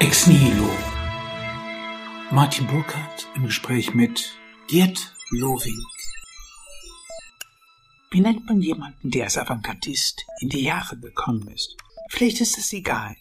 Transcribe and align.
Ex 0.00 0.26
Nihilo. 0.26 0.70
Martin 2.30 2.66
Burkhardt 2.66 3.28
im 3.36 3.44
Gespräch 3.44 3.92
mit 3.92 4.34
Gerd 4.66 5.14
Loving. 5.28 5.84
Wie 8.10 8.20
nennt 8.20 8.46
man 8.46 8.62
jemanden, 8.62 9.10
der 9.10 9.24
als 9.24 9.36
Avantgardist 9.36 10.24
in 10.40 10.48
die 10.48 10.62
Jahre 10.62 10.98
gekommen 10.98 11.48
ist? 11.48 11.76
Vielleicht 12.08 12.40
ist 12.40 12.56
es 12.56 12.72
egal, 12.72 13.14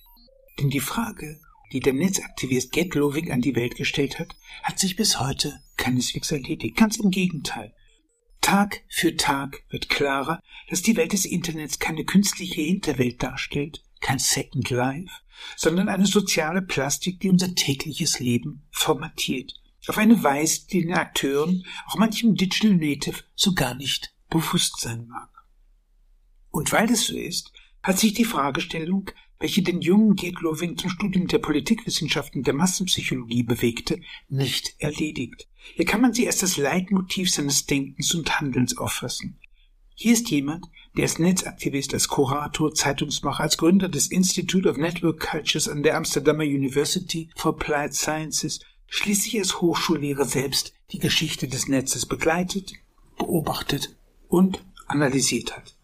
denn 0.57 0.69
die 0.69 0.79
Frage, 0.79 1.41
die 1.73 1.81
der 1.81 1.91
Netzaktivist 1.91 2.71
Gerd 2.71 2.95
Loving 2.95 3.29
an 3.33 3.41
die 3.41 3.57
Welt 3.57 3.75
gestellt 3.75 4.17
hat, 4.17 4.37
hat 4.63 4.79
sich 4.79 4.95
bis 4.95 5.19
heute 5.19 5.59
keineswegs 5.75 6.31
erledigt. 6.31 6.77
Ganz 6.77 6.95
im 6.95 7.11
Gegenteil. 7.11 7.73
Tag 8.39 8.83
für 8.87 9.17
Tag 9.17 9.65
wird 9.69 9.89
klarer, 9.89 10.41
dass 10.69 10.81
die 10.81 10.95
Welt 10.95 11.11
des 11.11 11.25
Internets 11.25 11.79
keine 11.79 12.05
künstliche 12.05 12.61
Hinterwelt 12.61 13.21
darstellt, 13.21 13.83
kein 14.01 14.19
Second 14.19 14.69
Life, 14.69 15.13
sondern 15.55 15.89
eine 15.89 16.05
soziale 16.05 16.61
Plastik, 16.61 17.19
die 17.19 17.29
unser 17.29 17.55
tägliches 17.55 18.19
Leben 18.19 18.63
formatiert. 18.71 19.53
Auf 19.87 19.97
eine 19.97 20.21
Weise, 20.23 20.67
die 20.67 20.81
den 20.81 20.93
Akteuren, 20.93 21.65
auch 21.87 21.95
manchem 21.95 22.35
Digital 22.35 22.75
Native, 22.75 23.23
so 23.35 23.53
gar 23.53 23.75
nicht 23.75 24.13
bewusst 24.29 24.79
sein 24.81 25.07
mag. 25.07 25.29
Und 26.51 26.71
weil 26.71 26.87
das 26.87 27.05
so 27.05 27.17
ist, 27.17 27.51
hat 27.81 27.97
sich 27.97 28.13
die 28.13 28.25
Fragestellung, 28.25 29.09
welche 29.39 29.61
den 29.61 29.81
jungen 29.81 30.15
Gerd 30.15 30.41
Loving 30.41 30.77
zum 30.77 30.89
Studium 30.89 31.27
der 31.27 31.39
Politikwissenschaften 31.39 32.43
der 32.43 32.53
Massenpsychologie 32.53 33.43
bewegte, 33.43 34.01
nicht 34.27 34.75
erledigt. 34.79 35.47
Hier 35.75 35.85
kann 35.85 36.01
man 36.01 36.13
sie 36.13 36.27
als 36.27 36.39
das 36.39 36.57
Leitmotiv 36.57 37.31
seines 37.31 37.65
Denkens 37.65 38.13
und 38.13 38.39
Handelns 38.39 38.77
auffassen. 38.77 39.39
Hier 40.01 40.13
ist 40.13 40.29
jemand, 40.29 40.65
der 40.95 41.03
als 41.03 41.19
Netzaktivist, 41.19 41.93
als 41.93 42.07
Kurator, 42.07 42.73
Zeitungsmacher, 42.73 43.43
als 43.43 43.57
Gründer 43.57 43.89
des 43.89 44.07
Institute 44.07 44.69
of 44.69 44.77
Network 44.77 45.19
Cultures 45.19 45.67
an 45.67 45.83
der 45.83 45.97
Amsterdamer 45.97 46.45
University 46.45 47.29
for 47.35 47.51
Applied 47.51 47.93
Sciences, 47.93 48.61
schließlich 48.87 49.37
als 49.39 49.59
Hochschullehrer 49.59 50.23
selbst 50.23 50.73
die 50.93 50.99
Geschichte 50.99 51.49
des 51.49 51.67
Netzes 51.67 52.05
begleitet, 52.05 52.71
beobachtet 53.17 53.97
und 54.29 54.63
analysiert 54.87 55.57
hat. 55.57 55.75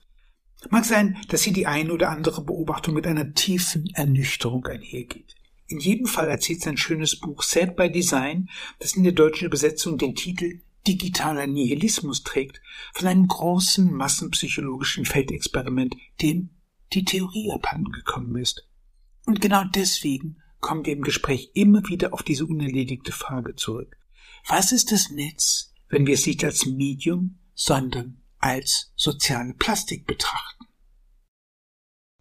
Mag 0.70 0.86
sein, 0.86 1.18
dass 1.28 1.44
hier 1.44 1.52
die 1.52 1.68
eine 1.68 1.92
oder 1.92 2.10
andere 2.10 2.42
Beobachtung 2.42 2.94
mit 2.94 3.08
einer 3.08 3.34
tiefen 3.34 3.90
Ernüchterung 3.96 4.66
einhergeht. 4.66 5.36
In 5.68 5.82
jedem 5.82 6.06
Fall 6.06 6.30
erzählt 6.30 6.62
sein 6.62 6.78
schönes 6.78 7.20
Buch 7.20 7.44
Sad 7.44 7.76
by 7.76 7.92
Design, 7.92 8.50
das 8.80 8.96
in 8.96 9.04
der 9.04 9.12
deutschen 9.12 9.48
Übersetzung 9.48 9.98
den 9.98 10.16
Titel 10.16 10.62
digitaler 10.88 11.48
Nihilismus 11.48 12.24
trägt, 12.24 12.62
von 12.94 13.08
einem 13.08 13.28
großen 13.28 13.92
massenpsychologischen 13.94 15.06
Feldexperiment, 15.06 15.96
dem 16.22 16.50
die 16.94 17.06
Theorie 17.06 17.52
abhanden 17.52 17.92
gekommen 17.92 18.36
ist. 18.38 18.68
Und 19.26 19.42
genau 19.42 19.64
deswegen 19.64 20.42
kommen 20.60 20.86
wir 20.86 20.94
im 20.94 21.04
Gespräch 21.04 21.52
immer 21.54 21.88
wieder 21.88 22.14
auf 22.14 22.24
diese 22.24 22.46
unerledigte 22.46 23.12
Frage 23.12 23.56
zurück. 23.56 23.98
Was 24.48 24.72
ist 24.72 24.92
das 24.92 25.10
Netz, 25.10 25.74
wenn 25.90 26.06
wir 26.06 26.14
es 26.14 26.26
nicht 26.26 26.44
als 26.44 26.66
Medium, 26.66 27.40
sondern 27.54 28.22
als 28.40 28.92
soziale 28.96 29.54
Plastik 29.54 30.06
betrachten? 30.06 30.66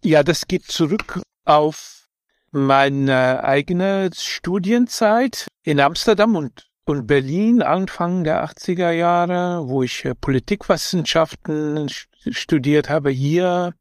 Ja, 0.03 0.23
das 0.23 0.47
geht 0.47 0.65
zurück 0.65 1.21
auf 1.45 2.07
meine 2.51 3.43
eigene 3.43 4.09
Studienzeit 4.15 5.47
in 5.63 5.79
Amsterdam 5.79 6.35
und 6.35 6.64
und 6.85 7.07
Berlin 7.07 7.61
Anfang 7.61 8.23
der 8.23 8.45
80er 8.45 8.91
Jahre, 8.91 9.67
wo 9.67 9.83
ich 9.83 10.05
äh, 10.05 10.15
Politikwissenschaften 10.15 11.89
studiert 12.29 12.89
habe 12.89 13.09
hier 13.09 13.73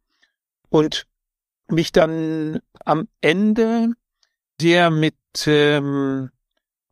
und 0.70 1.06
mich 1.68 1.92
dann 1.92 2.60
am 2.84 3.08
Ende 3.20 3.90
sehr 4.60 4.90
mit 4.90 5.14
ähm, 5.46 6.30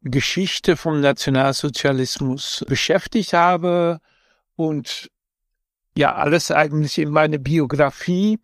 Geschichte 0.03 0.77
vom 0.77 1.01
Nationalsozialismus 1.01 2.65
beschäftigt 2.69 3.33
habe 3.33 4.01
und 4.57 5.11
ja 5.97 6.15
alles 6.15 6.51
eigentlich 6.51 6.99
in 6.99 7.11
meine 7.11 7.39
Biografie 7.39 8.41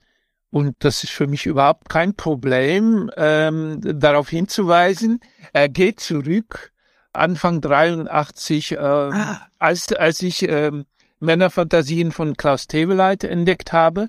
und 0.50 0.76
das 0.78 1.04
ist 1.04 1.12
für 1.12 1.26
mich 1.26 1.46
überhaupt 1.46 1.88
kein 1.88 2.14
Problem, 2.14 3.10
ähm, 3.16 3.80
darauf 3.82 4.30
hinzuweisen. 4.30 5.20
Er 5.52 5.68
geht 5.68 6.00
zurück 6.00 6.72
Anfang 7.18 7.60
83, 7.60 8.72
äh, 8.72 8.78
ah. 8.78 9.46
als, 9.58 9.92
als 9.92 10.22
ich 10.22 10.48
äh, 10.48 10.72
Männerfantasien 11.20 12.12
von 12.12 12.36
Klaus 12.36 12.66
Teweleit 12.66 13.24
entdeckt 13.24 13.72
habe. 13.72 14.08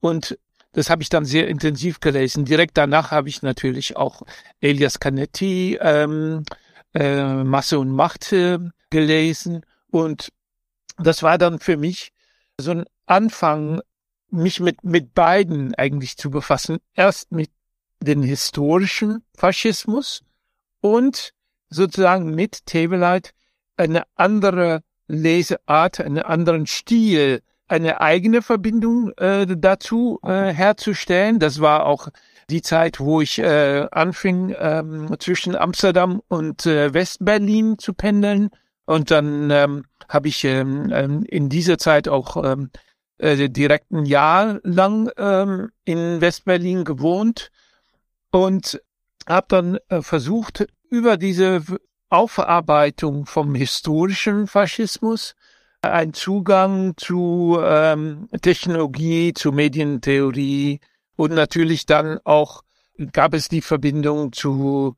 Und 0.00 0.38
das 0.72 0.90
habe 0.90 1.02
ich 1.02 1.08
dann 1.08 1.24
sehr 1.24 1.48
intensiv 1.48 2.00
gelesen. 2.00 2.44
Direkt 2.44 2.76
danach 2.76 3.10
habe 3.10 3.28
ich 3.28 3.42
natürlich 3.42 3.96
auch 3.96 4.22
Elias 4.60 5.00
Canetti, 5.00 5.78
ähm, 5.80 6.44
äh, 6.94 7.44
Masse 7.44 7.78
und 7.78 7.90
Macht 7.90 8.32
äh, 8.32 8.58
gelesen. 8.90 9.64
Und 9.90 10.32
das 10.98 11.22
war 11.22 11.38
dann 11.38 11.60
für 11.60 11.76
mich 11.76 12.12
so 12.58 12.72
ein 12.72 12.84
Anfang, 13.06 13.80
mich 14.30 14.60
mit, 14.60 14.84
mit 14.84 15.14
beiden 15.14 15.74
eigentlich 15.74 16.16
zu 16.16 16.30
befassen. 16.30 16.78
Erst 16.94 17.32
mit 17.32 17.50
den 18.00 18.22
historischen 18.22 19.24
Faschismus 19.34 20.22
und 20.80 21.32
sozusagen 21.70 22.34
mit 22.34 22.66
Tablelight 22.66 23.32
eine 23.76 24.04
andere 24.14 24.82
Leseart, 25.08 26.00
einen 26.00 26.18
anderen 26.18 26.66
Stil, 26.66 27.42
eine 27.68 28.00
eigene 28.00 28.42
Verbindung 28.42 29.12
äh, 29.16 29.46
dazu 29.46 30.20
äh, 30.22 30.52
herzustellen. 30.52 31.38
Das 31.38 31.60
war 31.60 31.86
auch 31.86 32.08
die 32.48 32.62
Zeit, 32.62 33.00
wo 33.00 33.20
ich 33.20 33.38
äh, 33.38 33.86
anfing, 33.90 34.54
ähm, 34.58 35.14
zwischen 35.18 35.56
Amsterdam 35.56 36.22
und 36.28 36.64
äh, 36.66 36.94
Westberlin 36.94 37.78
zu 37.78 37.92
pendeln. 37.92 38.50
Und 38.84 39.10
dann 39.10 39.50
ähm, 39.50 39.84
habe 40.08 40.28
ich 40.28 40.44
ähm, 40.44 40.92
ähm, 40.92 41.24
in 41.24 41.48
dieser 41.48 41.76
Zeit 41.76 42.06
auch 42.06 42.42
ähm, 42.44 42.70
äh, 43.18 43.48
direkt 43.48 43.90
ein 43.90 44.06
Jahr 44.06 44.60
lang 44.62 45.10
ähm, 45.16 45.70
in 45.84 46.20
Westberlin 46.20 46.84
gewohnt 46.84 47.50
und 48.30 48.80
habe 49.28 49.46
dann 49.48 49.78
äh, 49.88 50.02
versucht, 50.02 50.66
über 50.96 51.18
diese 51.18 51.62
Aufarbeitung 52.08 53.26
vom 53.26 53.54
historischen 53.54 54.46
Faschismus 54.46 55.34
ein 55.82 56.14
Zugang 56.14 56.94
zu 56.96 57.58
ähm, 57.62 58.28
Technologie, 58.40 59.34
zu 59.34 59.52
Medientheorie 59.52 60.80
und 61.16 61.34
natürlich 61.34 61.84
dann 61.84 62.18
auch 62.24 62.62
gab 63.12 63.34
es 63.34 63.48
die 63.48 63.60
Verbindung 63.60 64.32
zu 64.32 64.96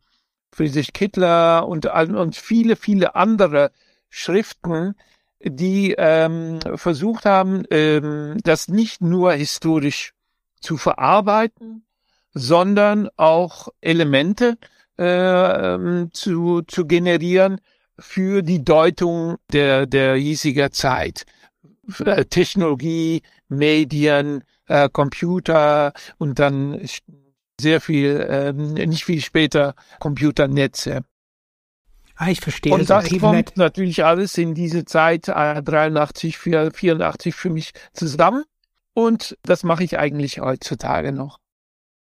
Friedrich 0.52 0.92
Kittler 0.92 1.66
und, 1.66 1.86
und 1.86 2.36
viele, 2.36 2.76
viele 2.76 3.16
andere 3.16 3.72
Schriften, 4.08 4.94
die 5.42 5.96
ähm, 5.98 6.60
versucht 6.76 7.24
haben, 7.24 7.64
ähm, 7.70 8.36
das 8.44 8.68
nicht 8.68 9.00
nur 9.00 9.32
historisch 9.32 10.12
zu 10.60 10.76
verarbeiten, 10.76 11.84
sondern 12.32 13.08
auch 13.16 13.68
Elemente 13.80 14.58
äh, 14.98 16.06
zu, 16.12 16.62
zu 16.62 16.86
generieren 16.86 17.60
für 17.98 18.42
die 18.42 18.64
Deutung 18.64 19.36
der, 19.52 19.86
der 19.86 20.16
hiesiger 20.16 20.70
Zeit. 20.70 21.24
Technologie, 22.30 23.22
Medien, 23.48 24.44
äh, 24.66 24.88
Computer 24.90 25.92
und 26.18 26.38
dann 26.38 26.80
sehr 27.60 27.80
viel, 27.80 28.20
äh, 28.20 28.52
nicht 28.52 29.04
viel 29.04 29.20
später 29.20 29.74
Computernetze. 29.98 31.02
Ah, 32.14 32.28
ich 32.30 32.40
verstehe. 32.40 32.74
Und 32.74 32.90
das 32.90 33.08
kommt 33.18 33.56
natürlich 33.56 34.04
alles 34.04 34.36
in 34.38 34.54
diese 34.54 34.84
Zeit 34.84 35.28
äh, 35.28 35.62
83, 35.62 36.36
84 36.36 37.34
für 37.34 37.50
mich 37.50 37.72
zusammen. 37.92 38.44
Und 38.92 39.38
das 39.42 39.62
mache 39.62 39.84
ich 39.84 39.98
eigentlich 39.98 40.40
heutzutage 40.40 41.12
noch. 41.12 41.38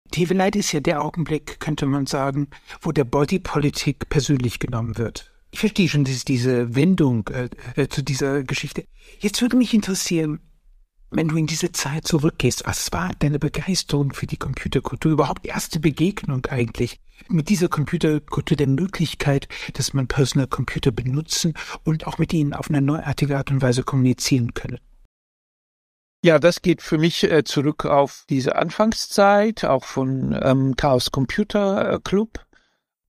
TV-Night 0.09 0.55
ist 0.55 0.71
ja 0.71 0.79
der 0.79 1.01
Augenblick, 1.01 1.59
könnte 1.59 1.85
man 1.85 2.05
sagen, 2.05 2.47
wo 2.81 2.91
der 2.91 3.03
Bodypolitik 3.03 4.09
persönlich 4.09 4.59
genommen 4.59 4.97
wird. 4.97 5.31
Ich 5.51 5.59
verstehe 5.59 5.89
schon 5.89 6.03
diese, 6.03 6.25
diese 6.25 6.75
Wendung 6.75 7.27
äh, 7.29 7.49
äh, 7.75 7.87
zu 7.87 8.03
dieser 8.03 8.43
Geschichte. 8.43 8.85
Jetzt 9.19 9.41
würde 9.41 9.57
mich 9.57 9.73
interessieren, 9.73 10.39
wenn 11.11 11.27
du 11.27 11.37
in 11.37 11.47
diese 11.47 11.71
Zeit 11.71 12.07
zurückgehst, 12.07 12.63
was 12.65 12.91
war 12.91 13.11
deine 13.17 13.39
Begeisterung 13.39 14.13
für 14.13 14.27
die 14.27 14.37
Computerkultur? 14.37 15.11
Überhaupt 15.11 15.45
erste 15.45 15.79
Begegnung 15.79 16.45
eigentlich 16.45 16.99
mit 17.27 17.49
dieser 17.49 17.67
Computerkultur, 17.67 18.55
der 18.55 18.67
Möglichkeit, 18.67 19.47
dass 19.73 19.93
man 19.93 20.07
Personal 20.07 20.47
Computer 20.47 20.91
benutzen 20.91 21.53
und 21.83 22.05
auch 22.05 22.19
mit 22.19 22.31
ihnen 22.31 22.53
auf 22.53 22.69
eine 22.69 22.81
neuartige 22.81 23.37
Art 23.37 23.49
und 23.49 23.61
Weise 23.61 23.83
kommunizieren 23.83 24.53
können. 24.53 24.79
Ja, 26.21 26.37
das 26.37 26.61
geht 26.61 26.81
für 26.81 26.97
mich 26.97 27.23
äh, 27.23 27.45
zurück 27.45 27.85
auf 27.85 28.25
diese 28.29 28.57
Anfangszeit, 28.57 29.63
auch 29.63 29.85
von 29.85 30.37
ähm, 30.43 30.75
Chaos 30.75 31.11
Computer 31.11 31.99
Club 32.03 32.45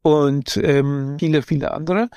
und 0.02 0.56
ähm, 0.56 1.16
viele, 1.18 1.42
viele 1.42 1.72
andere, 1.72 2.08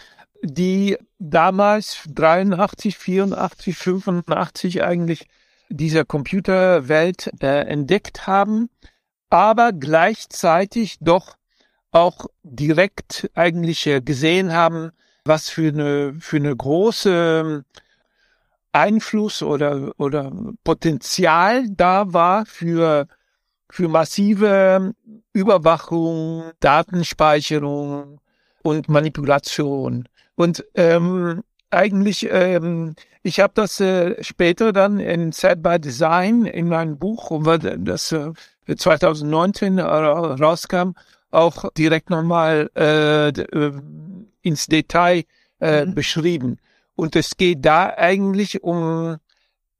die 0.43 0.97
damals 1.17 2.03
83, 2.13 2.95
84, 2.97 3.75
85 3.75 4.83
eigentlich 4.83 5.27
dieser 5.69 6.05
Computerwelt 6.05 7.31
äh, 7.41 7.65
entdeckt 7.65 8.27
haben, 8.27 8.69
aber 9.31 9.71
gleichzeitig 9.73 10.97
doch 10.99 11.37
auch 11.91 12.27
direkt 12.43 13.31
eigentlich 13.33 13.87
äh, 13.87 14.01
gesehen 14.01 14.53
haben, 14.53 14.91
was 15.25 15.49
für 15.49 15.69
eine, 15.69 16.15
für 16.19 16.37
eine 16.37 16.55
große 16.55 17.65
Einfluss 18.73 19.41
oder, 19.41 19.93
oder 19.97 20.31
Potenzial 20.63 21.69
da 21.69 22.11
war 22.11 22.45
für, 22.45 23.07
für 23.69 23.87
massive 23.87 24.93
Überwachung, 25.31 26.51
Datenspeicherung 26.59 28.19
und 28.63 28.89
Manipulation. 28.89 30.09
Und 30.35 30.65
ähm, 30.75 31.43
eigentlich, 31.69 32.27
ähm, 32.29 32.95
ich 33.21 33.39
habe 33.39 33.53
das 33.55 33.79
äh, 33.79 34.21
später 34.23 34.73
dann 34.73 34.99
in 34.99 35.31
Set 35.31 35.61
by 35.61 35.79
Design 35.79 36.45
in 36.45 36.67
meinem 36.67 36.97
Buch, 36.97 37.31
das 37.77 38.11
äh, 38.11 38.31
2019 38.75 39.79
rauskam, 39.79 40.91
auch 41.31 41.71
direkt 41.73 42.09
nochmal 42.09 42.69
äh, 42.75 43.29
äh, 43.29 43.71
ins 44.41 44.67
Detail 44.67 45.23
äh, 45.59 45.85
mhm. 45.85 45.95
beschrieben. 45.95 46.57
Und 46.95 47.15
es 47.15 47.37
geht 47.37 47.65
da 47.65 47.93
eigentlich 47.95 48.63
um 48.63 49.17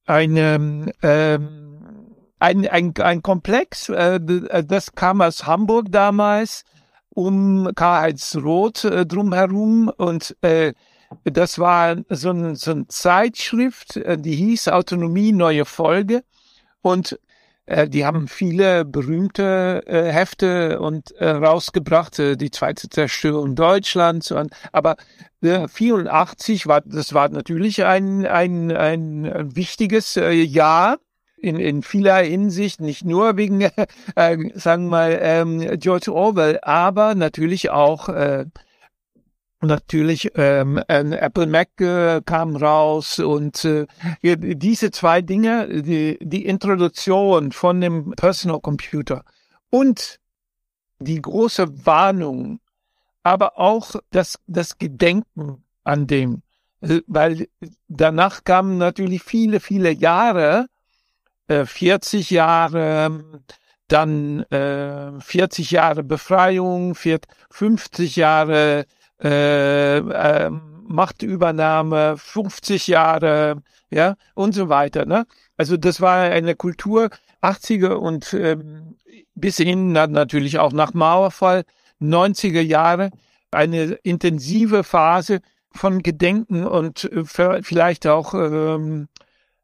eine, 0.06 0.92
ähm, 1.02 2.14
ein, 2.40 2.68
ein, 2.68 2.94
ein 2.98 3.22
Komplex, 3.22 3.90
äh, 3.90 4.20
das 4.66 4.94
kam 4.96 5.22
aus 5.22 5.46
Hamburg 5.46 5.88
damals, 5.92 6.64
um 7.10 7.70
Karlsruhe 7.76 8.72
äh, 8.84 9.06
drumherum. 9.06 9.90
Und 9.96 10.36
äh, 10.42 10.74
das 11.24 11.60
war 11.60 11.98
so, 12.10 12.32
ein, 12.32 12.56
so 12.56 12.72
eine 12.72 12.88
Zeitschrift, 12.88 13.98
äh, 13.98 14.18
die 14.18 14.36
hieß 14.36 14.70
Autonomie 14.70 15.32
neue 15.32 15.66
Folge. 15.66 16.24
Und 16.82 17.20
äh, 17.66 17.88
die 17.88 18.06
haben 18.06 18.28
viele 18.28 18.86
berühmte 18.86 19.84
äh, 19.86 20.12
Hefte 20.12 20.80
und 20.80 21.12
äh, 21.12 21.30
rausgebracht, 21.30 22.20
äh, 22.20 22.36
die 22.36 22.52
zweite 22.52 22.90
Zerstörung 22.90 23.56
Deutschlands. 23.56 24.32
Und, 24.32 24.54
aber 24.72 24.98
äh, 25.42 25.68
84 25.68 26.68
war, 26.68 26.82
das 26.82 27.14
war 27.14 27.30
natürlich 27.30 27.86
ein, 27.86 28.26
ein, 28.26 28.72
ein 28.72 29.56
wichtiges 29.56 30.18
äh, 30.18 30.32
Jahr 30.32 30.98
in, 31.38 31.58
in 31.58 31.84
vieler 31.84 32.18
Hinsicht, 32.18 32.80
nicht 32.82 33.06
nur 33.06 33.38
wegen, 33.38 33.62
äh, 33.62 33.72
sagen 34.56 34.86
wir 34.86 34.90
mal, 34.90 35.20
ähm, 35.22 35.80
George 35.80 36.14
Orwell, 36.14 36.60
aber 36.62 37.16
natürlich 37.16 37.70
auch 37.70 38.10
äh, 38.10 38.46
natürlich 39.64 40.32
ähm, 40.36 40.82
ein 40.88 41.14
Apple 41.14 41.48
Mac 41.48 41.70
äh, 41.80 42.22
kam 42.26 42.56
raus 42.56 43.20
und 43.20 43.66
äh, 43.66 43.86
diese 44.22 44.92
zwei 44.92 45.22
Dinge, 45.22 45.82
die, 45.82 46.18
die 46.22 46.46
Introduktion 46.46 47.52
von 47.52 47.82
dem 47.82 48.12
Personal 48.12 48.60
Computer 48.60 49.24
und 49.70 50.20
die 51.00 51.22
große 51.22 51.86
Warnung, 51.86 52.60
aber 53.24 53.58
auch 53.60 53.96
das, 54.12 54.40
das 54.48 54.78
Gedenken 54.78 55.64
an 55.84 56.08
dem, 56.08 56.44
äh, 56.82 57.02
weil 57.08 57.48
danach 57.88 58.44
kamen 58.44 58.78
natürlich 58.78 59.24
viele, 59.24 59.60
viele 59.60 59.92
Jahre, 59.92 60.68
äh, 61.48 61.66
40 61.66 62.30
Jahre, 62.30 63.42
dann 63.88 64.44
äh, 64.44 65.20
40 65.20 65.72
Jahre 65.72 66.04
Befreiung, 66.04 66.96
50 66.96 68.16
Jahre 68.16 68.86
äh, 69.24 69.98
äh, 69.98 70.50
Machtübernahme, 70.86 72.18
50 72.18 72.88
Jahre, 72.88 73.62
ja, 73.90 74.16
und 74.36 74.54
so 74.54 74.70
weiter. 74.70 75.06
Ne? 75.06 75.26
Also 75.58 75.78
das 75.78 76.02
war 76.02 76.18
eine 76.18 76.56
Kultur 76.56 77.10
80er 77.42 77.94
und 77.94 78.34
ähm, 78.34 78.98
bis 79.36 79.58
hin 79.58 79.92
natürlich 79.92 80.60
auch 80.60 80.74
nach 80.74 80.94
Mauerfall 80.94 81.64
90er 82.02 82.62
Jahre 82.62 83.12
eine 83.52 83.94
intensive 84.04 84.84
Phase 84.84 85.40
von 85.72 86.04
Gedenken 86.04 86.66
und 86.66 87.06
äh, 87.06 87.24
vielleicht 87.64 88.08
auch 88.08 88.34
ähm, 88.34 89.08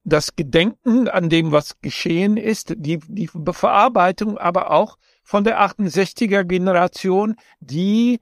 das 0.04 0.36
Gedenken 0.36 1.08
an 1.08 1.30
dem, 1.30 1.52
was 1.52 1.80
geschehen 1.82 2.38
ist, 2.38 2.74
die, 2.78 3.00
die 3.08 3.28
Verarbeitung 3.28 4.38
aber 4.38 4.72
auch 4.72 4.98
von 5.24 5.44
der 5.44 5.62
68er 5.62 6.44
Generation, 6.44 7.36
die 7.60 8.20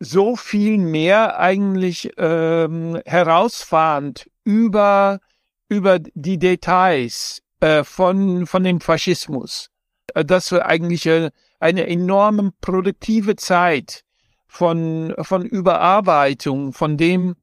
so 0.00 0.36
viel 0.36 0.78
mehr 0.78 1.38
eigentlich 1.38 2.12
ähm, 2.16 3.00
herausfahrend 3.04 4.30
über 4.44 5.20
über 5.68 5.98
die 5.98 6.38
Details 6.38 7.42
äh, 7.60 7.84
von 7.84 8.46
von 8.46 8.64
dem 8.64 8.80
Faschismus. 8.80 9.70
Äh, 10.14 10.24
das 10.24 10.52
war 10.52 10.66
eigentlich 10.66 11.06
äh, 11.06 11.30
eine 11.60 11.86
enorme 11.86 12.52
produktive 12.60 13.36
Zeit 13.36 14.04
von 14.46 15.14
von 15.22 15.44
Überarbeitung 15.44 16.72
von 16.72 16.96
dem, 16.96 17.36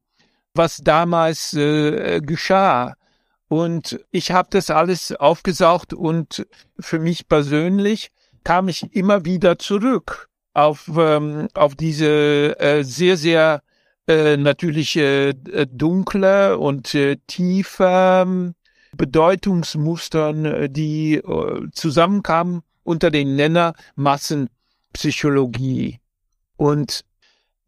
was 0.54 0.78
damals 0.78 1.54
äh, 1.54 2.20
geschah. 2.20 2.94
Und 3.48 4.00
ich 4.10 4.30
habe 4.30 4.48
das 4.50 4.70
alles 4.70 5.12
aufgesaugt 5.12 5.92
und 5.92 6.46
für 6.80 6.98
mich 6.98 7.28
persönlich 7.28 8.10
kam 8.44 8.68
ich 8.68 8.94
immer 8.94 9.26
wieder 9.26 9.58
zurück 9.58 10.30
auf, 10.54 10.90
ähm, 10.96 11.48
auf 11.54 11.74
diese 11.74 12.58
äh, 12.58 12.84
sehr, 12.84 13.16
sehr 13.16 13.62
äh, 14.06 14.36
natürlich 14.36 14.96
äh, 14.96 15.34
dunkle 15.70 16.58
und 16.58 16.94
äh, 16.94 17.16
tiefe 17.26 17.86
ähm, 17.88 18.54
Bedeutungsmustern, 18.96 20.44
äh, 20.44 20.68
die 20.68 21.14
äh, 21.14 21.70
zusammenkamen 21.72 22.62
unter 22.82 23.10
den 23.10 23.36
Nenner 23.36 23.74
Massenpsychologie. 23.94 26.00
Und 26.56 27.04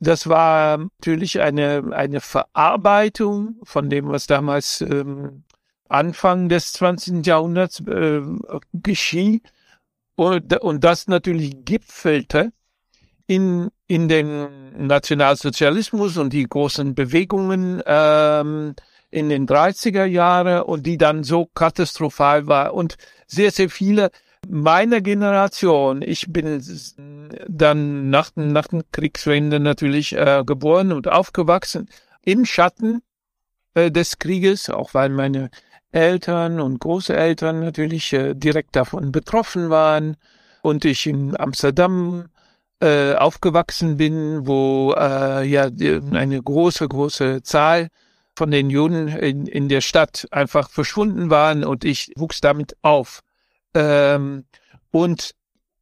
das 0.01 0.29
war 0.29 0.79
natürlich 0.79 1.41
eine, 1.41 1.85
eine 1.93 2.21
Verarbeitung 2.21 3.57
von 3.63 3.89
dem, 3.89 4.09
was 4.09 4.27
damals 4.27 4.83
ähm, 4.83 5.45
Anfang 5.89 6.49
des 6.49 6.73
20. 6.75 7.27
Jahrhunderts 7.27 7.81
äh, 7.81 8.21
geschah. 8.73 9.39
Und, 10.17 10.61
und 10.61 10.85
das 10.85 11.09
natürlich 11.09 11.65
gipfelte 11.65 12.53
in, 13.27 13.71
in 13.87 14.09
den 14.09 14.87
Nationalsozialismus 14.87 16.17
und 16.17 16.33
die 16.33 16.45
großen 16.45 16.95
Bewegungen 16.95 17.83
ähm, 17.87 18.75
in 19.11 19.29
den 19.29 19.47
30er 19.47 20.05
Jahre 20.05 20.65
und 20.65 20.85
die 20.85 20.99
dann 20.99 21.25
so 21.25 21.47
katastrophal 21.47 22.47
war. 22.47 22.75
Und 22.75 22.97
sehr, 23.27 23.51
sehr 23.51 23.71
viele 23.71 24.11
meiner 24.49 25.01
Generation, 25.01 26.03
ich 26.03 26.27
bin 26.29 26.63
dann 27.49 28.11
nach, 28.11 28.31
nach 28.35 28.69
der 28.69 28.85
Kriegswende 28.93 29.61
natürlich 29.61 30.15
äh, 30.15 30.43
geboren 30.45 30.93
und 30.93 31.09
aufgewachsen 31.09 31.89
im 32.23 32.45
Schatten 32.45 33.03
äh, 33.75 33.91
des 33.91 34.19
Krieges, 34.19 34.69
auch 34.69 34.95
weil 34.95 35.09
meine 35.09 35.51
Eltern 35.93 36.61
und 36.61 36.81
Großeltern 36.81 37.61
natürlich 37.61 38.13
äh, 38.13 38.35
direkt 38.35 38.77
davon 38.77 39.13
betroffen 39.13 39.71
waren 39.71 40.17
und 40.63 40.85
ich 40.85 41.07
in 41.07 41.39
Amsterdam 41.39 42.27
äh, 42.81 43.15
aufgewachsen 43.15 43.97
bin, 43.97 44.47
wo 44.47 44.95
äh, 44.97 45.47
ja 45.47 45.65
eine 45.65 46.43
große, 46.43 46.87
große 46.89 47.43
Zahl 47.43 47.89
von 48.37 48.51
den 48.51 48.71
Juden 48.71 49.09
in, 49.09 49.47
in 49.47 49.69
der 49.69 49.81
Stadt 49.81 50.27
einfach 50.31 50.69
verschwunden 50.69 51.31
waren 51.31 51.65
und 51.65 51.85
ich 51.85 52.13
wuchs 52.17 52.41
damit 52.41 52.77
auf. 52.83 53.21
Ähm, 53.75 54.45
und 54.91 55.35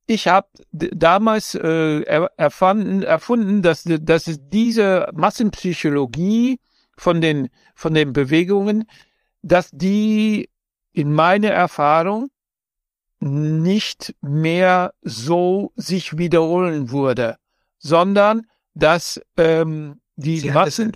ich 0.07 0.29
habe 0.29 0.49
damals 0.71 1.55
äh, 1.55 2.03
erfanden, 2.37 3.03
erfunden, 3.03 3.63
dass, 3.63 3.85
dass 3.85 4.25
diese 4.51 5.09
Massenpsychologie 5.15 6.61
von 6.97 7.21
den, 7.21 7.49
von 7.75 7.95
den 7.95 8.13
Bewegungen, 8.13 8.85
dass 9.43 9.71
die 9.71 10.51
in 10.93 11.13
meiner 11.15 11.51
Erfahrung 11.51 12.29
nicht 13.23 14.17
mehr 14.21 14.95
so 15.03 15.73
sich 15.77 16.19
wiederholen 16.19 16.91
würde, 16.91 17.37
sondern 17.79 18.47
dass 18.75 19.21
ähm, 19.37 20.01
die 20.17 20.51
Massen, 20.51 20.93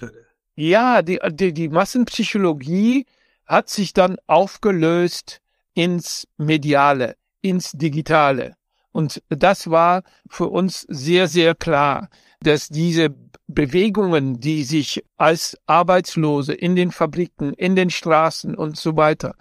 ja, 0.56 1.02
die, 1.02 1.20
die, 1.30 1.52
die 1.52 1.68
Massenpsychologie 1.68 3.06
hat 3.46 3.68
sich 3.68 3.92
dann 3.92 4.16
aufgelöst 4.26 5.40
ins 5.74 6.26
Mediale, 6.36 7.16
ins 7.42 7.72
Digitale. 7.72 8.56
Und 8.90 9.22
das 9.28 9.70
war 9.70 10.02
für 10.28 10.48
uns 10.48 10.80
sehr, 10.88 11.28
sehr 11.28 11.54
klar, 11.54 12.08
dass 12.40 12.68
diese 12.68 13.14
Bewegungen, 13.46 14.40
die 14.40 14.64
sich 14.64 15.04
als 15.16 15.56
Arbeitslose 15.66 16.54
in 16.54 16.74
den 16.74 16.90
Fabriken, 16.90 17.52
in 17.52 17.76
den 17.76 17.90
Straßen 17.90 18.56
und 18.56 18.76
so 18.76 18.96
weiter 18.96 19.36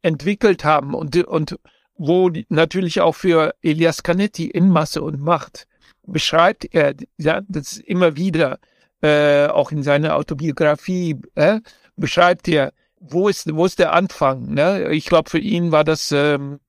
entwickelt 0.00 0.64
haben 0.64 0.94
und, 0.94 1.16
und 1.24 1.58
wo 1.96 2.30
natürlich 2.48 3.00
auch 3.00 3.14
für 3.14 3.54
Elias 3.62 4.02
Canetti 4.02 4.46
in 4.46 4.68
Masse 4.68 5.02
und 5.02 5.20
Macht 5.20 5.66
beschreibt 6.06 6.72
er 6.72 6.94
ja, 7.18 7.40
das 7.48 7.78
immer 7.78 8.16
wieder, 8.16 8.58
äh, 9.02 9.46
auch 9.46 9.72
in 9.72 9.82
seiner 9.82 10.16
Autobiografie, 10.16 11.16
äh, 11.34 11.60
beschreibt 11.96 12.48
er, 12.48 12.72
wo 12.98 13.28
ist, 13.28 13.52
wo 13.54 13.66
ist 13.66 13.78
der 13.78 13.92
Anfang? 13.92 14.54
Ne? 14.54 14.92
Ich 14.92 15.06
glaube, 15.06 15.30
für 15.30 15.38
ihn 15.38 15.72
war 15.72 15.84
das 15.84 16.12
ähm, 16.12 16.60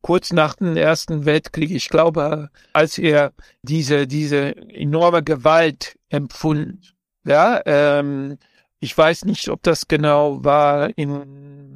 kurz 0.00 0.32
nach 0.32 0.54
dem 0.54 0.76
Ersten 0.76 1.24
Weltkrieg, 1.24 1.70
ich 1.70 1.88
glaube, 1.88 2.50
als 2.72 2.98
er 2.98 3.32
diese, 3.62 4.06
diese 4.06 4.56
enorme 4.70 5.22
Gewalt 5.22 5.98
empfunden, 6.08 6.80
ja, 7.26 7.60
ähm, 7.64 8.38
ich 8.80 8.96
weiß 8.96 9.24
nicht, 9.24 9.48
ob 9.48 9.62
das 9.62 9.88
genau 9.88 10.44
war 10.44 10.90
in 10.98 11.73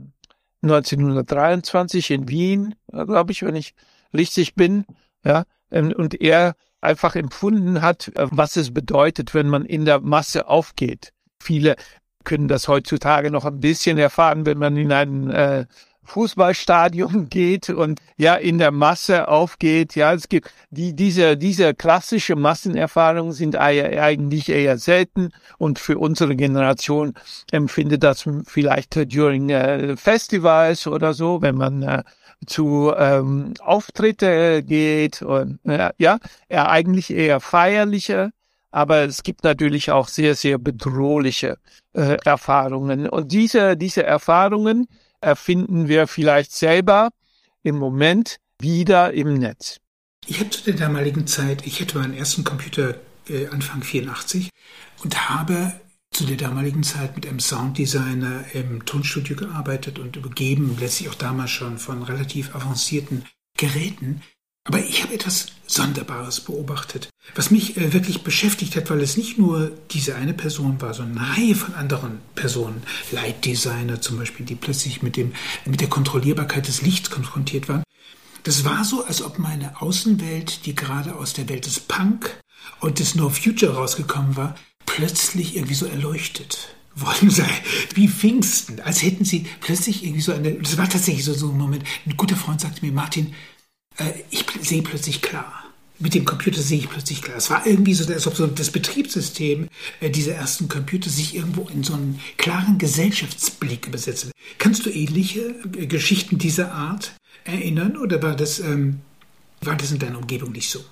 1923 0.62 2.10
in 2.10 2.28
Wien, 2.28 2.74
glaube 2.90 3.32
ich, 3.32 3.42
wenn 3.42 3.56
ich 3.56 3.74
richtig 4.14 4.54
bin, 4.54 4.84
ja, 5.24 5.44
ähm, 5.70 5.92
und 5.96 6.20
er 6.20 6.54
einfach 6.80 7.16
empfunden 7.16 7.82
hat, 7.82 8.08
äh, 8.16 8.26
was 8.30 8.56
es 8.56 8.72
bedeutet, 8.72 9.34
wenn 9.34 9.48
man 9.48 9.64
in 9.64 9.84
der 9.84 10.00
Masse 10.00 10.48
aufgeht. 10.48 11.12
Viele 11.40 11.76
können 12.24 12.48
das 12.48 12.68
heutzutage 12.68 13.30
noch 13.30 13.44
ein 13.44 13.60
bisschen 13.60 13.98
erfahren, 13.98 14.46
wenn 14.46 14.58
man 14.58 14.76
in 14.76 14.92
ein 14.92 15.30
äh, 15.30 15.66
Fußballstadion 16.08 17.28
geht 17.30 17.70
und 17.70 18.00
ja 18.16 18.34
in 18.34 18.58
der 18.58 18.70
Masse 18.70 19.28
aufgeht. 19.28 19.94
Ja, 19.94 20.14
es 20.14 20.28
gibt 20.28 20.50
die 20.70 20.94
diese 20.94 21.36
diese 21.36 21.74
klassische 21.74 22.34
Massenerfahrungen 22.34 23.32
sind 23.32 23.56
eigentlich 23.56 24.48
eher 24.48 24.78
selten 24.78 25.30
und 25.58 25.78
für 25.78 25.98
unsere 25.98 26.34
Generation 26.34 27.14
empfindet 27.52 28.02
das 28.02 28.28
vielleicht 28.46 28.94
during 29.12 29.50
äh, 29.50 29.96
Festivals 29.96 30.86
oder 30.86 31.14
so, 31.14 31.42
wenn 31.42 31.56
man 31.56 31.82
äh, 31.82 32.02
zu 32.46 32.92
ähm, 32.96 33.54
Auftritte 33.60 34.62
geht 34.62 35.22
und 35.22 35.58
äh, 35.64 35.90
ja, 35.98 36.18
er 36.48 36.70
eigentlich 36.70 37.10
eher 37.10 37.40
feierliche, 37.40 38.30
aber 38.70 39.00
es 39.02 39.22
gibt 39.22 39.44
natürlich 39.44 39.90
auch 39.90 40.08
sehr 40.08 40.34
sehr 40.34 40.58
bedrohliche 40.58 41.58
äh, 41.94 42.16
Erfahrungen 42.24 43.08
und 43.08 43.32
diese 43.32 43.76
diese 43.76 44.04
Erfahrungen 44.04 44.86
erfinden 45.20 45.88
wir 45.88 46.06
vielleicht 46.06 46.52
selber 46.52 47.10
im 47.62 47.76
Moment 47.76 48.38
wieder 48.60 49.12
im 49.12 49.34
Netz. 49.34 49.78
Ich 50.26 50.40
habe 50.40 50.50
zu 50.50 50.62
der 50.64 50.75
damaligen 50.75 51.26
Zeit, 51.26 51.66
ich 51.66 51.80
hatte 51.80 51.98
meinen 51.98 52.14
ersten 52.14 52.44
Computer 52.44 52.96
äh, 53.28 53.48
Anfang 53.48 53.82
84 53.82 54.50
und 55.02 55.28
habe 55.28 55.72
zu 56.10 56.25
der 56.25 56.37
damaligen 56.37 56.82
Zeit 56.82 57.14
mit 57.16 57.26
einem 57.26 57.40
Sounddesigner 57.40 58.44
im 58.54 58.84
Tonstudio 58.84 59.37
gearbeitet 59.37 59.98
und 59.98 60.16
übergeben, 60.16 60.76
letztlich 60.80 61.08
auch 61.08 61.14
damals 61.14 61.50
schon 61.50 61.78
von 61.78 62.02
relativ 62.02 62.54
avancierten 62.54 63.25
Geräten. 63.56 64.22
Aber 64.68 64.84
ich 64.84 65.02
habe 65.02 65.14
etwas 65.14 65.46
Sonderbares 65.66 66.42
beobachtet, 66.42 67.08
was 67.34 67.50
mich 67.50 67.78
äh, 67.78 67.94
wirklich 67.94 68.22
beschäftigt 68.22 68.76
hat, 68.76 68.90
weil 68.90 69.00
es 69.00 69.16
nicht 69.16 69.38
nur 69.38 69.72
diese 69.90 70.14
eine 70.14 70.34
Person 70.34 70.78
war, 70.82 70.92
sondern 70.92 71.25
eine 71.25 71.37
Reihe 71.37 71.54
von 71.54 71.75
anderen 71.75 72.18
Personen, 72.34 72.82
Lightdesigner 73.10 74.02
zum 74.02 74.18
Beispiel, 74.18 74.44
die 74.44 74.56
plötzlich 74.56 75.00
mit, 75.00 75.16
dem, 75.16 75.32
mit 75.64 75.80
der 75.80 75.88
Kontrollierbarkeit 75.88 76.68
des 76.68 76.82
Lichts 76.82 77.08
konfrontiert 77.08 77.70
waren. 77.70 77.82
Das 78.42 78.66
war 78.66 78.84
so, 78.84 79.04
als 79.06 79.22
ob 79.22 79.38
meine 79.38 79.80
Außenwelt, 79.80 80.66
die 80.66 80.75
gerade 80.75 81.16
aus 81.16 81.32
der 81.32 81.48
Welt 81.48 81.64
des 81.64 81.80
Punk 81.80 82.38
und 82.80 82.98
des 82.98 83.14
No 83.14 83.30
Future 83.30 83.75
rausgekommen 83.75 84.37
war, 84.37 84.54
plötzlich 84.84 85.56
irgendwie 85.56 85.75
so 85.75 85.87
erleuchtet 85.87 86.75
worden 86.94 87.30
sei, 87.30 87.48
wie 87.94 88.08
Pfingsten, 88.08 88.80
als 88.80 89.02
hätten 89.02 89.25
sie 89.25 89.46
plötzlich 89.60 90.04
irgendwie 90.04 90.20
so 90.20 90.32
eine, 90.32 90.52
das 90.52 90.76
war 90.76 90.88
tatsächlich 90.88 91.25
so, 91.25 91.32
so 91.32 91.48
ein 91.48 91.56
Moment, 91.56 91.84
ein 92.04 92.16
guter 92.16 92.37
Freund 92.37 92.60
sagte 92.60 92.84
mir, 92.84 92.92
Martin, 92.92 93.34
ich 94.30 94.44
sehe 94.62 94.82
plötzlich 94.82 95.22
klar. 95.22 95.64
Mit 96.00 96.14
dem 96.14 96.24
Computer 96.24 96.60
sehe 96.60 96.78
ich 96.78 96.88
plötzlich 96.88 97.22
klar. 97.22 97.36
Es 97.36 97.50
war 97.50 97.66
irgendwie 97.66 97.94
so, 97.94 98.12
als 98.12 98.26
ob 98.28 98.36
so 98.36 98.46
das 98.46 98.70
Betriebssystem 98.70 99.68
äh, 100.00 100.10
dieser 100.10 100.34
ersten 100.34 100.68
Computer 100.68 101.10
sich 101.10 101.34
irgendwo 101.34 101.68
in 101.68 101.82
so 101.82 101.94
einen 101.94 102.20
klaren 102.36 102.78
Gesellschaftsblick 102.78 103.88
übersetzt. 103.88 104.30
Kannst 104.58 104.86
du 104.86 104.90
ähnliche 104.90 105.56
äh, 105.76 105.86
Geschichten 105.86 106.38
dieser 106.38 106.72
Art 106.72 107.12
erinnern 107.44 107.96
oder 107.96 108.22
war 108.22 108.36
das, 108.36 108.60
ähm, 108.60 109.00
war 109.60 109.76
das 109.76 109.90
in 109.90 109.98
deiner 109.98 110.18
Umgebung 110.18 110.52
nicht 110.52 110.70
so? 110.70 110.84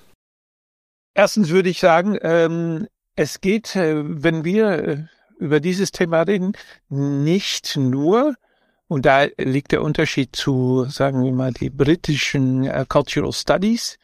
Erstens 1.13 1.49
würde 1.49 1.69
ich 1.69 1.79
sagen, 1.79 2.17
ähm, 2.21 2.87
es 3.15 3.39
geht, 3.39 3.77
äh, 3.77 4.03
wenn 4.05 4.43
wir 4.43 4.69
äh, 4.69 5.03
über 5.39 5.61
dieses 5.61 5.91
Thema 5.91 6.23
reden, 6.23 6.51
nicht 6.89 7.77
nur, 7.77 8.35
und 8.87 9.05
da 9.05 9.25
liegt 9.37 9.73
der 9.73 9.81
Unterschied 9.81 10.35
zu, 10.35 10.85
sagen 10.85 11.23
wir 11.23 11.31
mal, 11.31 11.51
die 11.51 11.69
britischen 11.69 12.63
uh, 12.63 12.85
Cultural 12.87 13.33
Studies, 13.33 13.97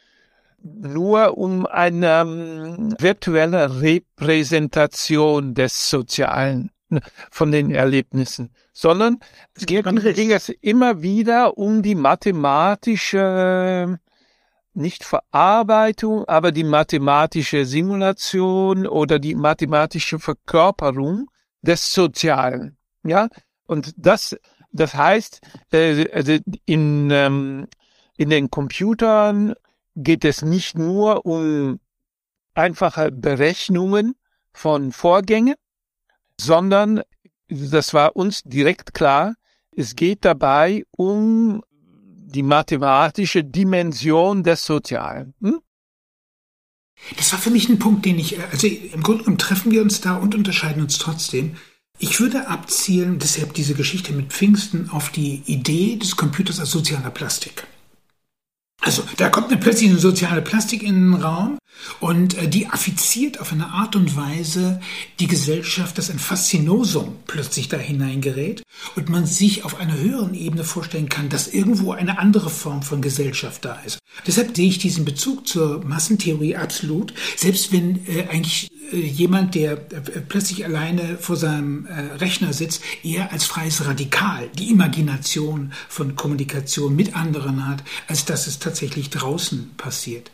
nur 0.62 1.38
um 1.38 1.66
eine 1.66 2.22
ähm, 2.22 2.96
virtuelle 3.00 3.82
Repräsentation 3.82 5.54
des 5.54 5.90
Sozialen 5.90 6.72
ne, 6.90 7.02
von 7.32 7.52
den 7.52 7.72
Erlebnissen, 7.72 8.52
sondern 8.72 9.20
es 9.56 9.66
ging, 9.66 9.84
ging 9.84 10.32
es 10.32 10.50
immer 10.50 11.02
wieder 11.02 11.58
um 11.58 11.82
die 11.82 11.96
mathematische 11.96 14.00
nicht 14.76 15.04
Verarbeitung, 15.04 16.28
aber 16.28 16.52
die 16.52 16.64
mathematische 16.64 17.66
Simulation 17.66 18.88
oder 18.88 19.20
die 19.20 19.36
mathematische 19.36 20.20
Verkörperung 20.20 21.30
des 21.62 21.94
Sozialen. 21.94 22.78
Ja, 23.04 23.30
und 23.66 23.94
das, 23.98 24.36
das 24.74 24.94
heißt, 24.96 25.40
äh, 25.72 26.10
also 26.12 26.38
in, 26.66 27.10
ähm, 27.12 27.68
in 28.18 28.30
den 28.30 28.50
Computern 28.50 29.54
geht 29.96 30.26
es 30.26 30.42
nicht 30.42 30.78
nur 30.78 31.26
um 31.26 31.80
einfache 32.56 33.12
Berechnungen 33.12 34.16
von 34.52 34.92
Vorgängen, 34.92 35.56
sondern 36.40 37.02
das 37.48 37.94
war 37.94 38.16
uns 38.16 38.42
direkt 38.44 38.94
klar, 38.94 39.36
es 39.76 39.96
geht 39.96 40.26
dabei 40.26 40.84
um 40.92 41.64
die 41.70 42.44
mathematische 42.44 43.44
Dimension 43.44 44.44
des 44.44 44.66
Sozialen. 44.66 45.36
Hm? 45.42 45.60
Das 47.18 47.32
war 47.32 47.40
für 47.40 47.50
mich 47.50 47.70
ein 47.70 47.80
Punkt, 47.80 48.06
den 48.06 48.18
ich, 48.18 48.40
also 48.40 48.68
im 48.68 49.04
Grunde 49.04 49.24
genommen 49.24 49.38
treffen 49.38 49.72
wir 49.72 49.82
uns 49.82 50.02
da 50.02 50.16
und 50.16 50.36
unterscheiden 50.36 50.82
uns 50.82 50.98
trotzdem. 50.98 51.58
Ich 52.00 52.20
würde 52.20 52.48
abzielen, 52.48 53.20
deshalb 53.20 53.54
diese 53.54 53.76
Geschichte 53.76 54.14
mit 54.14 54.34
Pfingsten, 54.34 54.90
auf 54.90 55.10
die 55.10 55.42
Idee 55.46 55.96
des 55.96 56.16
Computers 56.16 56.60
als 56.60 56.72
sozialer 56.72 57.12
Plastik. 57.12 57.66
Also 58.84 59.02
da 59.16 59.30
kommt 59.30 59.50
mir 59.50 59.58
plötzlich 59.58 59.90
eine 59.90 60.00
soziale 60.00 60.42
Plastik 60.42 60.84
in 60.84 61.12
den 61.12 61.22
Raum 61.22 61.58
und 62.02 62.38
äh, 62.38 62.50
die 62.50 62.68
affiziert 62.68 63.40
auf 63.40 63.54
eine 63.54 63.68
Art 63.68 63.96
und 63.96 64.18
Weise 64.18 64.82
die 65.22 65.28
Gesellschaft, 65.28 65.98
dass 65.98 66.10
ein 66.10 66.20
Faszinosum 66.20 67.16
plötzlich 67.26 67.70
da 67.70 67.78
hineingerät 67.78 68.62
und 68.98 69.10
man 69.10 69.26
sich 69.26 69.64
auf 69.64 69.80
einer 69.80 69.98
höheren 69.98 70.34
Ebene 70.34 70.66
vorstellen 70.66 71.08
kann, 71.08 71.30
dass 71.30 71.48
irgendwo 71.48 71.94
eine 71.94 72.20
andere 72.20 72.50
Form 72.50 72.84
von 72.84 73.02
Gesellschaft 73.02 73.64
da 73.64 73.76
ist. 73.86 74.00
Deshalb 74.28 74.56
sehe 74.56 74.68
ich 74.68 74.80
diesen 74.80 75.06
Bezug 75.06 75.48
zur 75.48 75.84
Massentheorie 75.86 76.58
absolut, 76.58 77.14
selbst 77.38 77.72
wenn 77.72 78.06
äh, 78.06 78.28
eigentlich 78.30 78.70
äh, 78.92 78.98
jemand, 78.98 79.56
der 79.56 79.74
äh, 79.74 80.22
plötzlich 80.28 80.66
alleine 80.66 81.18
vor 81.18 81.36
seinem 81.36 81.86
äh, 81.86 82.16
Rechner 82.18 82.54
sitzt, 82.54 82.82
eher 83.04 83.32
als 83.32 83.46
freies 83.46 83.86
Radikal 83.86 84.50
die 84.58 84.70
Imagination 84.70 85.74
von 85.90 86.16
Kommunikation 86.16 86.96
mit 86.96 87.16
anderen 87.16 87.68
hat, 87.68 87.84
als 88.08 88.26
dass 88.26 88.48
es 88.48 88.60
tatsächlich 88.60 88.73
draußen 88.82 89.76
passiert. 89.78 90.32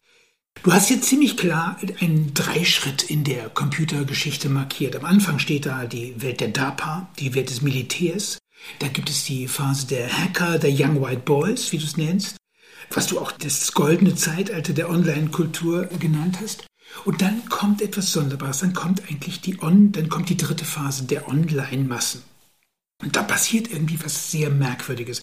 Du 0.64 0.74
hast 0.74 0.90
jetzt 0.90 1.06
ziemlich 1.06 1.38
klar 1.38 1.78
einen 2.02 2.34
Dreischritt 2.34 3.04
in 3.04 3.24
der 3.24 3.50
Computergeschichte 3.50 4.50
markiert. 4.50 4.96
Am 4.96 5.06
Anfang 5.06 5.40
steht 5.40 5.66
da 5.66 5.86
die 5.86 6.22
Welt 6.22 6.42
der 6.42 6.50
DARPA, 6.50 7.10
die 7.18 7.34
Welt 7.34 7.50
des 7.50 7.62
Militärs. 7.62 8.40
Da 8.80 8.90
gibt 8.90 9.10
es 9.10 9.24
die 9.24 9.48
Phase 9.48 9.88
der 9.88 10.10
Hacker, 10.12 10.60
der 10.60 10.72
Young 10.72 11.02
White 11.02 11.22
Boys, 11.24 11.72
wie 11.72 11.78
du 11.78 11.86
es 11.86 11.96
nennst, 11.96 12.36
was 12.90 13.08
du 13.08 13.20
auch 13.20 13.32
das 13.32 13.72
goldene 13.72 14.16
Zeitalter 14.16 14.74
der 14.74 14.90
Online-Kultur 14.90 15.86
genannt 15.98 16.40
hast. 16.42 16.66
Und 17.06 17.22
dann 17.22 17.48
kommt 17.48 17.82
etwas 17.82 18.12
Sonderbares, 18.12 18.60
dann 18.60 18.74
kommt 18.74 19.04
eigentlich 19.10 19.40
die 19.40 19.62
On, 19.62 19.94
dann 19.94 20.10
kommt 20.10 20.28
die 20.28 20.38
dritte 20.38 20.66
Phase 20.66 21.04
der 21.04 21.30
Online-Massen. 21.30 22.22
Und 23.02 23.16
da 23.16 23.24
passiert 23.24 23.72
irgendwie 23.72 23.98
was 24.04 24.30
sehr 24.30 24.50
Merkwürdiges. 24.50 25.22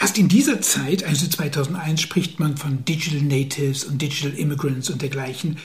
Erst 0.00 0.18
in 0.18 0.28
dieser 0.28 0.60
Zeit, 0.60 1.02
also 1.02 1.26
2001, 1.26 2.00
spricht 2.00 2.38
man 2.38 2.56
von 2.56 2.84
Digital 2.84 3.22
Natives 3.22 3.84
und 3.84 4.00
Digital 4.00 4.34
Immigrants 4.34 4.88
und 4.88 5.02
dergleichen. 5.02 5.58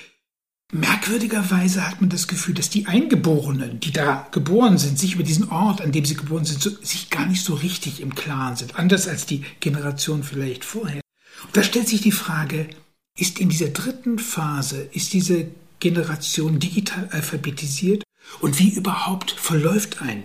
Merkwürdigerweise 0.72 1.88
hat 1.88 2.02
man 2.02 2.10
das 2.10 2.28
Gefühl, 2.28 2.56
dass 2.56 2.72
die 2.72 2.88
Eingeborenen, 2.88 3.80
die 3.80 3.92
da 3.92 4.28
geboren 4.32 4.80
sind, 4.80 4.98
sich 4.98 5.14
über 5.14 5.24
diesen 5.24 5.50
Ort, 5.50 5.82
an 5.82 5.92
dem 5.92 6.06
sie 6.06 6.16
geboren 6.16 6.46
sind, 6.46 6.60
so, 6.60 6.72
sich 6.82 7.12
gar 7.12 7.28
nicht 7.28 7.44
so 7.44 7.54
richtig 7.54 8.02
im 8.02 8.16
Klaren 8.16 8.56
sind. 8.56 8.76
Anders 8.76 9.08
als 9.08 9.28
die 9.28 9.44
Generation 9.60 10.24
vielleicht 10.24 10.66
vorher. 10.66 11.02
Und 11.44 11.56
da 11.56 11.62
stellt 11.62 11.88
sich 11.88 12.02
die 12.02 12.12
Frage, 12.12 12.68
ist 13.16 13.40
in 13.40 13.50
dieser 13.50 13.70
dritten 13.70 14.18
Phase, 14.18 14.90
ist 14.92 15.14
diese 15.14 15.46
Generation 15.80 16.58
digital 16.58 17.08
alphabetisiert? 17.12 18.02
Und 18.40 18.58
wie 18.58 18.74
überhaupt 18.74 19.30
verläuft 19.30 20.02
ein 20.02 20.24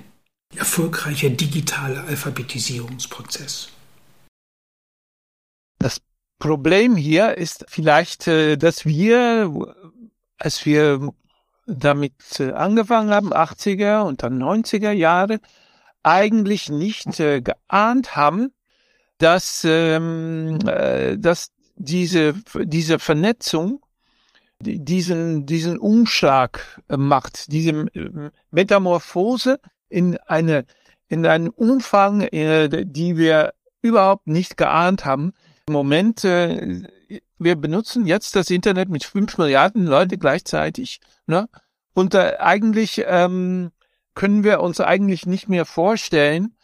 erfolgreicher 0.56 1.30
digitaler 1.30 2.04
Alphabetisierungsprozess? 2.04 3.68
Das 5.78 6.00
Problem 6.38 6.96
hier 6.96 7.36
ist 7.36 7.64
vielleicht, 7.68 8.26
äh, 8.28 8.56
dass 8.56 8.84
wir, 8.84 9.52
als 10.38 10.64
wir 10.66 11.12
damit 11.66 12.40
äh, 12.40 12.52
angefangen 12.52 13.10
haben, 13.10 13.32
80er 13.32 14.02
und 14.02 14.22
dann 14.22 14.42
90er 14.42 14.92
Jahre, 14.92 15.40
eigentlich 16.02 16.68
nicht 16.70 17.20
äh, 17.20 17.42
geahnt 17.42 18.16
haben, 18.16 18.52
dass, 19.18 19.64
ähm, 19.64 20.58
äh, 20.66 21.18
dass 21.18 21.50
diese, 21.76 22.34
diese 22.54 22.98
Vernetzung 22.98 23.82
diesen, 24.60 25.46
diesen 25.46 25.78
Umschlag 25.78 26.80
macht, 26.88 27.52
diese 27.52 27.86
Metamorphose 28.50 29.60
in 29.88 30.16
eine, 30.26 30.64
in 31.08 31.26
einen 31.26 31.48
Umfang, 31.48 32.22
äh, 32.22 32.84
die 32.84 33.16
wir 33.16 33.52
überhaupt 33.82 34.26
nicht 34.26 34.56
geahnt 34.56 35.04
haben. 35.04 35.32
Im 35.66 35.74
Moment, 35.74 36.24
äh, 36.24 36.82
wir 37.38 37.56
benutzen 37.56 38.06
jetzt 38.06 38.36
das 38.36 38.50
Internet 38.50 38.88
mit 38.88 39.04
fünf 39.04 39.38
Milliarden 39.38 39.86
Leute 39.86 40.18
gleichzeitig, 40.18 41.00
ne? 41.26 41.48
Und 41.94 42.14
äh, 42.14 42.36
eigentlich 42.38 43.04
ähm, 43.06 43.70
können 44.14 44.44
wir 44.44 44.60
uns 44.60 44.80
eigentlich 44.80 45.26
nicht 45.26 45.48
mehr 45.48 45.64
vorstellen, 45.64 46.54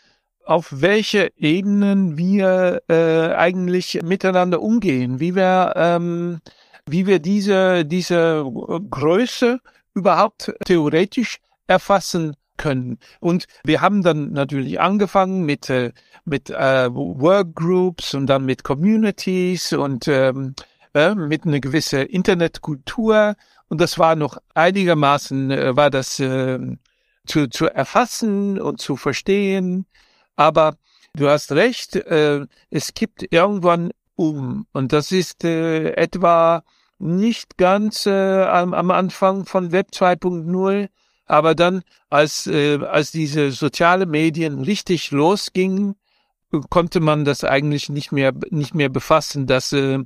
auf 0.45 0.69
welche 0.71 1.33
Ebenen 1.37 2.19
wir 2.19 2.83
äh, 2.88 3.35
eigentlich 3.35 4.02
miteinander 4.02 4.61
umgehen, 4.61 5.21
wie 5.21 5.35
wir 5.35 5.73
ähm, 5.76 6.40
wie 6.87 7.07
wir 7.07 7.19
diese 7.19 7.85
diese 7.85 8.45
Größe 8.90 9.61
überhaupt 9.95 10.52
theoretisch 10.66 11.38
erfassen 11.66 12.37
können. 12.56 12.99
Und 13.20 13.46
wir 13.64 13.80
haben 13.80 14.02
dann 14.02 14.32
natürlich 14.32 14.80
angefangen 14.80 15.44
mit 15.44 15.70
äh, 15.70 15.92
mit 16.25 16.50
äh, 16.50 16.88
Workgroups 16.90 18.14
und 18.14 18.26
dann 18.26 18.44
mit 18.44 18.64
Communities 18.64 19.73
und 19.73 20.08
ähm, 20.08 20.54
äh, 20.94 21.14
mit 21.14 21.44
einer 21.44 21.61
gewissen 21.61 22.00
Internetkultur. 22.00 23.37
Und 23.68 23.80
das 23.80 23.99
war 23.99 24.16
noch 24.16 24.38
einigermaßen 24.54 25.50
äh, 25.50 25.76
war 25.76 25.90
das 25.90 26.18
äh, 26.20 26.58
zu, 27.26 27.49
zu 27.49 27.66
erfassen 27.66 28.61
und 28.61 28.80
zu 28.80 28.96
verstehen. 28.96 29.87
Aber 30.37 30.76
du 31.14 31.28
hast 31.28 31.52
recht, 31.52 31.96
äh, 31.96 32.46
es 32.70 32.94
gibt 32.94 33.32
irgendwann 33.32 33.90
um. 34.16 34.66
Und 34.73 34.92
das 34.92 35.12
ist 35.12 35.44
äh, 35.44 35.92
etwa 35.94 36.62
nicht 36.99 37.58
ganz 37.58 38.06
äh, 38.06 38.44
am, 38.44 38.75
am 38.75 38.90
Anfang 38.90 39.46
von 39.46 39.73
Web 39.73 39.88
2.0, 39.92 40.88
aber 41.26 41.54
dann, 41.54 41.83
als, 42.11 42.47
äh, 42.47 42.78
als 42.85 43.11
diese 43.11 43.50
soziale 43.50 44.07
Medien 44.07 44.61
richtig 44.62 45.11
losgingen, 45.11 45.97
konnte 46.71 47.00
man 47.00 47.25
das 47.25 47.45
eigentlich 47.45 47.88
nicht 47.88 48.12
mehr, 48.12 48.33
nicht 48.50 48.75
mehr 48.75 48.88
befassen, 48.88 49.47
dass, 49.47 49.73
äh, 49.73 49.99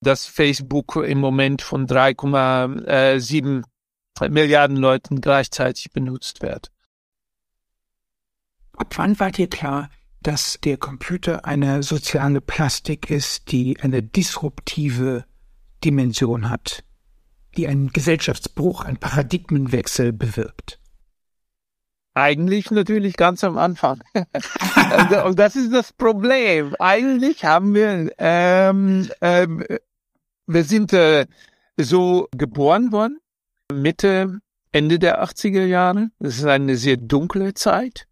dass 0.00 0.26
Facebook 0.26 0.96
im 0.96 1.18
Moment 1.18 1.62
von 1.62 1.86
3,7 1.86 3.64
Milliarden 4.28 4.76
Leuten 4.76 5.20
gleichzeitig 5.20 5.90
benutzt 5.92 6.42
wird. 6.42 6.70
Ab 8.76 8.94
wann 8.96 9.18
war 9.18 9.30
dir 9.30 9.48
klar, 9.48 9.90
dass 10.22 10.58
der 10.62 10.76
Computer 10.76 11.44
eine 11.44 11.82
soziale 11.82 12.40
Plastik 12.40 13.10
ist, 13.10 13.52
die 13.52 13.78
eine 13.80 14.02
disruptive 14.02 15.24
Dimension 15.84 16.50
hat, 16.50 16.84
die 17.56 17.66
einen 17.66 17.92
Gesellschaftsbruch, 17.92 18.84
einen 18.84 18.98
Paradigmenwechsel 18.98 20.12
bewirkt? 20.12 20.78
Eigentlich 22.14 22.70
natürlich 22.70 23.16
ganz 23.18 23.44
am 23.44 23.58
Anfang. 23.58 24.00
und 25.26 25.38
das 25.38 25.54
ist 25.54 25.70
das 25.72 25.92
Problem. 25.92 26.74
Eigentlich 26.78 27.44
haben 27.44 27.74
wir, 27.74 28.10
ähm, 28.16 29.10
ähm, 29.20 29.64
wir 30.46 30.64
sind 30.64 30.94
äh, 30.94 31.26
so 31.76 32.26
geboren 32.34 32.90
worden, 32.90 33.18
Mitte, 33.70 34.40
Ende 34.72 34.98
der 34.98 35.22
80er 35.22 35.66
Jahre. 35.66 36.08
Das 36.18 36.38
ist 36.38 36.46
eine 36.46 36.76
sehr 36.76 36.96
dunkle 36.96 37.52
Zeit. 37.52 38.06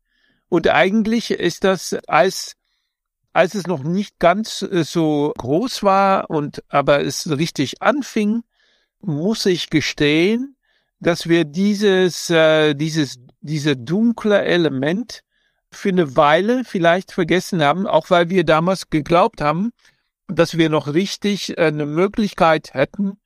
Und 0.49 0.69
eigentlich 0.69 1.31
ist 1.31 1.65
das, 1.65 1.97
als, 2.07 2.57
als 3.33 3.55
es 3.55 3.67
noch 3.67 3.83
nicht 3.83 4.19
ganz 4.19 4.63
äh, 4.63 4.85
so 4.85 5.33
groß 5.39 5.83
war 5.83 6.29
und 6.29 6.63
aber 6.69 7.03
es 7.03 7.29
richtig 7.31 7.81
anfing, 7.81 8.43
muss 9.07 9.47
ich 9.47 9.71
gestehen, 9.71 10.57
dass 11.01 11.29
wir 11.29 11.45
dieses, 11.45 12.31
äh, 12.31 12.75
dieses, 12.75 13.21
diese 13.41 13.77
dunkle 13.77 14.43
Element 14.43 15.21
für 15.71 15.91
eine 15.91 16.17
Weile 16.17 16.65
vielleicht 16.65 17.13
vergessen 17.13 17.63
haben, 17.63 17.87
auch 17.87 18.11
weil 18.11 18.31
wir 18.31 18.43
damals 18.45 18.91
geglaubt 18.91 19.41
haben, 19.41 19.71
dass 20.29 20.57
wir 20.57 20.71
noch 20.71 20.93
richtig 20.93 21.59
äh, 21.59 21.67
eine 21.67 21.87
Möglichkeit 21.87 22.75
hätten, 22.75 23.19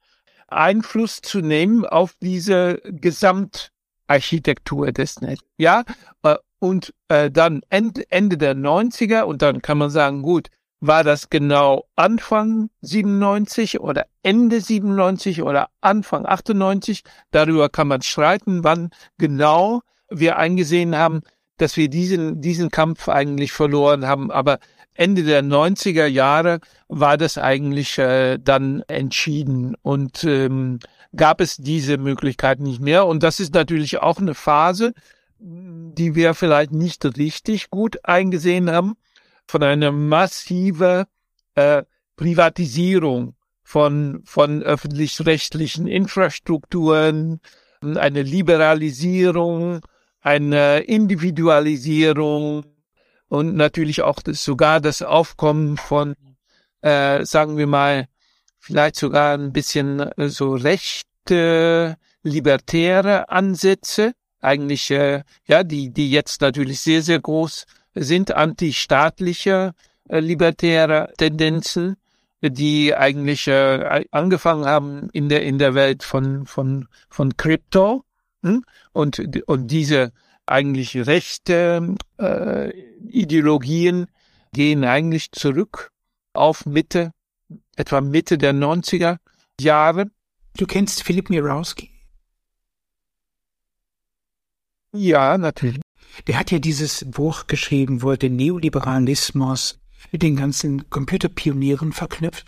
Einfluss 0.48 1.20
zu 1.20 1.40
nehmen 1.40 1.84
auf 1.84 2.14
diese 2.20 2.80
Gesamtarchitektur 2.84 4.92
des 4.92 5.20
Netz. 5.20 5.40
Ja, 5.56 5.84
äh, 6.22 6.36
und 6.58 6.94
äh, 7.08 7.30
dann 7.30 7.60
Ende, 7.68 8.10
Ende 8.10 8.36
der 8.36 8.56
90er 8.56 9.22
und 9.22 9.42
dann 9.42 9.62
kann 9.62 9.78
man 9.78 9.90
sagen, 9.90 10.22
gut, 10.22 10.48
war 10.80 11.04
das 11.04 11.30
genau 11.30 11.86
Anfang 11.96 12.70
97 12.82 13.80
oder 13.80 14.06
Ende 14.22 14.60
97 14.60 15.42
oder 15.42 15.68
Anfang 15.80 16.26
98? 16.26 17.02
Darüber 17.30 17.68
kann 17.68 17.88
man 17.88 18.02
streiten, 18.02 18.64
wann 18.64 18.90
genau 19.18 19.82
wir 20.08 20.38
eingesehen 20.38 20.96
haben, 20.96 21.22
dass 21.56 21.76
wir 21.76 21.88
diesen, 21.88 22.40
diesen 22.40 22.70
Kampf 22.70 23.08
eigentlich 23.08 23.52
verloren 23.52 24.06
haben. 24.06 24.30
Aber 24.30 24.58
Ende 24.94 25.22
der 25.24 25.42
90er 25.42 26.06
Jahre 26.06 26.60
war 26.88 27.16
das 27.16 27.38
eigentlich 27.38 27.98
äh, 27.98 28.38
dann 28.38 28.82
entschieden 28.88 29.74
und 29.82 30.24
ähm, 30.24 30.78
gab 31.14 31.40
es 31.40 31.56
diese 31.56 31.98
Möglichkeit 31.98 32.60
nicht 32.60 32.80
mehr. 32.80 33.06
Und 33.06 33.22
das 33.22 33.40
ist 33.40 33.54
natürlich 33.54 33.98
auch 33.98 34.18
eine 34.18 34.34
Phase, 34.34 34.92
die 35.40 36.14
wir 36.14 36.34
vielleicht 36.34 36.72
nicht 36.72 37.04
richtig 37.16 37.70
gut 37.70 38.04
eingesehen 38.04 38.70
haben, 38.70 38.96
von 39.48 39.62
einer 39.62 39.90
massiven 39.90 41.04
äh, 41.54 41.82
Privatisierung 42.16 43.34
von, 43.62 44.20
von 44.24 44.62
öffentlich-rechtlichen 44.62 45.86
Infrastrukturen, 45.86 47.40
eine 47.80 48.22
Liberalisierung, 48.22 49.80
eine 50.20 50.80
Individualisierung 50.80 52.64
und 53.28 53.56
natürlich 53.56 54.02
auch 54.02 54.20
das, 54.20 54.44
sogar 54.44 54.80
das 54.80 55.02
Aufkommen 55.02 55.76
von, 55.76 56.14
äh, 56.82 57.24
sagen 57.24 57.56
wir 57.56 57.66
mal, 57.66 58.06
vielleicht 58.58 58.96
sogar 58.96 59.36
ein 59.36 59.52
bisschen 59.52 60.00
äh, 60.00 60.28
so 60.28 60.54
rechte, 60.54 61.96
libertäre 62.22 63.28
Ansätze, 63.28 64.12
eigentlich, 64.40 64.90
äh, 64.90 65.22
ja, 65.46 65.64
die, 65.64 65.90
die 65.90 66.10
jetzt 66.10 66.40
natürlich 66.40 66.80
sehr, 66.80 67.02
sehr 67.02 67.20
groß 67.20 67.64
sind, 68.02 68.34
antistaatliche, 68.34 69.74
äh, 70.08 70.20
libertäre 70.20 71.12
Tendenzen, 71.18 71.96
die 72.40 72.94
eigentlich 72.94 73.48
äh, 73.48 74.04
angefangen 74.10 74.64
haben 74.64 75.08
in 75.12 75.28
der, 75.28 75.42
in 75.42 75.58
der 75.58 75.74
Welt 75.74 76.02
von, 76.02 76.46
von, 76.46 76.88
von 77.08 77.36
Krypto, 77.36 78.04
hm? 78.42 78.64
und, 78.92 79.20
und 79.46 79.68
diese 79.68 80.12
eigentlich 80.46 80.96
rechte 80.96 81.96
äh, 82.18 82.70
Ideologien 83.08 84.06
gehen 84.52 84.84
eigentlich 84.84 85.32
zurück 85.32 85.90
auf 86.32 86.64
Mitte, 86.64 87.12
etwa 87.76 88.00
Mitte 88.00 88.38
der 88.38 88.54
90er 88.54 89.18
Jahre. 89.60 90.10
Du 90.56 90.66
kennst 90.66 91.02
Philipp 91.02 91.30
Mirowski? 91.30 91.90
Ja, 94.92 95.36
natürlich. 95.36 95.80
Der 96.26 96.38
hat 96.38 96.50
ja 96.50 96.58
dieses 96.58 97.04
Buch 97.08 97.46
geschrieben, 97.46 98.02
wo 98.02 98.10
er 98.10 98.16
den 98.16 98.36
Neoliberalismus 98.36 99.78
mit 100.12 100.22
den 100.22 100.36
ganzen 100.36 100.88
Computerpionieren 100.90 101.92
verknüpft. 101.92 102.46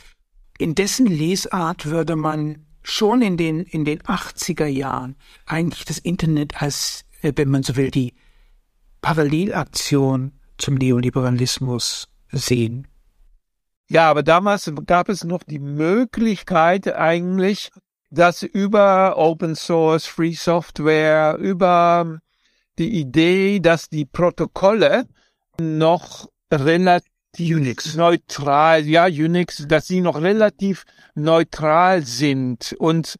In 0.58 0.74
dessen 0.74 1.06
Lesart 1.06 1.86
würde 1.86 2.16
man 2.16 2.66
schon 2.82 3.22
in 3.22 3.36
den, 3.36 3.62
in 3.62 3.84
den 3.84 4.00
80er 4.00 4.66
Jahren 4.66 5.16
eigentlich 5.46 5.84
das 5.84 5.98
Internet 5.98 6.60
als, 6.60 7.04
äh, 7.22 7.32
wenn 7.36 7.48
man 7.48 7.62
so 7.62 7.76
will, 7.76 7.90
die 7.90 8.14
Parallelaktion 9.00 10.32
zum 10.58 10.74
Neoliberalismus 10.74 12.08
sehen. 12.30 12.86
Ja, 13.88 14.08
aber 14.08 14.22
damals 14.22 14.70
gab 14.86 15.08
es 15.08 15.24
noch 15.24 15.42
die 15.42 15.58
Möglichkeit 15.58 16.94
eigentlich, 16.94 17.70
dass 18.10 18.42
über 18.42 19.16
Open 19.16 19.56
Source, 19.56 20.06
Free 20.06 20.34
Software, 20.34 21.36
über 21.38 22.20
die 22.80 22.98
Idee, 22.98 23.60
dass 23.60 23.88
die 23.88 24.06
Protokolle 24.06 25.06
noch 25.60 26.28
relativ 26.52 27.04
Unix. 27.38 27.94
neutral, 27.94 28.86
ja, 28.88 29.04
Unix, 29.04 29.64
dass 29.68 29.86
sie 29.86 30.00
noch 30.00 30.20
relativ 30.20 30.84
neutral 31.14 32.02
sind 32.02 32.74
und 32.78 33.16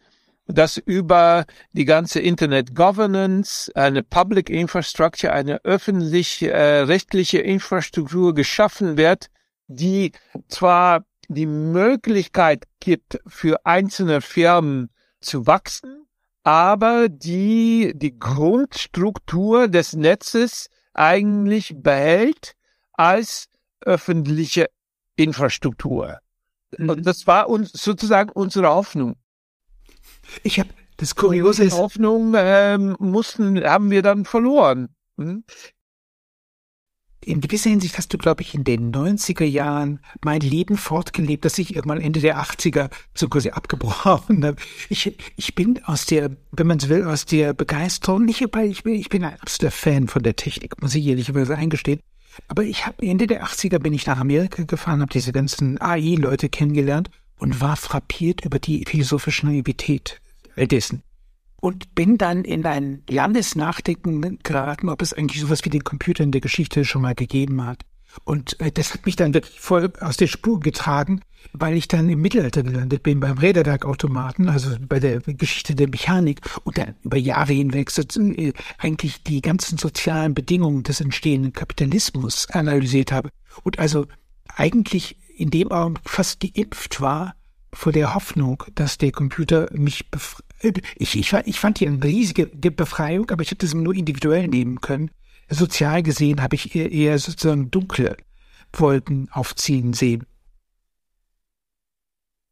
dass 0.47 0.79
über 0.79 1.45
die 1.73 1.85
ganze 1.85 2.19
Internet 2.19 2.75
Governance 2.75 3.71
eine 3.77 4.03
Public 4.03 4.51
Infrastructure, 4.51 5.33
eine 5.33 5.65
öffentlich 5.65 6.43
äh, 6.43 6.81
rechtliche 6.81 7.39
Infrastruktur 7.39 8.35
geschaffen 8.35 8.97
wird, 8.97 9.29
die 9.69 10.11
zwar 10.49 11.05
die 11.29 11.47
Möglichkeit 11.47 12.65
gibt, 12.81 13.21
für 13.27 13.65
einzelne 13.65 14.21
Firmen 14.21 14.91
zu 15.21 15.47
wachsen, 15.47 16.00
aber 16.51 17.09
die 17.09 17.93
die 17.95 18.19
Grundstruktur 18.19 19.69
des 19.69 19.93
Netzes 19.93 20.69
eigentlich 20.95 21.77
behält 21.77 22.57
als 22.93 23.47
öffentliche 23.83 24.67
Infrastruktur. 25.15 26.19
Und 26.77 26.99
mhm. 26.99 27.03
das 27.05 27.29
war 27.29 27.49
uns 27.49 27.71
sozusagen 27.71 28.31
unsere 28.31 28.69
Hoffnung. 28.69 29.15
Ich 30.43 30.59
habe 30.59 30.71
das 30.97 31.15
Kuriose 31.15 31.63
ist. 31.63 31.79
Hoffnung 31.79 32.35
ähm, 32.37 32.97
mussten, 32.99 33.63
haben 33.63 33.93
wir 33.93 34.03
dann 34.03 34.25
verloren. 34.25 34.89
Hm? 35.19 35.45
In 37.23 37.41
gewisser 37.41 37.71
Hinsicht 37.71 37.99
hast 37.99 38.13
du, 38.13 38.19
glaube 38.19 38.43
ich, 38.43 38.55
in 38.55 38.65
den 38.65 38.93
90er 38.93 39.45
Jahren 39.45 40.01
mein 40.25 40.41
Leben 40.41 40.77
fortgelebt, 40.77 41.45
das 41.45 41.59
ich 41.59 41.75
irgendwann 41.75 42.01
Ende 42.01 42.21
der 42.21 42.39
80er 42.39 42.91
so 43.15 43.29
quasi 43.29 43.51
abgebrochen 43.51 44.45
habe. 44.45 44.57
Ich, 44.89 45.17
ich 45.37 45.55
bin 45.55 45.85
aus 45.85 46.07
der, 46.07 46.31
wenn 46.53 46.67
man 46.67 46.79
es 46.79 46.89
will, 46.89 47.05
aus 47.05 47.27
der 47.27 47.53
Begeisterung, 47.53 48.25
nicht, 48.25 48.45
weil 48.53 48.71
ich 48.71 48.83
bin, 48.83 48.95
ich 48.95 49.09
bin 49.09 49.25
ein 49.25 49.39
absoluter 49.39 49.71
Fan 49.71 50.09
von 50.09 50.23
der 50.23 50.37
Technik, 50.37 50.81
muss 50.81 50.95
ich 50.95 51.07
ehrlicherweise 51.07 51.57
eingestehen. 51.57 52.01
Aber 52.49 52.63
ich 52.63 52.87
habe 52.87 53.07
Ende 53.07 53.27
der 53.27 53.45
80er 53.45 53.79
bin 53.79 53.93
ich 53.93 54.07
nach 54.07 54.19
Amerika 54.19 54.63
gefahren, 54.63 55.01
habe 55.01 55.13
diese 55.13 55.33
ganzen 55.33 55.81
AI-Leute 55.81 56.49
kennengelernt 56.49 57.11
und 57.39 57.61
war 57.61 57.77
frappiert 57.77 58.45
über 58.45 58.59
die 58.59 58.85
philosophische 58.87 59.47
Naivität 59.47 60.21
all 60.57 60.67
dessen 60.67 61.03
und 61.61 61.95
bin 61.95 62.19
dann 62.19 62.45
in 62.45 62.65
ein 62.67 63.03
Landesnachdenken 63.09 64.39
geraten, 64.43 64.89
ob 64.89 65.03
es 65.03 65.13
eigentlich 65.13 65.41
sowas 65.41 65.65
wie 65.65 65.71
den 65.71 65.85
Computer 65.85 66.25
in 66.25 66.33
der 66.33 66.41
Geschichte 66.41 66.85
schon 66.85 67.03
mal 67.03 67.15
gegeben 67.15 67.65
hat. 67.65 67.85
Und 68.25 68.59
äh, 68.61 68.73
das 68.73 68.93
hat 68.93 69.07
mich 69.07 69.17
dann 69.17 69.35
wirklich 69.35 69.61
voll 69.61 69.93
aus 70.01 70.17
der 70.17 70.27
Spur 70.27 70.61
getragen, 70.61 71.21
weil 71.53 71.77
ich 71.77 71.89
dann 71.89 72.09
im 72.09 72.21
Mittelalter 72.21 72.63
gelandet 72.63 73.03
bin 73.03 73.21
beim 73.21 73.39
Räderwerkautomaten, 73.39 74.49
also 74.49 74.77
bei 74.81 74.99
der 74.99 75.21
Geschichte 75.21 75.75
der 75.75 75.89
Mechanik 75.89 76.41
und 76.65 76.79
dann 76.79 76.97
über 77.03 77.17
Jahre 77.17 77.53
hinweg 77.53 77.91
äh, 77.97 78.53
eigentlich 78.79 79.23
die 79.23 79.41
ganzen 79.41 79.79
sozialen 79.79 80.35
Bedingungen 80.35 80.83
des 80.83 81.01
entstehenden 81.01 81.53
Kapitalismus 81.53 82.49
analysiert 82.51 83.13
habe 83.13 83.31
und 83.63 83.79
also 83.79 84.07
eigentlich 84.57 85.17
in 85.37 85.51
dem 85.51 85.71
Augenblick 85.71 86.11
fast 86.11 86.41
geimpft 86.41 87.01
war 87.01 87.35
vor 87.73 87.93
der 87.93 88.15
Hoffnung, 88.15 88.65
dass 88.75 88.99
der 88.99 89.13
Computer 89.13 89.69
mich 89.73 90.11
befreit 90.11 90.45
ich, 90.63 91.17
ich, 91.17 91.33
ich 91.33 91.61
fand 91.61 91.79
hier 91.79 91.89
eine 91.89 92.03
riesige 92.03 92.47
Befreiung, 92.47 93.31
aber 93.31 93.43
ich 93.43 93.51
hätte 93.51 93.67
es 93.67 93.75
nur 93.75 93.95
individuell 93.95 94.49
nehmen 94.49 94.81
können. 94.81 95.11
Sozial 95.49 96.03
gesehen 96.03 96.43
habe 96.43 96.55
ich 96.55 96.75
eher, 96.75 96.93
eher 96.93 97.19
sozusagen 97.19 97.71
dunkle 97.71 98.17
Wolken 98.73 99.29
aufziehen 99.33 99.93
sehen. 99.93 100.27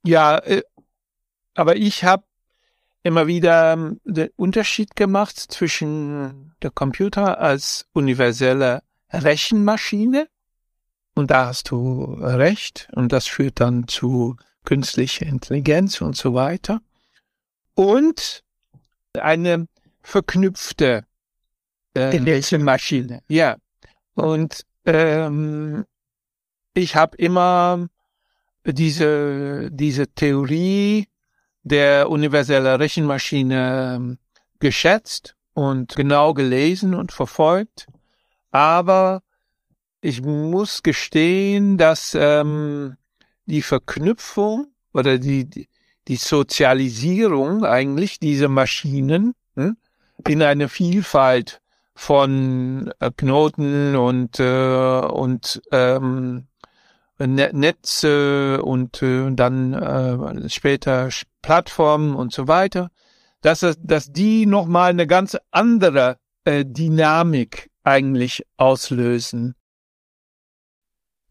Ja, 0.05 0.39
äh, 0.39 0.63
aber 1.55 1.77
ich 1.77 2.05
habe 2.05 2.25
immer 3.03 3.27
wieder 3.27 3.73
ähm, 3.73 4.01
den 4.05 4.31
Unterschied 4.37 4.97
gemacht 4.97 5.37
zwischen 5.37 6.55
der 6.63 6.71
Computer 6.71 7.41
als 7.41 7.87
universelle 7.93 8.83
Rechenmaschine 9.13 10.29
und 11.15 11.31
da 11.31 11.47
hast 11.47 11.71
du 11.71 12.05
recht 12.21 12.89
und 12.93 13.13
das 13.13 13.27
führt 13.27 13.61
dann 13.61 13.89
zu 13.89 14.37
künstlicher 14.65 15.27
Intelligenz 15.27 16.01
und 16.01 16.17
so 16.17 16.35
weiter 16.35 16.81
und 17.79 18.43
eine 19.13 19.69
verknüpfte 20.03 21.05
äh, 21.95 22.59
Maschine. 22.59 23.23
Ja. 23.29 23.57
Und 24.15 24.67
ähm, 24.85 25.85
ich 26.75 26.97
habe 26.97 27.17
immer 27.19 27.87
diese, 28.65 29.71
diese 29.71 30.09
Theorie 30.09 31.07
der 31.63 32.11
universellen 32.11 32.81
Rechenmaschine 32.81 33.95
ähm, 33.95 34.19
geschätzt 34.59 35.37
und 35.55 35.95
genau 35.95 36.35
gelesen 36.35 36.95
und 36.95 37.13
verfolgt. 37.13 37.87
Aber 38.51 39.23
ich 40.01 40.21
muss 40.21 40.83
gestehen, 40.83 41.79
dass 41.79 42.17
ähm, 42.19 42.97
die 43.47 43.63
Verknüpfung 43.63 44.67
oder 44.93 45.19
die, 45.19 45.49
die, 45.49 45.69
die 46.09 46.17
Sozialisierung 46.17 47.65
eigentlich 47.65 48.19
dieser 48.19 48.49
Maschinen 48.49 49.35
hm, 49.55 49.77
in 50.27 50.43
eine 50.43 50.69
Vielfalt 50.69 51.61
von 51.95 52.91
äh, 53.01 53.11
Knoten 53.17 53.95
und 53.97 54.41
äh, 54.41 55.01
und 55.01 55.61
ähm, 55.71 56.47
ne-, 57.19 57.51
Netze 57.53 58.63
und 58.63 59.03
äh, 59.03 59.31
dann 59.33 59.75
äh, 59.75 60.49
später 60.49 61.11
Plattformen 61.43 62.15
und 62.15 62.33
so 62.33 62.49
weiter, 62.49 62.91
dass 63.43 63.67
dass 63.81 64.13
die 64.13 64.47
noch 64.47 64.67
mal 64.67 64.91
eine 64.91 65.07
ganz 65.07 65.37
andere 65.51 66.19
äh, 66.45 66.65
Dynamik 66.65 67.71
eigentlich 67.83 68.45
auslösen. 68.57 69.55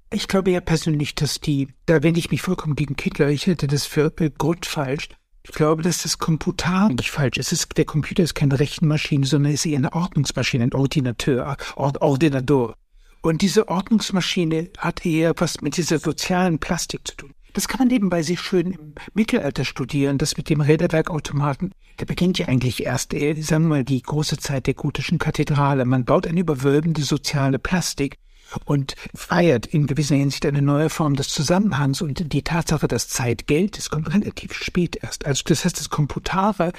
Ich 0.10 0.30
glaube 0.30 0.52
ja 0.52 0.62
persönlich, 0.62 1.16
dass 1.16 1.42
die, 1.42 1.68
da 1.86 2.02
wende 2.02 2.20
ich 2.20 2.32
mich 2.32 2.42
vollkommen 2.42 2.76
gegen 2.76 2.96
Kittler, 2.96 3.28
ich 3.28 3.46
hätte 3.46 3.68
das 3.68 3.86
für 3.86 4.10
grundfalsch. 4.10 5.10
Ich 5.44 5.52
glaube, 5.52 5.82
dass 5.82 6.04
das 6.04 6.18
Computer 6.18 6.90
nicht 6.90 7.10
falsch 7.10 7.38
ist. 7.38 7.52
ist. 7.52 7.78
Der 7.78 7.86
Computer 7.86 8.24
ist 8.24 8.34
keine 8.34 8.60
Rechenmaschine, 8.60 9.26
sondern 9.26 9.54
ist 9.54 9.66
eher 9.66 9.78
eine 9.78 9.94
Ordnungsmaschine, 9.94 10.66
ein 10.66 10.74
Ordinateur, 10.74 11.58
Ord 11.76 12.02
Ordinador. 12.02 12.76
Und 13.22 13.42
diese 13.42 13.68
Ordnungsmaschine 13.68 14.70
hat 14.78 15.06
eher 15.06 15.34
was 15.38 15.62
mit 15.62 15.76
dieser 15.76 16.00
sozialen 16.00 16.60
Plastik 16.60 17.06
zu 17.06 17.16
tun. 17.16 17.32
Das 17.54 17.68
kann 17.68 17.80
man 17.80 17.88
nebenbei 17.88 18.24
sehr 18.24 18.38
schön 18.38 18.72
im 18.74 18.94
Mittelalter 19.14 19.66
studieren, 19.66 20.18
das 20.18 20.38
mit 20.38 20.50
dem 20.50 20.62
Räderwerkautomaten. 20.62 21.72
Der 22.00 22.06
beginnt 22.06 22.38
ja 22.40 22.48
eigentlich 22.48 22.86
erst, 22.86 23.14
äh, 23.14 23.34
sagen 23.42 23.64
wir 23.64 23.70
mal, 23.70 23.84
die 23.84 24.02
große 24.02 24.38
Zeit 24.38 24.68
der 24.68 24.74
gotischen 24.74 25.18
Kathedrale. 25.18 25.84
Man 25.86 26.06
baut 26.06 26.28
eine 26.28 26.40
überwölbende 26.40 27.02
soziale 27.02 27.58
Plastik, 27.58 28.18
und 28.66 28.96
feiert 29.14 29.66
in 29.66 29.88
gewisser 29.88 30.16
Hinsicht 30.16 30.46
eine 30.46 30.62
neue 30.62 30.90
Form 30.90 31.16
des 31.16 31.30
Zusammenhangs 31.30 32.02
und 32.02 32.34
die 32.34 32.44
Tatsache, 32.44 32.88
dass 32.88 33.10
Zeit 33.10 33.48
Geld 33.48 33.78
ist, 33.78 33.90
kommt 33.90 34.14
relativ 34.14 34.54
spät 34.54 34.98
erst. 35.02 35.26
Also 35.26 35.44
das 35.46 35.66
heißt, 35.66 35.80
das 35.80 35.90
Komputare 35.90 36.74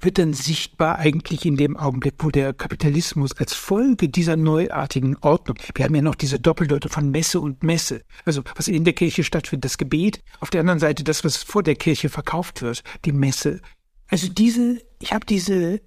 wird 0.00 0.18
dann 0.18 0.32
sichtbar 0.32 0.98
eigentlich 0.98 1.44
in 1.44 1.56
dem 1.56 1.76
Augenblick, 1.76 2.14
wo 2.20 2.30
der 2.30 2.52
Kapitalismus 2.52 3.36
als 3.36 3.52
Folge 3.52 4.08
dieser 4.08 4.36
neuartigen 4.36 5.16
Ordnung, 5.20 5.58
wir 5.74 5.84
haben 5.84 5.94
ja 5.94 6.02
noch 6.02 6.14
diese 6.14 6.40
Doppeldeute 6.40 6.88
von 6.88 7.10
Messe 7.10 7.40
und 7.40 7.62
Messe, 7.62 8.02
also 8.24 8.42
was 8.56 8.68
in 8.68 8.84
der 8.84 8.94
Kirche 8.94 9.24
stattfindet, 9.24 9.66
das 9.66 9.78
Gebet, 9.78 10.22
auf 10.40 10.50
der 10.50 10.60
anderen 10.60 10.78
Seite 10.78 11.04
das, 11.04 11.24
was 11.24 11.36
vor 11.36 11.62
der 11.62 11.76
Kirche 11.76 12.08
verkauft 12.08 12.62
wird, 12.62 12.82
die 13.04 13.12
Messe. 13.12 13.60
Also 14.08 14.28
diese, 14.28 14.80
ich 15.00 15.12
habe 15.12 15.26
diese 15.26 15.80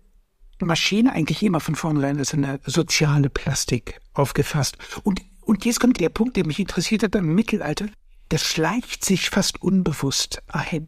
Maschine 0.65 1.13
eigentlich 1.13 1.43
immer 1.43 1.59
von 1.59 1.75
vornherein 1.75 2.17
als 2.17 2.33
eine 2.33 2.59
soziale 2.65 3.29
Plastik 3.29 4.01
aufgefasst. 4.13 4.77
Und, 5.03 5.21
und 5.41 5.65
jetzt 5.65 5.79
kommt 5.79 5.99
der 5.99 6.09
Punkt, 6.09 6.35
der 6.37 6.45
mich 6.45 6.59
interessiert 6.59 7.03
hat 7.03 7.15
im 7.15 7.33
Mittelalter. 7.35 7.87
Das 8.29 8.43
schleicht 8.43 9.05
sich 9.05 9.29
fast 9.29 9.61
unbewusst 9.61 10.41
ein. 10.47 10.87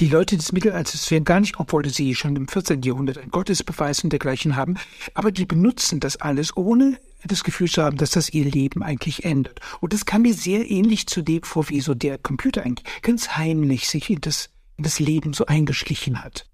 Die 0.00 0.08
Leute 0.08 0.36
des 0.36 0.52
Mittelalters 0.52 1.10
werden 1.10 1.24
gar 1.24 1.40
nicht, 1.40 1.58
obwohl 1.58 1.88
sie 1.88 2.14
schon 2.14 2.36
im 2.36 2.46
14. 2.46 2.82
Jahrhundert 2.82 3.18
einen 3.18 3.32
Gottesbeweis 3.32 4.04
und 4.04 4.10
dergleichen 4.10 4.54
haben, 4.54 4.76
aber 5.14 5.32
die 5.32 5.44
benutzen 5.44 5.98
das 5.98 6.16
alles, 6.18 6.56
ohne 6.56 7.00
das 7.24 7.42
Gefühl 7.42 7.68
zu 7.68 7.82
haben, 7.82 7.96
dass 7.96 8.12
das 8.12 8.30
ihr 8.30 8.44
Leben 8.44 8.84
eigentlich 8.84 9.24
ändert. 9.24 9.60
Und 9.80 9.92
das 9.92 10.06
kam 10.06 10.22
mir 10.22 10.34
sehr 10.34 10.70
ähnlich 10.70 11.08
zu 11.08 11.22
dem 11.22 11.42
vor, 11.42 11.68
wie 11.68 11.80
so 11.80 11.94
der 11.94 12.16
Computer 12.16 12.62
eigentlich 12.62 12.86
ganz 13.02 13.30
heimlich 13.30 13.88
sich 13.88 14.08
in 14.08 14.20
das, 14.20 14.50
in 14.76 14.84
das 14.84 15.00
Leben 15.00 15.32
so 15.32 15.46
eingeschlichen 15.46 16.22
hat. 16.22 16.46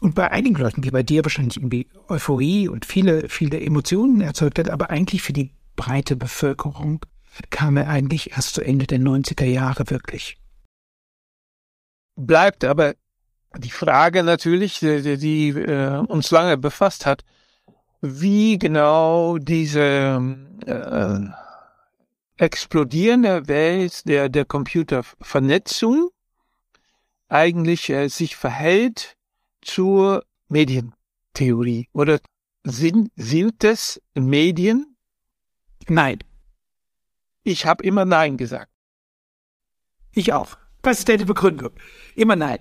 Und 0.00 0.14
bei 0.14 0.30
einigen 0.30 0.56
Leuten, 0.56 0.82
wie 0.82 0.90
bei 0.90 1.02
dir 1.02 1.24
wahrscheinlich 1.24 1.58
irgendwie 1.58 1.86
Euphorie 2.08 2.68
und 2.68 2.86
viele, 2.86 3.28
viele 3.28 3.60
Emotionen 3.60 4.22
erzeugt 4.22 4.58
hat, 4.58 4.70
aber 4.70 4.88
eigentlich 4.88 5.22
für 5.22 5.34
die 5.34 5.52
breite 5.76 6.16
Bevölkerung 6.16 7.04
kam 7.50 7.76
er 7.76 7.88
eigentlich 7.88 8.32
erst 8.32 8.54
zu 8.54 8.62
Ende 8.62 8.86
der 8.86 8.98
90er 8.98 9.44
Jahre 9.44 9.90
wirklich. 9.90 10.38
Bleibt 12.16 12.64
aber 12.64 12.94
die 13.58 13.70
Frage 13.70 14.22
natürlich, 14.22 14.78
die, 14.80 15.18
die 15.18 15.48
äh, 15.50 15.98
uns 15.98 16.30
lange 16.30 16.56
befasst 16.56 17.04
hat, 17.04 17.24
wie 18.00 18.58
genau 18.58 19.36
diese 19.36 20.22
äh, 20.66 22.42
explodierende 22.42 23.48
Welt 23.48 24.08
der, 24.08 24.30
der 24.30 24.46
Computervernetzung 24.46 26.08
eigentlich 27.28 27.90
äh, 27.90 28.08
sich 28.08 28.36
verhält 28.36 29.16
zur 29.62 30.24
Medientheorie? 30.48 31.88
Oder 31.92 32.20
sind, 32.64 33.10
sind 33.16 33.64
es 33.64 34.00
Medien? 34.14 34.96
Nein. 35.88 36.18
Ich 37.42 37.66
habe 37.66 37.84
immer 37.84 38.04
Nein 38.04 38.36
gesagt. 38.36 38.70
Ich 40.12 40.32
auch. 40.32 40.56
Was 40.82 41.00
ist 41.00 41.08
deine 41.08 41.24
Begründung? 41.24 41.70
Immer 42.14 42.36
Nein. 42.36 42.58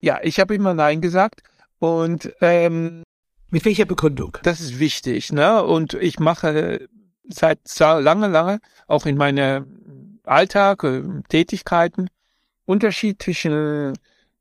Ja, 0.00 0.20
ich 0.22 0.38
habe 0.40 0.54
immer 0.54 0.74
Nein 0.74 1.00
gesagt. 1.00 1.42
Und 1.78 2.32
ähm, 2.40 3.02
mit 3.50 3.64
welcher 3.64 3.84
Begründung? 3.84 4.36
Das 4.42 4.60
ist 4.60 4.78
wichtig, 4.78 5.32
ne? 5.32 5.62
Und 5.62 5.94
ich 5.94 6.18
mache 6.18 6.88
seit 7.28 7.60
lange, 7.78 8.28
lange 8.28 8.60
auch 8.86 9.06
in 9.06 9.16
meinem 9.16 10.20
Alltag, 10.24 10.84
äh, 10.84 11.02
Tätigkeiten 11.28 12.08
Unterschied 12.64 13.22
zwischen 13.22 13.96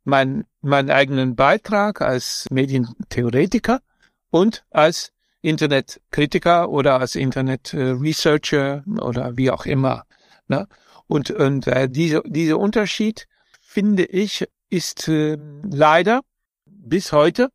mein, 0.05 0.45
meinen 0.61 0.89
eigenen 0.89 1.35
Beitrag 1.35 2.01
als 2.01 2.45
Medientheoretiker 2.49 3.81
und 4.29 4.63
als 4.69 5.11
Internetkritiker 5.41 6.69
oder 6.69 6.99
als 6.99 7.15
Internet-Researcher 7.15 8.83
oder 9.01 9.37
wie 9.37 9.51
auch 9.51 9.65
immer. 9.65 10.05
Ne? 10.47 10.67
Und, 11.07 11.31
und 11.31 11.67
äh, 11.67 11.89
diese, 11.89 12.23
dieser 12.25 12.57
Unterschied, 12.57 13.27
finde 13.61 14.05
ich, 14.05 14.47
ist 14.69 15.07
äh, 15.07 15.37
leider 15.63 16.21
bis 16.65 17.11
heute 17.11 17.49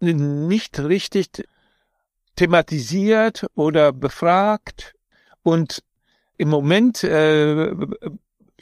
nicht 0.00 0.80
richtig 0.80 1.28
thematisiert 2.34 3.46
oder 3.54 3.92
befragt. 3.92 4.94
Und 5.42 5.82
im 6.36 6.48
Moment 6.48 7.04
äh, 7.04 7.72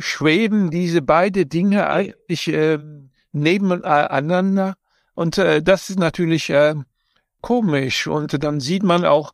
schweben 0.00 0.70
diese 0.70 1.02
beiden 1.02 1.48
Dinge 1.48 1.88
eigentlich 1.88 2.48
äh, 2.48 2.78
nebeneinander. 3.32 4.76
Und 5.14 5.38
äh, 5.38 5.62
das 5.62 5.90
ist 5.90 5.98
natürlich 5.98 6.50
äh, 6.50 6.74
komisch. 7.40 8.06
Und 8.06 8.42
dann 8.42 8.60
sieht 8.60 8.82
man 8.82 9.04
auch, 9.04 9.32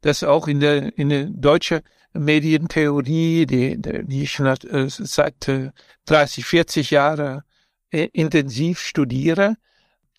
dass 0.00 0.22
auch 0.24 0.48
in 0.48 0.60
der, 0.60 0.96
in 0.98 1.08
der 1.08 1.24
deutschen 1.24 1.80
Medientheorie, 2.12 3.46
die, 3.46 3.80
die 3.80 4.22
ich 4.22 4.38
äh, 4.40 4.88
seit 4.88 5.50
30, 6.06 6.44
40 6.44 6.90
Jahren 6.90 7.42
äh, 7.90 8.08
intensiv 8.12 8.80
studiere, 8.80 9.56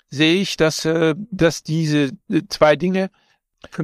sehe 0.10 0.42
ich, 0.42 0.58
dass, 0.58 0.86
äh, 0.86 1.16
dass 1.32 1.64
diese 1.64 2.12
zwei 2.50 2.76
Dinge 2.76 3.10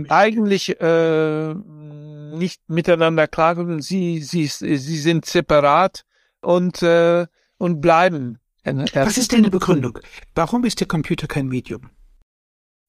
eigentlich 0.10 0.80
äh, 0.80 1.54
nicht 1.54 2.62
miteinander 2.68 3.28
klarkommen. 3.28 3.82
Sie, 3.82 4.22
sie, 4.22 4.48
sie 4.48 4.78
sind 4.78 5.26
separat 5.26 6.06
und, 6.42 6.82
äh, 6.82 7.28
und 7.58 7.82
bleiben. 7.82 8.40
Was 8.94 9.18
ist 9.18 9.34
deine 9.34 9.50
Begründung? 9.50 10.00
Warum 10.34 10.66
ist 10.66 10.80
der 10.80 10.88
Computer 10.88 11.28
kein 11.28 11.48
Medium? 11.48 11.90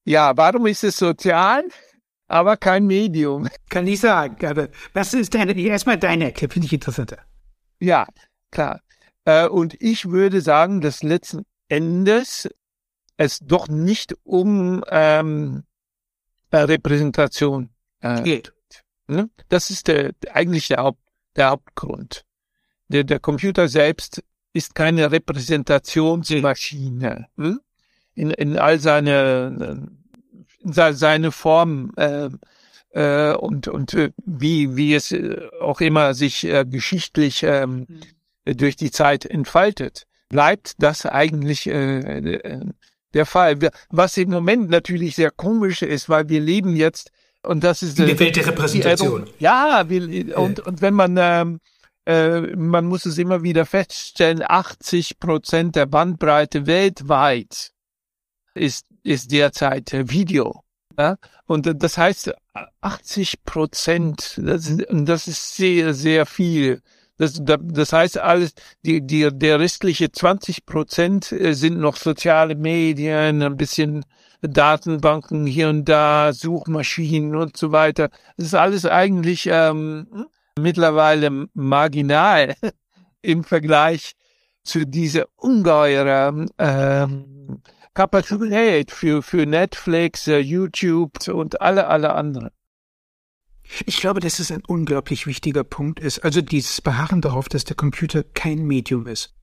Ja, 0.05 0.35
warum 0.35 0.65
ist 0.65 0.83
es 0.83 0.97
sozial? 0.97 1.63
aber 2.27 2.57
kein 2.57 2.85
Medium. 2.85 3.47
Kann 3.69 3.87
ich 3.87 4.01
sagen. 4.01 4.45
Aber 4.45 4.69
was 4.93 5.13
ist 5.13 5.33
deine, 5.33 5.57
erstmal 5.57 5.97
deine 5.97 6.25
Erklärung, 6.25 6.53
finde 6.53 6.65
ich 6.67 6.73
interessanter. 6.73 7.19
Ja, 7.79 8.07
klar. 8.51 8.81
Äh, 9.25 9.47
und 9.47 9.75
ich 9.81 10.09
würde 10.09 10.41
sagen, 10.41 10.81
dass 10.81 11.03
letzten 11.03 11.45
Endes 11.69 12.49
es 13.17 13.39
doch 13.39 13.67
nicht 13.67 14.15
um 14.23 14.83
ähm, 14.89 15.63
Repräsentation 16.51 17.69
äh, 18.01 18.21
geht. 18.21 18.53
Ne? 19.07 19.29
Das 19.49 19.69
ist 19.69 19.87
der, 19.87 20.11
eigentlich 20.31 20.67
der, 20.67 20.77
Haupt, 20.77 20.99
der 21.35 21.51
Hauptgrund. 21.51 22.23
Der, 22.87 23.03
der 23.03 23.19
Computer 23.19 23.67
selbst 23.67 24.23
ist 24.53 24.73
keine 24.75 25.11
Repräsentationsmaschine. 25.11 27.27
Hm? 27.37 27.59
In, 28.15 28.31
in 28.31 28.57
all 28.57 28.79
seine 28.79 29.89
seine 30.63 31.31
Form 31.31 31.91
äh, 31.97 32.29
äh, 32.91 33.35
und 33.35 33.67
und 33.67 33.93
äh, 33.93 34.11
wie 34.25 34.75
wie 34.75 34.93
es 34.93 35.11
äh, 35.11 35.47
auch 35.61 35.81
immer 35.81 36.13
sich 36.13 36.45
äh, 36.45 36.65
geschichtlich 36.65 37.43
ähm, 37.43 37.85
mhm. 38.45 38.57
durch 38.57 38.75
die 38.75 38.91
Zeit 38.91 39.25
entfaltet, 39.25 40.07
bleibt 40.29 40.75
das 40.79 41.05
eigentlich 41.05 41.67
äh, 41.67 41.99
äh, 41.99 42.65
der 43.17 43.25
Fall. 43.25 43.57
Was 43.89 44.17
im 44.17 44.29
Moment 44.29 44.69
natürlich 44.69 45.15
sehr 45.15 45.31
komisch 45.31 45.81
ist, 45.81 46.07
weil 46.07 46.29
wir 46.29 46.39
leben 46.39 46.75
jetzt 46.75 47.11
und 47.43 47.63
das 47.63 47.81
ist 47.81 47.99
in 47.99 48.07
der 48.07 48.19
Welt 48.19 48.35
der 48.35 48.47
Repräsentation. 48.47 49.25
Die, 49.25 49.43
ja, 49.43 49.85
wir, 49.87 50.37
und 50.37 50.59
und 50.61 50.81
wenn 50.81 50.93
man 50.93 51.17
ähm, 51.17 51.59
äh, 52.07 52.55
man 52.55 52.85
muss 52.85 53.05
es 53.05 53.17
immer 53.17 53.43
wieder 53.43 53.65
feststellen, 53.65 54.41
80 54.45 55.19
Prozent 55.19 55.75
der 55.75 55.87
Bandbreite 55.87 56.65
weltweit 56.65 57.71
ist, 58.53 58.85
ist 59.03 59.31
derzeit 59.31 59.91
Video. 60.09 60.63
Ja? 60.97 61.17
Und 61.45 61.69
das 61.81 61.97
heißt, 61.97 62.33
80 62.81 63.43
Prozent, 63.43 64.39
das, 64.41 64.77
das 64.89 65.27
ist 65.27 65.55
sehr, 65.55 65.93
sehr 65.93 66.25
viel. 66.25 66.81
Das, 67.17 67.41
das 67.43 67.93
heißt 67.93 68.19
alles, 68.19 68.53
die, 68.85 69.05
die, 69.05 69.29
der 69.31 69.59
restliche 69.59 70.11
20 70.11 70.65
Prozent 70.65 71.31
äh, 71.31 71.53
sind 71.53 71.79
noch 71.79 71.95
soziale 71.95 72.55
Medien, 72.55 73.41
ein 73.41 73.57
bisschen 73.57 74.05
Datenbanken 74.41 75.47
hier 75.47 75.69
und 75.69 75.85
da, 75.85 76.31
Suchmaschinen 76.31 77.35
und 77.35 77.57
so 77.57 77.71
weiter. 77.71 78.09
Das 78.37 78.47
ist 78.47 78.53
alles 78.53 78.85
eigentlich 78.85 79.49
ähm, 79.51 80.27
mittlerweile 80.59 81.47
marginal 81.53 82.55
im 83.21 83.43
Vergleich 83.43 84.13
zu 84.63 84.85
dieser 84.85 85.25
ungeheuren 85.37 86.49
ähm, 86.59 87.61
Kapazität 87.93 88.91
für, 88.91 89.23
für 89.23 89.47
Netflix, 89.47 90.27
äh, 90.27 90.37
YouTube 90.37 91.27
und 91.29 91.61
alle, 91.61 91.87
alle 91.87 92.13
anderen. 92.13 92.51
Ich 93.85 93.99
glaube, 93.99 94.19
dass 94.19 94.39
es 94.39 94.51
ein 94.51 94.63
unglaublich 94.65 95.27
wichtiger 95.27 95.63
Punkt 95.63 95.99
ist. 95.99 96.19
Also 96.19 96.41
dieses 96.41 96.81
Beharren 96.81 97.21
darauf, 97.21 97.49
dass 97.49 97.63
der 97.63 97.75
Computer 97.75 98.23
kein 98.23 98.65
Medium 98.65 99.07
ist. 99.07 99.33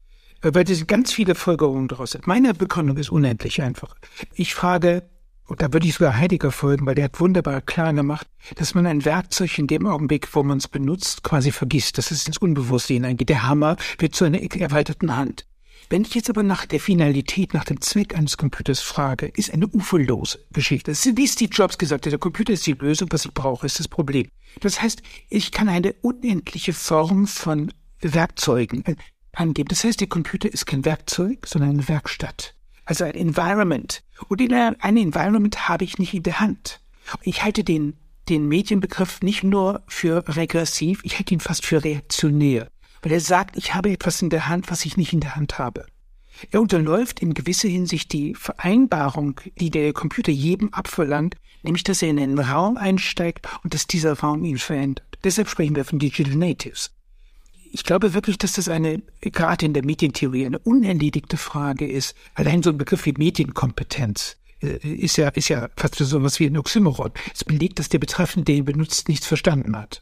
Äh, 0.42 0.54
weil 0.54 0.70
es 0.70 0.86
ganz 0.86 1.12
viele 1.12 1.34
Folgerungen 1.34 1.88
daraus 1.88 2.12
sind. 2.12 2.26
Meine 2.26 2.54
Begründung 2.54 2.96
ist 2.98 3.10
unendlich 3.10 3.62
einfach. 3.62 3.94
Ich 4.34 4.54
frage, 4.54 5.08
und 5.46 5.60
da 5.60 5.72
würde 5.72 5.86
ich 5.86 5.94
sogar 5.94 6.16
Heidegger 6.16 6.50
folgen, 6.50 6.86
weil 6.86 6.94
der 6.94 7.04
hat 7.04 7.20
wunderbar 7.20 7.60
klar 7.60 7.92
gemacht, 7.92 8.26
dass 8.56 8.74
man 8.74 8.86
ein 8.86 9.04
Werkzeug 9.04 9.58
in 9.58 9.66
dem 9.66 9.86
Augenblick, 9.86 10.34
wo 10.34 10.42
man 10.42 10.58
es 10.58 10.68
benutzt, 10.68 11.22
quasi 11.22 11.50
vergisst, 11.50 11.98
dass 11.98 12.10
es 12.10 12.26
ins 12.26 12.38
Unbewusste 12.38 12.94
hineingeht. 12.94 13.28
Der 13.28 13.46
Hammer 13.46 13.76
wird 13.98 14.14
zu 14.14 14.24
einer 14.24 14.40
erweiterten 14.40 15.16
Hand. 15.16 15.46
Wenn 15.90 16.02
ich 16.02 16.14
jetzt 16.14 16.30
aber 16.30 16.42
nach 16.42 16.66
der 16.66 16.80
Finalität, 16.80 17.52
nach 17.54 17.64
dem 17.64 17.80
Zweck 17.80 18.16
eines 18.16 18.36
Computers 18.36 18.80
frage, 18.80 19.26
ist 19.26 19.52
eine 19.52 19.66
ufellose 19.68 20.38
Geschichte. 20.52 20.90
Das 20.90 21.04
ist, 21.04 21.16
wie 21.16 21.28
Steve 21.28 21.52
Jobs 21.52 21.78
gesagt 21.78 22.06
hat, 22.06 22.12
der 22.12 22.18
Computer 22.18 22.52
ist 22.52 22.66
die 22.66 22.72
Lösung, 22.72 23.08
was 23.12 23.24
ich 23.24 23.34
brauche, 23.34 23.66
ist 23.66 23.78
das 23.78 23.88
Problem. 23.88 24.28
Das 24.60 24.80
heißt, 24.80 25.02
ich 25.28 25.52
kann 25.52 25.68
eine 25.68 25.92
unendliche 26.00 26.72
Form 26.72 27.26
von 27.26 27.72
Werkzeugen 28.00 28.84
äh, 28.86 28.96
angeben. 29.32 29.68
Das 29.68 29.84
heißt, 29.84 30.00
der 30.00 30.08
Computer 30.08 30.52
ist 30.52 30.66
kein 30.66 30.84
Werkzeug, 30.84 31.46
sondern 31.46 31.70
eine 31.70 31.88
Werkstatt. 31.88 32.54
Also 32.86 33.04
ein 33.04 33.14
Environment. 33.14 34.02
Und 34.28 34.40
in 34.40 34.52
einem 34.52 34.96
Environment 34.96 35.68
habe 35.68 35.84
ich 35.84 35.98
nicht 35.98 36.14
in 36.14 36.22
der 36.22 36.40
Hand. 36.40 36.80
Ich 37.22 37.42
halte 37.42 37.64
den, 37.64 37.94
den 38.28 38.48
Medienbegriff 38.48 39.20
nicht 39.22 39.42
nur 39.42 39.82
für 39.86 40.24
regressiv, 40.36 41.00
ich 41.02 41.16
halte 41.16 41.34
ihn 41.34 41.40
fast 41.40 41.66
für 41.66 41.82
reaktionär 41.82 42.68
weil 43.04 43.12
er 43.12 43.20
sagt, 43.20 43.56
ich 43.58 43.74
habe 43.74 43.90
etwas 43.90 44.22
in 44.22 44.30
der 44.30 44.48
Hand, 44.48 44.70
was 44.70 44.84
ich 44.86 44.96
nicht 44.96 45.12
in 45.12 45.20
der 45.20 45.36
Hand 45.36 45.58
habe. 45.58 45.84
Er 46.50 46.60
unterläuft 46.60 47.20
in 47.20 47.34
gewisser 47.34 47.68
Hinsicht 47.68 48.12
die 48.12 48.34
Vereinbarung, 48.34 49.40
die 49.60 49.70
der 49.70 49.92
Computer 49.92 50.32
jedem 50.32 50.72
abverlangt, 50.72 51.36
nämlich 51.62 51.84
dass 51.84 52.02
er 52.02 52.08
in 52.08 52.18
einen 52.18 52.38
Raum 52.38 52.78
einsteigt 52.78 53.46
und 53.62 53.74
dass 53.74 53.86
dieser 53.86 54.18
Raum 54.18 54.44
ihn 54.44 54.58
verändert. 54.58 55.06
Deshalb 55.22 55.48
sprechen 55.48 55.76
wir 55.76 55.84
von 55.84 55.98
Digital 55.98 56.34
Natives. 56.34 56.92
Ich 57.70 57.84
glaube 57.84 58.14
wirklich, 58.14 58.38
dass 58.38 58.54
das 58.54 58.68
eine, 58.68 59.02
gerade 59.20 59.66
in 59.66 59.74
der 59.74 59.84
Medientheorie, 59.84 60.46
eine 60.46 60.58
unerledigte 60.60 61.36
Frage 61.36 61.86
ist. 61.86 62.14
Allein 62.34 62.62
so 62.62 62.70
ein 62.70 62.78
Begriff 62.78 63.04
wie 63.04 63.12
Medienkompetenz 63.12 64.36
äh, 64.62 64.76
ist 64.78 65.16
ja, 65.16 65.28
ist 65.28 65.48
ja 65.48 65.68
fast 65.76 65.96
so 65.96 66.22
was 66.22 66.40
wie 66.40 66.46
ein 66.46 66.56
Oxymoron. 66.56 67.12
Es 67.34 67.44
belegt, 67.44 67.78
dass 67.78 67.90
der 67.90 67.98
Betreffende, 67.98 68.52
den 68.52 68.64
benutzt, 68.64 69.08
nichts 69.08 69.26
verstanden 69.26 69.76
hat. 69.76 70.00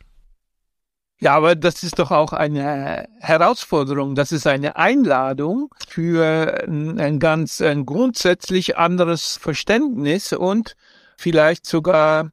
Ja, 1.22 1.36
aber 1.36 1.54
das 1.54 1.84
ist 1.84 2.00
doch 2.00 2.10
auch 2.10 2.32
eine 2.32 3.08
Herausforderung. 3.20 4.16
Das 4.16 4.32
ist 4.32 4.44
eine 4.48 4.74
Einladung 4.74 5.72
für 5.86 6.64
ein 6.66 7.20
ganz 7.20 7.60
ein 7.60 7.86
grundsätzlich 7.86 8.76
anderes 8.76 9.36
Verständnis 9.40 10.32
und 10.32 10.74
vielleicht 11.16 11.64
sogar 11.64 12.32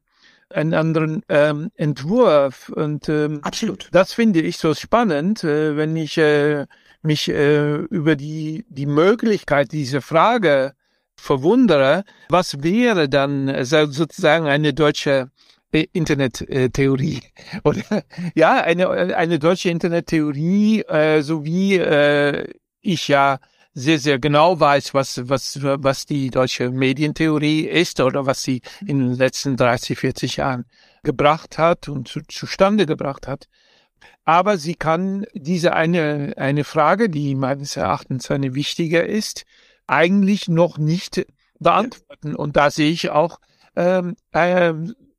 einen 0.52 0.74
anderen 0.74 1.22
ähm, 1.28 1.70
Entwurf. 1.76 2.68
Und 2.70 3.08
ähm, 3.08 3.38
absolut. 3.44 3.86
Das 3.92 4.12
finde 4.12 4.40
ich 4.40 4.58
so 4.58 4.74
spannend, 4.74 5.44
äh, 5.44 5.76
wenn 5.76 5.94
ich 5.94 6.18
äh, 6.18 6.66
mich 7.02 7.28
äh, 7.28 7.76
über 7.76 8.16
die 8.16 8.66
die 8.70 8.86
Möglichkeit 8.86 9.70
dieser 9.70 10.02
Frage 10.02 10.74
verwundere. 11.14 12.02
Was 12.28 12.64
wäre 12.64 13.08
dann 13.08 13.64
sozusagen 13.64 14.48
eine 14.48 14.74
deutsche 14.74 15.30
Internettheorie. 15.72 17.20
Oder 17.64 18.04
ja 18.34 18.60
eine 18.62 19.16
eine 19.16 19.38
deutsche 19.38 19.70
Internettheorie 19.70 20.82
äh, 20.82 21.22
so 21.22 21.44
wie 21.44 21.76
äh, 21.76 22.52
ich 22.80 23.08
ja 23.08 23.38
sehr 23.72 23.98
sehr 23.98 24.18
genau 24.18 24.58
weiß 24.58 24.94
was 24.94 25.28
was 25.28 25.60
was 25.62 26.06
die 26.06 26.30
deutsche 26.30 26.70
Medientheorie 26.70 27.62
ist 27.62 28.00
oder 28.00 28.26
was 28.26 28.42
sie 28.42 28.62
in 28.86 28.98
den 28.98 29.14
letzten 29.14 29.56
30 29.56 29.98
40 29.98 30.36
Jahren 30.36 30.64
gebracht 31.02 31.58
hat 31.58 31.88
und 31.88 32.08
zu, 32.08 32.20
zustande 32.28 32.86
gebracht 32.86 33.28
hat. 33.28 33.48
Aber 34.24 34.58
sie 34.58 34.74
kann 34.74 35.24
diese 35.34 35.72
eine 35.74 36.34
eine 36.36 36.64
Frage 36.64 37.08
die 37.08 37.34
meines 37.34 37.76
Erachtens 37.76 38.30
eine 38.30 38.54
wichtige 38.54 39.00
ist 39.00 39.44
eigentlich 39.86 40.48
noch 40.48 40.78
nicht 40.78 41.26
beantworten. 41.58 42.34
Und 42.34 42.56
da 42.56 42.70
sehe 42.70 42.90
ich 42.90 43.10
auch 43.10 43.40
ähm, 43.76 44.16
äh, 44.32 44.72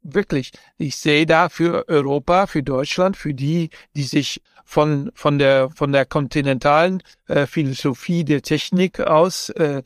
wirklich, 0.03 0.51
ich 0.77 0.95
sehe 0.95 1.25
da 1.25 1.49
für 1.49 1.87
Europa, 1.87 2.47
für 2.47 2.63
Deutschland, 2.63 3.17
für 3.17 3.33
die, 3.33 3.69
die 3.95 4.03
sich 4.03 4.41
von 4.63 5.11
von 5.13 5.37
der 5.37 5.69
von 5.69 5.91
der 5.91 6.05
kontinentalen 6.05 7.03
äh, 7.27 7.45
Philosophie 7.45 8.23
der 8.23 8.41
Technik 8.41 9.01
aus 9.01 9.49
äh, 9.49 9.83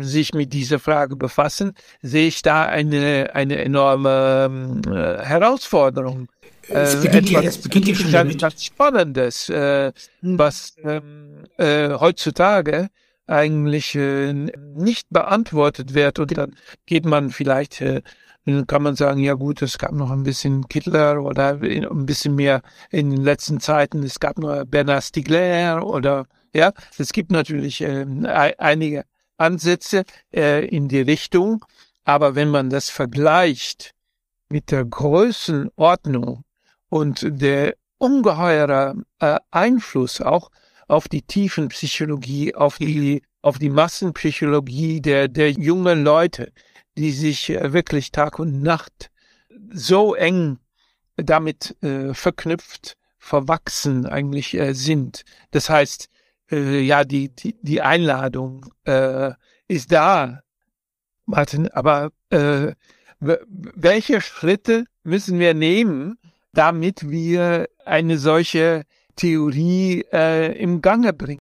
sich 0.00 0.34
mit 0.34 0.52
dieser 0.52 0.80
Frage 0.80 1.14
befassen, 1.14 1.74
sehe 2.00 2.26
ich 2.26 2.42
da 2.42 2.64
eine 2.64 3.30
eine 3.34 3.58
enorme 3.58 4.80
äh, 4.86 5.24
Herausforderung. 5.24 6.28
es 6.68 7.00
beginnt 7.00 7.30
ja, 7.30 7.42
es 7.42 7.58
beginnt 7.58 7.88
ja 7.88 7.94
schon 7.94 8.10
damit. 8.10 8.40
ganz 8.40 8.64
Spannendes, 8.64 9.48
äh, 9.48 9.92
hm. 10.20 10.38
was 10.38 10.74
ähm, 10.82 11.44
äh, 11.58 11.90
heutzutage 11.90 12.88
eigentlich 13.26 13.94
äh, 13.94 14.32
nicht 14.32 15.08
beantwortet 15.10 15.94
wird. 15.94 16.18
Und 16.18 16.36
dann 16.36 16.56
geht 16.86 17.04
man 17.04 17.30
vielleicht, 17.30 17.80
äh, 17.80 18.02
kann 18.66 18.82
man 18.82 18.96
sagen, 18.96 19.20
ja 19.20 19.34
gut, 19.34 19.62
es 19.62 19.78
gab 19.78 19.92
noch 19.92 20.10
ein 20.10 20.24
bisschen 20.24 20.66
Hitler 20.70 21.22
oder 21.22 21.60
ein 21.60 22.06
bisschen 22.06 22.34
mehr 22.34 22.62
in 22.90 23.10
den 23.10 23.22
letzten 23.22 23.60
Zeiten, 23.60 24.02
es 24.02 24.18
gab 24.18 24.38
noch 24.38 24.64
Bernard 24.64 25.04
Stiegler 25.04 25.86
oder 25.86 26.26
ja, 26.54 26.72
es 26.98 27.12
gibt 27.12 27.30
natürlich 27.30 27.80
äh, 27.82 28.04
einige 28.58 29.04
Ansätze 29.36 30.04
äh, 30.34 30.66
in 30.66 30.88
die 30.88 31.00
Richtung, 31.00 31.64
aber 32.04 32.34
wenn 32.34 32.50
man 32.50 32.68
das 32.68 32.90
vergleicht 32.90 33.94
mit 34.48 34.70
der 34.70 34.84
Größenordnung 34.84 36.42
und 36.88 37.26
der 37.26 37.74
ungeheure 37.98 38.96
äh, 39.20 39.38
Einfluss 39.50 40.20
auch 40.20 40.50
auf 40.88 41.08
die 41.08 41.22
Tiefenpsychologie, 41.22 42.54
auf 42.54 42.76
die, 42.78 43.22
auf 43.40 43.58
die 43.58 43.70
Massenpsychologie 43.70 45.00
der, 45.00 45.28
der 45.28 45.52
jungen 45.52 46.04
Leute, 46.04 46.52
die 46.96 47.12
sich 47.12 47.50
äh, 47.50 47.72
wirklich 47.72 48.12
Tag 48.12 48.38
und 48.38 48.62
Nacht 48.62 49.10
so 49.72 50.14
eng 50.14 50.58
damit 51.16 51.76
äh, 51.82 52.14
verknüpft, 52.14 52.96
verwachsen 53.18 54.06
eigentlich 54.06 54.54
äh, 54.54 54.74
sind. 54.74 55.24
Das 55.50 55.70
heißt, 55.70 56.08
äh, 56.50 56.80
ja, 56.80 57.04
die, 57.04 57.28
die, 57.28 57.56
die 57.62 57.82
Einladung 57.82 58.66
äh, 58.84 59.32
ist 59.68 59.92
da, 59.92 60.42
Martin, 61.26 61.68
aber 61.68 62.10
äh, 62.30 62.74
welche 63.20 64.20
Schritte 64.20 64.84
müssen 65.04 65.38
wir 65.38 65.54
nehmen, 65.54 66.18
damit 66.52 67.08
wir 67.08 67.68
eine 67.84 68.18
solche 68.18 68.84
Theorie 69.16 70.04
äh, 70.12 70.58
im 70.58 70.82
Gange 70.82 71.12
bringen. 71.12 71.38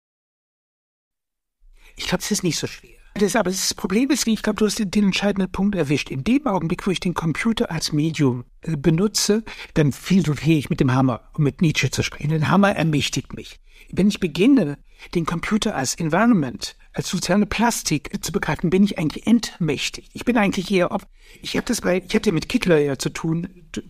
Ich 1.97 2.07
glaube, 2.07 2.23
es 2.23 2.31
ist 2.31 2.43
nicht 2.43 2.59
so 2.59 2.67
schwer. 2.67 2.96
Das, 3.19 3.35
aber 3.35 3.51
das 3.51 3.73
Problem 3.75 4.11
ist, 4.11 4.27
ich 4.27 4.43
glaube, 4.43 4.59
du 4.59 4.67
hast 4.67 4.79
den, 4.79 4.91
den, 4.91 5.05
entscheidenden 5.05 5.51
Punkt 5.51 5.75
erwischt. 5.75 6.11
In 6.11 6.25
dem 6.25 6.47
Augenblick, 6.47 6.87
wo 6.87 6.91
ich 6.91 7.01
den 7.01 7.15
Computer 7.15 7.71
als 7.71 7.93
Medium 7.93 8.45
äh, 8.63 8.77
benutze, 8.77 9.43
dann 9.75 9.93
fiel 9.93 10.25
ich 10.47 10.71
mit 10.71 10.81
dem 10.81 10.93
Hammer, 10.93 11.23
um 11.35 11.45
mit 11.45 11.63
Nietzsche 11.63 11.91
zu 11.91 12.03
sprechen. 12.03 12.29
Der 12.29 12.49
Hammer 12.49 12.77
ermächtigt 12.77 13.35
mich. 13.35 13.59
Wenn 13.91 14.09
ich 14.09 14.21
beginne, 14.21 14.79
den 15.15 15.27
Computer 15.27 15.77
als 15.77 15.95
Environment, 15.95 16.77
als 16.93 17.09
soziale 17.09 17.47
Plastik 17.47 18.13
äh, 18.13 18.21
zu 18.21 18.33
begreifen, 18.33 18.71
bin 18.71 18.85
ich 18.85 18.99
eigentlich 18.99 19.27
entmächtigt. 19.27 20.11
Ich 20.13 20.25
bin 20.25 20.37
eigentlich 20.37 20.71
eher, 20.71 20.91
ob 20.91 21.07
ich 21.43 21.57
habe 21.57 21.67
das 21.67 21.81
bei, 21.81 22.03
ich 22.07 22.15
hatte 22.15 22.33
mit 22.33 22.49
Kittler 22.49 22.79
ja 22.79 22.99
zu 22.99 23.11
tun, 23.11 23.49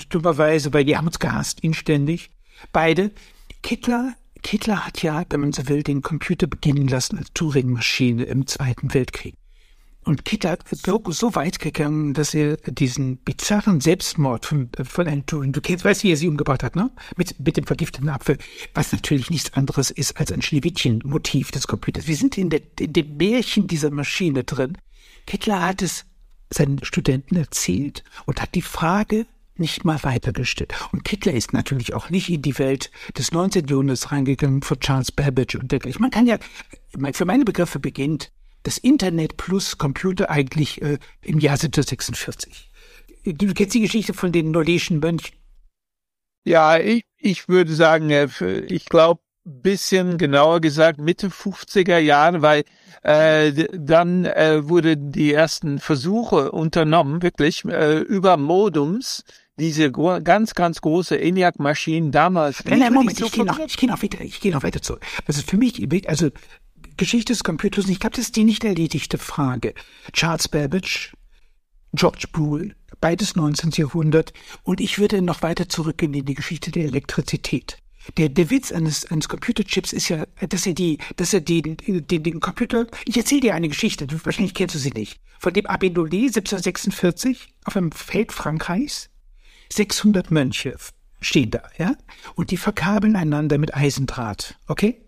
dummerweise, 0.08 0.72
weil 0.72 0.84
die 0.84 0.96
haben 0.96 1.06
uns 1.06 1.18
gehasst, 1.18 1.60
inständig. 1.60 2.30
Beide. 2.72 3.10
Kittler, 3.62 4.14
Kittler 4.46 4.86
hat 4.86 5.02
ja, 5.02 5.24
wenn 5.28 5.40
man 5.40 5.52
so 5.52 5.66
will, 5.66 5.82
den 5.82 6.02
Computer 6.02 6.46
beginnen 6.46 6.86
lassen 6.86 7.18
als 7.18 7.32
Turing-Maschine 7.34 8.22
im 8.22 8.46
Zweiten 8.46 8.94
Weltkrieg. 8.94 9.34
Und 10.04 10.24
Kittler 10.24 10.56
ist 10.70 10.86
so, 10.86 11.34
weit 11.34 11.58
gegangen, 11.58 12.14
dass 12.14 12.32
er 12.32 12.56
diesen 12.58 13.16
bizarren 13.16 13.80
Selbstmord 13.80 14.46
von, 14.46 14.70
von 14.84 15.08
einem 15.08 15.26
Turing, 15.26 15.50
du 15.50 15.60
kennst, 15.60 15.84
weißt, 15.84 16.04
wie 16.04 16.12
er 16.12 16.16
sie 16.16 16.28
umgebracht 16.28 16.62
hat, 16.62 16.76
ne? 16.76 16.92
Mit, 17.16 17.40
mit 17.40 17.56
dem 17.56 17.66
vergifteten 17.66 18.08
Apfel, 18.08 18.38
was 18.72 18.92
natürlich 18.92 19.30
nichts 19.30 19.52
anderes 19.54 19.90
ist 19.90 20.16
als 20.16 20.30
ein 20.30 20.42
Schneewittchen-Motiv 20.42 21.50
des 21.50 21.66
Computers. 21.66 22.06
Wir 22.06 22.16
sind 22.16 22.38
in, 22.38 22.48
der, 22.48 22.60
in 22.78 22.92
dem 22.92 23.16
Märchen 23.16 23.66
dieser 23.66 23.90
Maschine 23.90 24.44
drin. 24.44 24.78
Kittler 25.26 25.60
hat 25.60 25.82
es 25.82 26.04
seinen 26.50 26.84
Studenten 26.84 27.34
erzählt 27.34 28.04
und 28.26 28.40
hat 28.40 28.54
die 28.54 28.62
Frage 28.62 29.26
nicht 29.58 29.84
mal 29.84 30.02
weitergestellt. 30.02 30.74
Und 30.92 31.04
Kittler 31.04 31.32
ist 31.32 31.52
natürlich 31.52 31.94
auch 31.94 32.10
nicht 32.10 32.28
in 32.28 32.42
die 32.42 32.58
Welt 32.58 32.90
des 33.16 33.32
19. 33.32 33.66
Jahrhunderts 33.66 34.12
reingegangen 34.12 34.62
von 34.62 34.80
Charles 34.80 35.12
Babbage 35.12 35.56
und 35.56 35.72
dergleichen. 35.72 36.02
Man 36.02 36.10
kann 36.10 36.26
ja, 36.26 36.38
für 37.12 37.24
meine 37.24 37.44
Begriffe 37.44 37.78
beginnt 37.78 38.32
das 38.62 38.78
Internet 38.78 39.36
plus 39.36 39.78
Computer 39.78 40.30
eigentlich 40.30 40.82
äh, 40.82 40.98
im 41.22 41.38
Jahr 41.38 41.54
1746. 41.54 42.70
Du 43.24 43.52
kennst 43.54 43.74
die 43.74 43.80
Geschichte 43.80 44.14
von 44.14 44.32
den 44.32 44.50
nordischen 44.50 44.98
Mönchen. 45.00 45.36
Ja, 46.44 46.78
ich, 46.78 47.04
ich 47.16 47.48
würde 47.48 47.74
sagen, 47.74 48.10
äh, 48.10 48.28
ich 48.68 48.86
glaube, 48.86 49.20
bisschen 49.46 50.18
genauer 50.18 50.60
gesagt 50.60 50.98
Mitte 50.98 51.28
50er 51.28 51.98
Jahre, 51.98 52.42
weil 52.42 52.64
äh, 53.02 53.52
dann 53.72 54.24
äh, 54.24 54.68
wurden 54.68 55.12
die 55.12 55.32
ersten 55.32 55.78
Versuche 55.78 56.50
unternommen, 56.50 57.22
wirklich 57.22 57.64
äh, 57.64 57.98
über 57.98 58.36
Modums, 58.36 59.24
diese 59.58 59.90
ganz, 59.90 60.54
ganz 60.54 60.80
große 60.80 61.18
ENIAC-Maschinen 61.18 62.12
damals. 62.12 62.64
Nein, 62.64 62.80
nein, 62.80 62.92
Moment, 62.92 63.20
ich 63.20 63.32
gehe 63.32 63.44
noch, 63.44 63.58
ich 63.58 63.76
gehe 63.76 63.88
noch 63.88 64.02
weiter, 64.02 64.20
ich 64.20 64.40
gehe 64.40 64.52
noch 64.52 64.62
weiter 64.62 64.82
zurück. 64.82 65.04
Also 65.26 65.42
für 65.42 65.56
mich, 65.56 65.82
also 66.08 66.30
Geschichte 66.96 67.32
des 67.32 67.44
Computers, 67.44 67.88
ich 67.88 68.00
glaube, 68.00 68.16
das 68.16 68.26
ist 68.26 68.36
die 68.36 68.44
nicht 68.44 68.64
erledigte 68.64 69.18
Frage. 69.18 69.74
Charles 70.12 70.48
Babbage, 70.48 71.14
George 71.92 72.26
Boole, 72.32 72.74
beides 73.00 73.36
19. 73.36 73.70
Jahrhundert, 73.72 74.32
und 74.62 74.80
ich 74.80 74.98
würde 74.98 75.22
noch 75.22 75.42
weiter 75.42 75.68
zurückgehen 75.68 76.14
in 76.14 76.26
die 76.26 76.34
Geschichte 76.34 76.70
der 76.70 76.84
Elektrizität. 76.84 77.78
Der, 78.18 78.28
der 78.28 78.50
Witz 78.50 78.70
eines, 78.72 79.10
eines 79.10 79.28
Computerchips 79.28 79.92
ist 79.92 80.08
ja, 80.10 80.26
dass 80.48 80.66
er 80.66 80.74
die, 80.74 80.98
dass 81.16 81.34
er 81.34 81.40
den, 81.40 81.76
den, 81.76 82.22
den 82.22 82.40
Computer, 82.40 82.86
ich 83.04 83.16
erzähle 83.16 83.40
dir 83.40 83.54
eine 83.54 83.68
Geschichte, 83.68 84.06
wahrscheinlich 84.24 84.54
kennst 84.54 84.74
du 84.74 84.78
sie 84.78 84.92
nicht, 84.92 85.18
von 85.40 85.52
dem 85.52 85.66
Abbé 85.66 85.92
Nollet 85.92 86.36
1746 86.36 87.54
auf 87.64 87.76
einem 87.76 87.90
Feld 87.90 88.32
Frankreichs, 88.32 89.10
600 89.72 90.30
Mönche 90.30 90.76
stehen 91.20 91.50
da, 91.50 91.62
ja, 91.78 91.96
und 92.34 92.50
die 92.50 92.56
verkabeln 92.56 93.16
einander 93.16 93.58
mit 93.58 93.74
Eisendraht, 93.74 94.58
okay? 94.66 95.02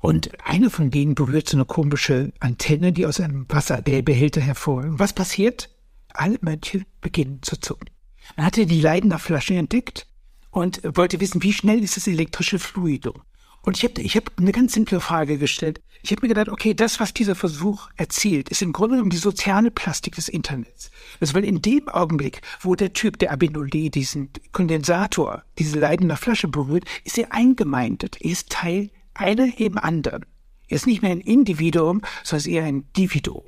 Und 0.00 0.30
eine 0.44 0.70
von 0.70 0.90
denen 0.90 1.14
berührt 1.14 1.48
so 1.48 1.56
eine 1.56 1.66
komische 1.66 2.32
Antenne, 2.40 2.92
die 2.92 3.04
aus 3.04 3.20
einem 3.20 3.44
Wasserbehälter 3.48 4.40
hervor. 4.40 4.82
Und 4.82 4.98
was 4.98 5.12
passiert? 5.12 5.68
Alle 6.14 6.38
Mönche 6.40 6.86
beginnen 7.02 7.40
zu 7.42 7.60
zucken. 7.60 7.90
Man 8.36 8.46
hatte 8.46 8.64
die 8.66 8.80
Leiden 8.80 9.10
nach 9.10 9.20
Flasche 9.20 9.54
entdeckt 9.54 10.06
und 10.50 10.80
wollte 10.96 11.20
wissen, 11.20 11.42
wie 11.42 11.52
schnell 11.52 11.82
ist 11.82 11.96
das 11.96 12.06
elektrische 12.06 12.58
Fluidum. 12.58 13.20
Und 13.62 13.76
ich 13.76 13.84
habe 13.84 14.00
ich 14.00 14.16
hab 14.16 14.32
eine 14.38 14.52
ganz 14.52 14.72
simple 14.72 15.00
Frage 15.00 15.38
gestellt. 15.38 15.80
Ich 16.02 16.12
habe 16.12 16.22
mir 16.22 16.28
gedacht, 16.28 16.48
okay, 16.48 16.72
das, 16.72 16.98
was 16.98 17.12
dieser 17.12 17.34
Versuch 17.34 17.88
erzielt, 17.96 18.48
ist 18.48 18.62
im 18.62 18.72
Grunde 18.72 18.96
genommen 18.96 19.10
die 19.10 19.18
soziale 19.18 19.70
Plastik 19.70 20.14
des 20.14 20.28
Internets. 20.28 20.90
Das 21.20 21.34
weil 21.34 21.44
in 21.44 21.60
dem 21.60 21.88
Augenblick, 21.88 22.40
wo 22.60 22.74
der 22.74 22.94
Typ, 22.94 23.18
der 23.18 23.34
Abinolé, 23.36 23.90
diesen 23.90 24.30
Kondensator, 24.52 25.44
diese 25.58 25.78
leidende 25.78 26.16
Flasche 26.16 26.48
berührt, 26.48 26.84
ist 27.04 27.18
er 27.18 27.32
eingemeindet. 27.32 28.16
Er 28.20 28.30
ist 28.30 28.48
Teil 28.48 28.90
einer 29.12 29.58
eben 29.60 29.76
anderen. 29.76 30.24
Er 30.68 30.76
ist 30.76 30.86
nicht 30.86 31.02
mehr 31.02 31.10
ein 31.10 31.20
Individuum, 31.20 32.00
sondern 32.22 32.50
eher 32.50 32.64
ein 32.64 32.84
Dividuum. 32.96 33.44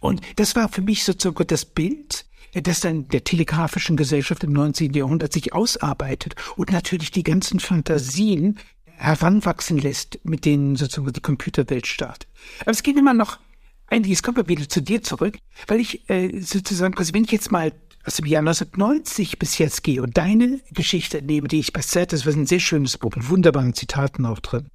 Und 0.00 0.20
das 0.36 0.54
war 0.54 0.68
für 0.68 0.82
mich 0.82 1.02
sozusagen 1.02 1.46
das 1.46 1.64
Bild, 1.64 2.26
das 2.52 2.80
dann 2.80 3.08
der 3.08 3.24
telegrafischen 3.24 3.96
Gesellschaft 3.96 4.44
im 4.44 4.52
19. 4.52 4.92
Jahrhundert 4.92 5.32
sich 5.32 5.52
ausarbeitet 5.52 6.34
und 6.56 6.72
natürlich 6.72 7.10
die 7.10 7.22
ganzen 7.22 7.60
Fantasien 7.60 8.58
heranwachsen 8.98 9.78
lässt, 9.78 10.18
mit 10.24 10.44
denen 10.44 10.76
sozusagen 10.76 11.12
die 11.12 11.20
Computerwelt 11.20 11.86
startet. 11.86 12.28
Aber 12.60 12.72
es 12.72 12.82
geht 12.82 12.96
immer 12.96 13.14
noch 13.14 13.38
einiges, 13.86 14.22
wir 14.22 14.48
wieder 14.48 14.68
zu 14.68 14.82
dir 14.82 15.02
zurück, 15.02 15.38
weil 15.66 15.80
ich 15.80 16.08
äh, 16.10 16.40
sozusagen, 16.40 16.96
also 16.96 17.14
wenn 17.14 17.24
ich 17.24 17.32
jetzt 17.32 17.50
mal 17.50 17.72
aus 18.04 18.16
dem 18.16 18.26
Jahr 18.26 18.40
1990 18.40 19.38
bis 19.38 19.58
jetzt 19.58 19.82
gehe 19.82 20.02
und 20.02 20.16
deine 20.16 20.60
Geschichte 20.72 21.22
nehme, 21.22 21.48
die 21.48 21.60
ich 21.60 21.72
bei 21.72 21.82
Set, 21.82 22.12
das 22.12 22.26
war 22.26 22.32
ein 22.32 22.46
sehr 22.46 22.60
schönes 22.60 22.98
Buch 22.98 23.14
mit 23.14 23.28
wunderbaren 23.28 23.74
Zitaten 23.74 24.26
auch 24.26 24.40
drin. 24.40 24.68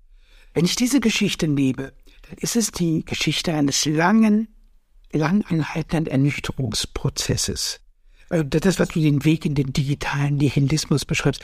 Wenn 0.53 0.65
ich 0.65 0.75
diese 0.75 0.99
Geschichte 0.99 1.47
nehme, 1.47 1.93
dann 2.29 2.37
ist 2.37 2.55
es 2.55 2.71
die 2.71 3.03
Geschichte 3.05 3.53
eines 3.53 3.85
langen, 3.85 4.47
lang 5.11 5.43
anhaltenden 5.45 6.07
Ernüchterungsprozesses. 6.07 7.79
Äh, 8.29 8.45
das, 8.45 8.79
was 8.79 8.89
du 8.89 8.99
den 8.99 9.25
Weg 9.25 9.45
in 9.45 9.55
den 9.55 9.73
digitalen 9.73 10.37
Nihilismus 10.37 11.05
beschreibst. 11.05 11.41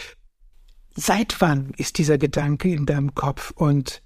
Seit 1.01 1.39
wann 1.39 1.71
ist 1.77 1.97
dieser 1.97 2.17
Gedanke 2.17 2.69
in 2.69 2.85
deinem 2.85 3.15
Kopf 3.15 3.51
und 3.51 4.03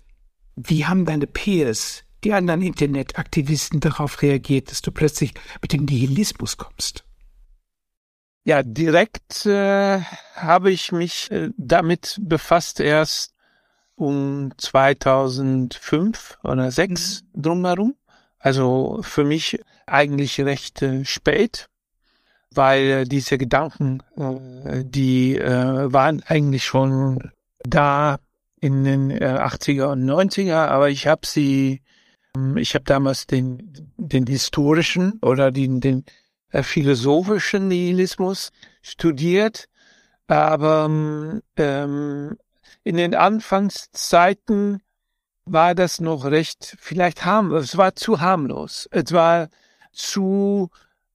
wie 0.56 0.86
haben 0.86 1.06
deine 1.06 1.26
Peers, 1.26 2.04
die 2.24 2.34
anderen 2.34 2.62
Internetaktivisten 2.62 3.80
darauf 3.80 4.22
reagiert, 4.22 4.70
dass 4.70 4.84
du 4.84 4.92
plötzlich 4.92 5.34
mit 5.60 5.74
dem 5.74 5.86
Nihilismus 5.86 6.58
kommst? 6.58 7.04
Ja, 8.44 8.62
direkt 8.62 9.48
äh, 9.48 10.02
habe 10.36 10.70
ich 10.70 10.92
mich 10.92 11.32
äh, 11.32 11.50
damit 11.58 12.20
befasst 12.22 12.80
erst 12.80 13.34
um 13.96 14.54
2005 14.60 16.38
oder 16.44 16.70
6 16.70 17.24
mhm. 17.24 17.42
drumherum. 17.42 17.96
Also 18.38 19.00
für 19.02 19.24
mich 19.24 19.60
eigentlich 19.88 20.40
recht 20.42 20.84
äh, 20.84 21.04
spät 21.06 21.70
weil 22.56 23.06
diese 23.06 23.38
Gedanken, 23.38 24.02
äh, 24.18 24.84
die 24.86 25.38
äh, 25.38 25.92
waren 25.92 26.22
eigentlich 26.28 26.64
schon 26.66 27.32
da 27.64 28.20
in 28.60 28.84
den 28.84 29.12
äh, 29.12 29.40
80er 29.40 29.92
und 29.92 30.06
90er, 30.06 30.68
aber 30.68 30.90
ich 30.90 31.08
habe 31.08 31.26
sie, 31.26 31.82
ähm, 32.36 32.58
ich 32.58 32.76
habe 32.76 32.86
damals 32.86 33.28
den, 33.28 33.94
den 33.98 34.26
historischen 34.28 35.20
oder 35.22 35.52
den, 35.52 35.82
den 35.82 36.06
äh, 36.52 36.64
philosophischen 36.64 37.68
Nihilismus 37.68 38.52
studiert 38.82 39.68
Aber 40.28 40.86
ähm, 41.58 42.38
in 42.84 42.98
den 42.98 43.16
Anfangszeiten 43.16 44.82
war 45.46 45.76
das 45.76 46.00
noch 46.00 46.26
recht, 46.26 46.78
vielleicht 46.80 47.26
harmlos, 47.26 47.64
es 47.66 47.78
war 47.78 47.96
zu 47.96 48.22
harmlos. 48.22 48.88
Es 48.92 49.12
war 49.12 49.50
zu, 49.92 50.70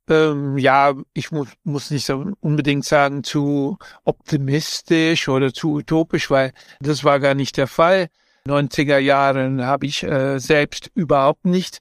ähm, 0.09 0.59
ja, 0.59 0.95
ich 1.13 1.31
muss, 1.31 1.49
muss 1.65 1.91
nicht 1.91 2.07
so 2.07 2.33
unbedingt 2.41 2.85
sagen, 2.85 3.25
zu 3.25 3.79
optimistisch 4.05 5.29
oder 5.29 5.53
zu 5.53 5.73
utopisch, 5.75 6.31
weil 6.31 6.53
das 6.81 7.05
war 7.05 7.21
gar 7.21 7.35
nicht 7.35 7.57
der 7.57 7.67
Fall. 7.67 8.09
90er 8.47 8.99
Jahren 8.99 9.65
habe 9.65 9.87
ich 9.87 10.03
äh, 10.03 10.39
selbst 10.39 10.91
überhaupt 10.95 11.45
nicht 11.45 11.81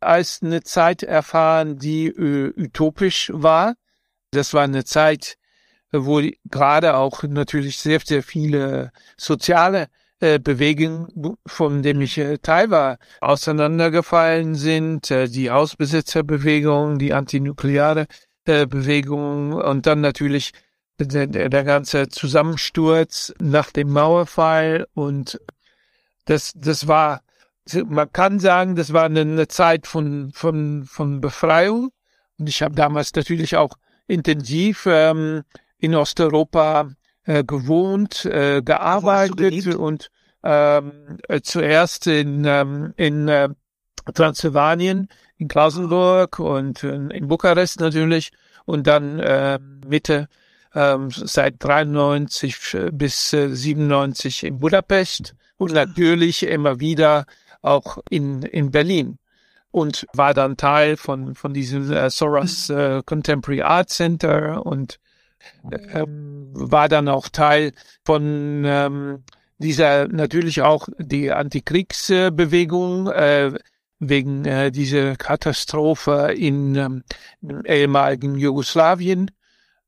als 0.00 0.40
eine 0.42 0.62
Zeit 0.62 1.02
erfahren, 1.02 1.78
die 1.78 2.06
äh, 2.06 2.52
utopisch 2.56 3.30
war. 3.34 3.74
Das 4.30 4.54
war 4.54 4.62
eine 4.62 4.84
Zeit, 4.84 5.36
wo 5.92 6.22
gerade 6.44 6.96
auch 6.96 7.22
natürlich 7.22 7.78
sehr, 7.78 8.00
sehr 8.00 8.22
viele 8.22 8.92
soziale 9.16 9.88
äh, 10.20 10.38
Bewegungen, 10.38 11.36
von 11.46 11.82
dem 11.82 12.00
ich 12.00 12.18
äh, 12.18 12.38
Teil 12.38 12.70
war, 12.70 12.98
auseinandergefallen 13.20 14.54
sind. 14.54 15.10
Äh, 15.10 15.28
die 15.28 15.50
Ausbesitzerbewegung, 15.50 16.98
die 16.98 17.12
antinukleare 17.12 18.06
äh, 18.46 18.66
Bewegung 18.66 19.52
und 19.52 19.86
dann 19.86 20.00
natürlich 20.00 20.52
der, 20.98 21.26
der 21.26 21.64
ganze 21.64 22.08
Zusammensturz 22.08 23.34
nach 23.38 23.70
dem 23.70 23.90
Mauerfall 23.90 24.86
und 24.94 25.38
das, 26.26 26.52
das 26.56 26.88
war, 26.88 27.22
man 27.86 28.12
kann 28.12 28.40
sagen, 28.40 28.76
das 28.76 28.92
war 28.92 29.04
eine, 29.04 29.20
eine 29.20 29.48
Zeit 29.48 29.86
von, 29.86 30.32
von, 30.32 30.84
von 30.84 31.20
Befreiung. 31.20 31.90
Und 32.38 32.48
ich 32.48 32.62
habe 32.62 32.74
damals 32.74 33.14
natürlich 33.14 33.56
auch 33.56 33.76
intensiv 34.06 34.86
ähm, 34.86 35.42
in 35.78 35.94
Osteuropa 35.94 36.90
äh, 37.26 37.44
gewohnt, 37.44 38.24
äh, 38.24 38.62
gearbeitet 38.62 39.74
und 39.74 40.10
ähm, 40.42 41.18
äh, 41.28 41.40
zuerst 41.42 42.06
in, 42.06 42.44
ähm, 42.44 42.94
in 42.96 43.28
äh, 43.28 43.48
Transsilvanien, 44.14 45.08
in 45.36 45.48
Klausenburg 45.48 46.38
und 46.38 46.82
in, 46.84 47.10
in 47.10 47.28
Bukarest 47.28 47.80
natürlich 47.80 48.30
und 48.64 48.86
dann 48.86 49.18
äh, 49.18 49.58
Mitte 49.86 50.28
ähm, 50.74 51.10
seit 51.10 51.56
93 51.58 52.76
bis 52.92 53.32
äh, 53.32 53.54
97 53.54 54.44
in 54.44 54.58
Budapest 54.58 55.34
und 55.56 55.72
natürlich 55.72 56.44
immer 56.44 56.80
wieder 56.80 57.26
auch 57.62 57.98
in, 58.08 58.42
in 58.42 58.70
Berlin 58.70 59.18
und 59.72 60.06
war 60.12 60.32
dann 60.32 60.56
Teil 60.56 60.96
von, 60.96 61.34
von 61.34 61.52
diesem 61.52 61.90
äh, 61.90 62.08
Soros 62.08 62.70
äh, 62.70 63.02
Contemporary 63.04 63.62
Art 63.62 63.90
Center 63.90 64.64
und 64.64 64.98
ähm, 65.70 66.50
war 66.52 66.88
dann 66.88 67.08
auch 67.08 67.28
Teil 67.28 67.72
von 68.04 68.64
ähm, 68.64 69.24
dieser 69.58 70.08
natürlich 70.08 70.62
auch 70.62 70.88
die 70.98 71.32
Antikriegsbewegung 71.32 73.08
äh, 73.08 73.52
wegen 73.98 74.44
äh, 74.44 74.70
dieser 74.70 75.16
Katastrophe 75.16 76.34
in 76.36 76.74
ähm, 76.74 77.04
ehemaligen 77.64 78.36
Jugoslawien, 78.36 79.30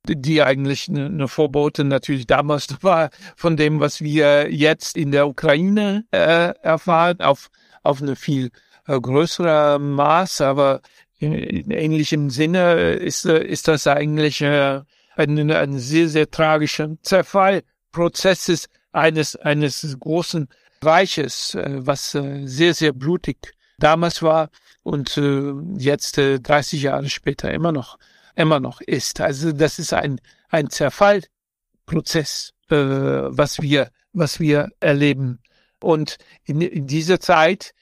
die 0.07 0.41
eigentlich 0.41 0.89
eine, 0.89 1.05
eine 1.05 1.27
Vorbote 1.27 1.83
natürlich 1.83 2.25
damals 2.25 2.67
war 2.81 3.11
von 3.35 3.57
dem, 3.57 3.79
was 3.79 4.01
wir 4.01 4.51
jetzt 4.51 4.97
in 4.97 5.11
der 5.11 5.27
Ukraine 5.27 6.05
äh, 6.11 6.53
erfahren, 6.61 7.19
auf 7.19 7.49
auf 7.83 8.01
eine 8.01 8.15
viel 8.15 8.51
äh, 8.87 8.99
größere 8.99 9.79
Maß, 9.79 10.41
aber 10.41 10.81
in, 11.19 11.33
in 11.33 11.71
ähnlichem 11.71 12.29
Sinne 12.29 12.93
ist 12.93 13.25
ist 13.25 13.67
das 13.67 13.87
eigentlich 13.87 14.41
äh, 14.41 14.81
ein, 15.15 15.51
ein 15.51 15.79
sehr, 15.79 16.09
sehr 16.09 16.29
tragischer 16.29 16.95
Zerfall 17.01 17.63
Prozesses 17.91 18.67
eines, 18.91 19.35
eines 19.35 19.97
großen 19.99 20.47
Reiches, 20.81 21.55
äh, 21.55 21.85
was 21.85 22.15
äh, 22.15 22.45
sehr, 22.45 22.73
sehr 22.73 22.93
blutig 22.93 23.53
damals 23.77 24.21
war 24.21 24.49
und 24.83 25.17
äh, 25.17 25.53
jetzt 25.77 26.17
30 26.17 26.81
Jahre 26.81 27.09
später 27.09 27.51
immer 27.51 27.71
noch, 27.71 27.97
immer 28.35 28.59
noch 28.59 28.81
ist. 28.81 29.21
Also 29.21 29.51
das 29.51 29.79
ist 29.79 29.93
ein, 29.93 30.19
ein 30.49 30.69
Zerfallprozess, 30.69 32.53
was 32.69 33.61
wir, 33.61 33.89
was 34.13 34.39
wir 34.39 34.69
erleben. 34.79 35.39
Und 35.81 36.17
in, 36.43 36.61
in 36.61 36.85
dieser 36.85 37.19
Zeit 37.19 37.73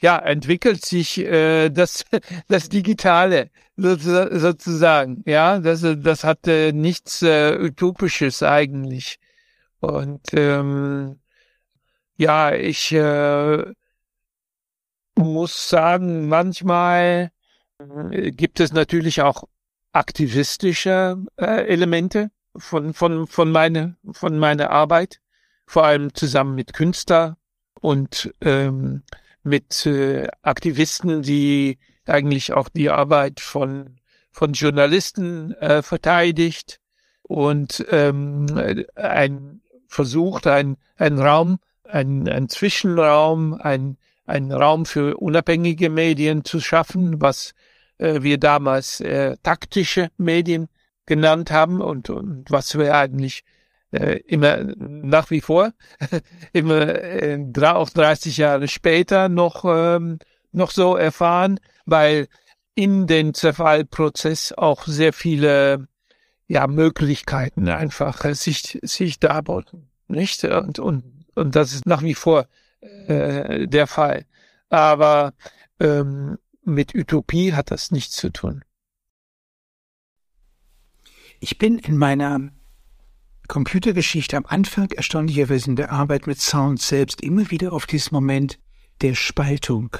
ja, 0.00 0.18
entwickelt 0.18 0.84
sich 0.84 1.18
äh, 1.18 1.70
das, 1.70 2.04
das 2.48 2.68
Digitale 2.68 3.50
sozusagen. 3.76 5.22
Ja, 5.26 5.58
das, 5.58 5.84
das 5.98 6.24
hat 6.24 6.46
äh, 6.46 6.72
nichts 6.72 7.22
äh, 7.22 7.58
Utopisches 7.58 8.42
eigentlich. 8.42 9.18
Und 9.80 10.32
ähm, 10.32 11.20
ja, 12.16 12.54
ich 12.54 12.92
äh, 12.92 13.64
muss 15.16 15.68
sagen, 15.68 16.28
manchmal 16.28 17.30
äh, 18.10 18.30
gibt 18.32 18.60
es 18.60 18.72
natürlich 18.72 19.22
auch 19.22 19.44
aktivistische 19.92 21.18
äh, 21.36 21.66
Elemente 21.66 22.30
von 22.56 22.94
von 22.94 23.26
von 23.26 23.50
meiner 23.52 23.96
von 24.12 24.38
meiner 24.38 24.70
Arbeit, 24.70 25.20
vor 25.66 25.84
allem 25.84 26.14
zusammen 26.14 26.54
mit 26.54 26.72
Künstler 26.72 27.36
und 27.80 28.34
ähm, 28.40 29.02
mit 29.46 29.86
äh, 29.86 30.28
Aktivisten, 30.42 31.22
die 31.22 31.78
eigentlich 32.04 32.52
auch 32.52 32.68
die 32.68 32.90
Arbeit 32.90 33.40
von, 33.40 33.98
von 34.30 34.52
Journalisten 34.52 35.52
äh, 35.54 35.82
verteidigt 35.82 36.80
und 37.22 37.84
ähm, 37.90 38.46
ein 38.94 39.60
versucht, 39.88 40.46
ein, 40.46 40.76
ein 40.96 41.18
Raum, 41.18 41.58
ein, 41.84 42.28
ein 42.28 42.48
Zwischenraum, 42.48 43.54
ein, 43.54 43.96
ein 44.26 44.52
Raum 44.52 44.84
für 44.84 45.16
unabhängige 45.16 45.90
Medien 45.90 46.44
zu 46.44 46.60
schaffen, 46.60 47.20
was 47.20 47.54
äh, 47.98 48.22
wir 48.22 48.38
damals 48.38 49.00
äh, 49.00 49.36
taktische 49.42 50.10
Medien 50.18 50.68
genannt 51.06 51.50
haben 51.50 51.80
und, 51.80 52.10
und 52.10 52.50
was 52.50 52.76
wir 52.76 52.94
eigentlich 52.94 53.44
äh, 53.92 54.18
immer 54.26 54.58
nach 54.76 55.30
wie 55.30 55.40
vor, 55.40 55.72
immer 56.52 57.02
äh, 57.02 57.38
auch 57.62 57.90
30 57.90 58.36
Jahre 58.36 58.68
später 58.68 59.28
noch, 59.28 59.64
ähm, 59.64 60.18
noch 60.52 60.70
so 60.70 60.96
erfahren, 60.96 61.60
weil 61.84 62.28
in 62.74 63.06
den 63.06 63.34
Zerfallprozess 63.34 64.52
auch 64.52 64.86
sehr 64.86 65.12
viele 65.12 65.88
ja, 66.46 66.66
Möglichkeiten 66.66 67.68
einfach 67.68 68.24
äh, 68.24 68.34
sich, 68.34 68.78
sich 68.82 69.18
darboten. 69.18 69.88
Nicht? 70.08 70.44
Und, 70.44 70.78
und, 70.78 71.26
und 71.34 71.56
das 71.56 71.72
ist 71.72 71.86
nach 71.86 72.02
wie 72.02 72.14
vor 72.14 72.46
äh, 72.80 73.66
der 73.66 73.86
Fall. 73.86 74.26
Aber 74.68 75.32
ähm, 75.80 76.38
mit 76.62 76.94
Utopie 76.94 77.54
hat 77.54 77.70
das 77.70 77.90
nichts 77.90 78.16
zu 78.16 78.30
tun. 78.30 78.64
Ich 81.40 81.58
bin 81.58 81.78
in 81.78 81.96
meiner 81.96 82.50
Computergeschichte 83.46 84.36
am 84.36 84.46
Anfang 84.46 84.90
erstaunlicherweise 84.90 85.70
in 85.70 85.76
der 85.76 85.92
Arbeit 85.92 86.26
mit 86.26 86.40
Sound 86.40 86.80
selbst 86.80 87.20
immer 87.20 87.50
wieder 87.50 87.72
auf 87.72 87.86
dieses 87.86 88.10
Moment 88.10 88.58
der 89.00 89.14
Spaltung 89.14 89.96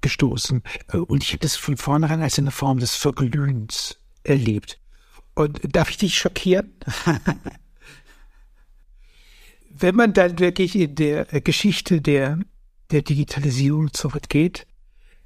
gestoßen. 0.00 0.62
Und 0.92 1.22
ich 1.22 1.30
habe 1.30 1.40
das 1.40 1.56
von 1.56 1.76
vornherein 1.76 2.22
als 2.22 2.38
eine 2.38 2.50
Form 2.50 2.78
des 2.78 2.94
Verglühens 2.94 3.98
erlebt. 4.22 4.80
Und 5.34 5.60
darf 5.74 5.90
ich 5.90 5.98
dich 5.98 6.18
schockieren? 6.18 6.72
Wenn 9.70 9.94
man 9.94 10.12
dann 10.12 10.38
wirklich 10.38 10.74
in 10.74 10.94
der 10.96 11.26
Geschichte 11.26 12.00
der, 12.00 12.40
der 12.90 13.02
Digitalisierung 13.02 13.92
zurückgeht, 13.92 14.66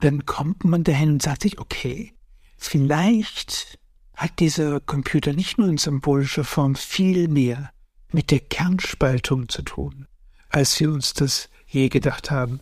dann 0.00 0.26
kommt 0.26 0.64
man 0.64 0.84
dahin 0.84 1.12
und 1.12 1.22
sagt 1.22 1.42
sich, 1.42 1.58
okay, 1.58 2.12
vielleicht 2.58 3.78
hat 4.22 4.38
dieser 4.38 4.78
Computer 4.78 5.32
nicht 5.32 5.58
nur 5.58 5.68
in 5.68 5.78
symbolischer 5.78 6.44
Form 6.44 6.76
viel 6.76 7.26
mehr 7.26 7.72
mit 8.12 8.30
der 8.30 8.38
Kernspaltung 8.38 9.48
zu 9.48 9.62
tun, 9.62 10.06
als 10.48 10.78
wir 10.78 10.92
uns 10.92 11.12
das 11.12 11.48
je 11.66 11.88
gedacht 11.88 12.30
haben. 12.30 12.60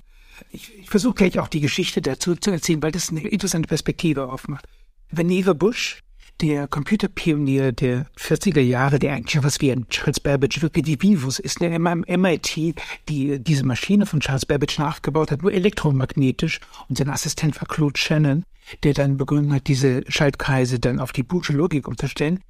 Ich, 0.53 0.75
ich 0.79 0.89
versuche 0.89 1.17
gleich 1.17 1.39
auch 1.39 1.49
die 1.49 1.61
Geschichte 1.61 2.01
dazu 2.01 2.35
zu 2.35 2.51
erzählen, 2.51 2.83
weil 2.83 2.93
das 2.93 3.11
eine 3.11 3.21
interessante 3.29 3.69
Perspektive 3.69 4.33
aufmacht. 4.33 4.67
Vannevar 5.11 5.55
Bush, 5.55 6.03
der 6.41 6.67
Computerpionier 6.67 7.73
der 7.73 8.07
40er 8.17 8.61
Jahre, 8.61 8.99
der 8.99 9.13
eigentlich 9.13 9.43
was 9.45 9.61
wie 9.61 9.71
ein 9.71 9.87
Charles 9.91 10.21
Babbage 10.21 10.63
wirklich 10.63 10.87
die 10.87 11.03
Vivus 11.03 11.39
ist, 11.39 11.61
der 11.61 11.73
im 11.73 11.83
MIT 11.83 12.75
die, 13.09 13.39
diese 13.39 13.67
Maschine 13.67 14.07
von 14.07 14.21
Charles 14.21 14.47
Babbage 14.47 14.79
nachgebaut 14.79 15.31
hat, 15.31 15.43
nur 15.43 15.53
elektromagnetisch 15.53 16.61
und 16.89 16.97
sein 16.97 17.11
Assistent 17.11 17.61
war 17.61 17.69
Claude 17.69 18.01
Shannon, 18.01 18.45
der 18.83 18.95
dann 18.95 19.17
begonnen 19.17 19.53
hat, 19.53 19.69
diese 19.69 20.03
Schaltkreise 20.09 20.79
dann 20.79 21.01
auf 21.01 21.13
die 21.13 21.25
Bush'sche 21.25 21.53
Logik 21.53 21.89
umzustellen. 21.89 22.41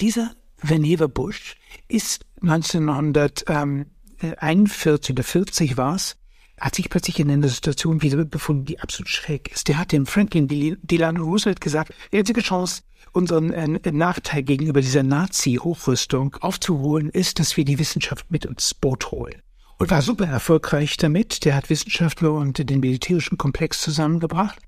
Dieser 0.00 0.34
Vannevar 0.60 1.08
Bush 1.08 1.56
ist 1.88 2.24
1941 2.40 5.14
oder 5.14 5.22
40 5.22 5.76
war's, 5.76 6.16
hat 6.58 6.74
sich 6.76 6.88
plötzlich 6.88 7.20
in 7.20 7.30
einer 7.30 7.48
Situation 7.48 8.02
wieder 8.02 8.24
befunden, 8.24 8.64
die 8.64 8.80
absolut 8.80 9.08
schräg 9.08 9.52
ist. 9.52 9.68
Der 9.68 9.78
hat 9.78 9.92
dem 9.92 10.06
Franklin 10.06 10.48
Delano 10.82 11.24
Roosevelt 11.24 11.60
gesagt, 11.60 11.92
die 12.12 12.18
einzige 12.18 12.40
Chance, 12.40 12.82
unseren 13.12 13.52
äh, 13.52 13.92
Nachteil 13.92 14.42
gegenüber 14.42 14.80
dieser 14.80 15.02
Nazi-Hochrüstung 15.02 16.36
aufzuholen, 16.40 17.10
ist, 17.10 17.38
dass 17.38 17.56
wir 17.56 17.64
die 17.64 17.78
Wissenschaft 17.78 18.30
mit 18.30 18.44
ins 18.44 18.74
Boot 18.74 19.10
holen. 19.10 19.42
Und 19.78 19.90
war 19.90 20.02
super 20.02 20.26
erfolgreich 20.26 20.96
damit. 20.96 21.44
Der 21.44 21.56
hat 21.56 21.70
Wissenschaftler 21.70 22.32
und 22.32 22.70
den 22.70 22.80
militärischen 22.80 23.38
Komplex 23.38 23.80
zusammengebracht 23.80 24.58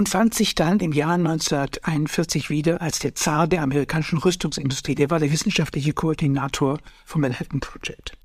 und 0.00 0.08
fand 0.08 0.32
sich 0.32 0.54
dann 0.54 0.80
im 0.80 0.92
Jahr 0.92 1.12
1941 1.12 2.48
wieder 2.48 2.80
als 2.80 3.00
der 3.00 3.14
Zar 3.14 3.46
der 3.46 3.60
amerikanischen 3.60 4.16
Rüstungsindustrie. 4.16 4.94
Der 4.94 5.10
war 5.10 5.18
der 5.18 5.30
wissenschaftliche 5.30 5.92
Koordinator 5.92 6.78
vom 7.04 7.20
Manhattan 7.20 7.60
Project. 7.60 8.16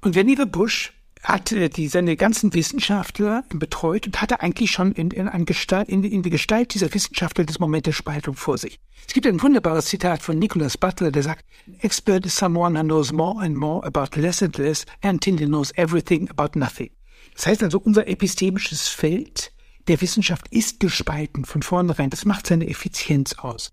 Und 0.00 0.16
Vannevar 0.16 0.46
Bush 0.46 0.94
hat 1.22 1.52
äh, 1.52 1.68
die, 1.68 1.88
seine 1.88 2.16
ganzen 2.16 2.54
Wissenschaftler 2.54 3.44
betreut 3.50 4.06
und 4.06 4.22
hatte 4.22 4.40
eigentlich 4.40 4.70
schon 4.70 4.92
in, 4.92 5.10
in, 5.10 5.26
in, 5.26 5.44
Gestalt, 5.44 5.90
in, 5.90 6.02
in 6.02 6.22
die 6.22 6.30
Gestalt 6.30 6.72
dieser 6.72 6.94
Wissenschaftler 6.94 7.44
das 7.44 7.58
Moment 7.58 7.84
der 7.84 7.92
Spaltung 7.92 8.34
vor 8.34 8.56
sich. 8.56 8.80
Es 9.06 9.12
gibt 9.12 9.26
ein 9.26 9.42
wunderbares 9.42 9.84
Zitat 9.84 10.22
von 10.22 10.38
Nicholas 10.38 10.78
Butler, 10.78 11.12
der 11.12 11.24
sagt, 11.24 11.44
An 11.66 11.74
expert 11.80 12.24
is 12.24 12.34
someone 12.34 12.74
who 12.74 12.84
knows 12.84 13.12
more 13.12 13.38
and 13.44 13.54
more 13.54 13.84
about 13.84 14.18
less 14.18 14.42
and 14.42 14.56
less 14.56 14.86
until 15.04 15.36
he 15.36 15.44
knows 15.44 15.72
everything 15.76 16.30
about 16.30 16.58
nothing. 16.58 16.90
Das 17.34 17.46
heißt 17.46 17.62
also, 17.62 17.78
unser 17.80 18.08
epistemisches 18.08 18.88
Feld 18.88 19.51
der 19.88 20.00
Wissenschaft 20.00 20.48
ist 20.50 20.80
gespalten 20.80 21.44
von 21.44 21.62
vornherein. 21.62 22.10
Das 22.10 22.24
macht 22.24 22.46
seine 22.46 22.68
Effizienz 22.68 23.34
aus. 23.34 23.72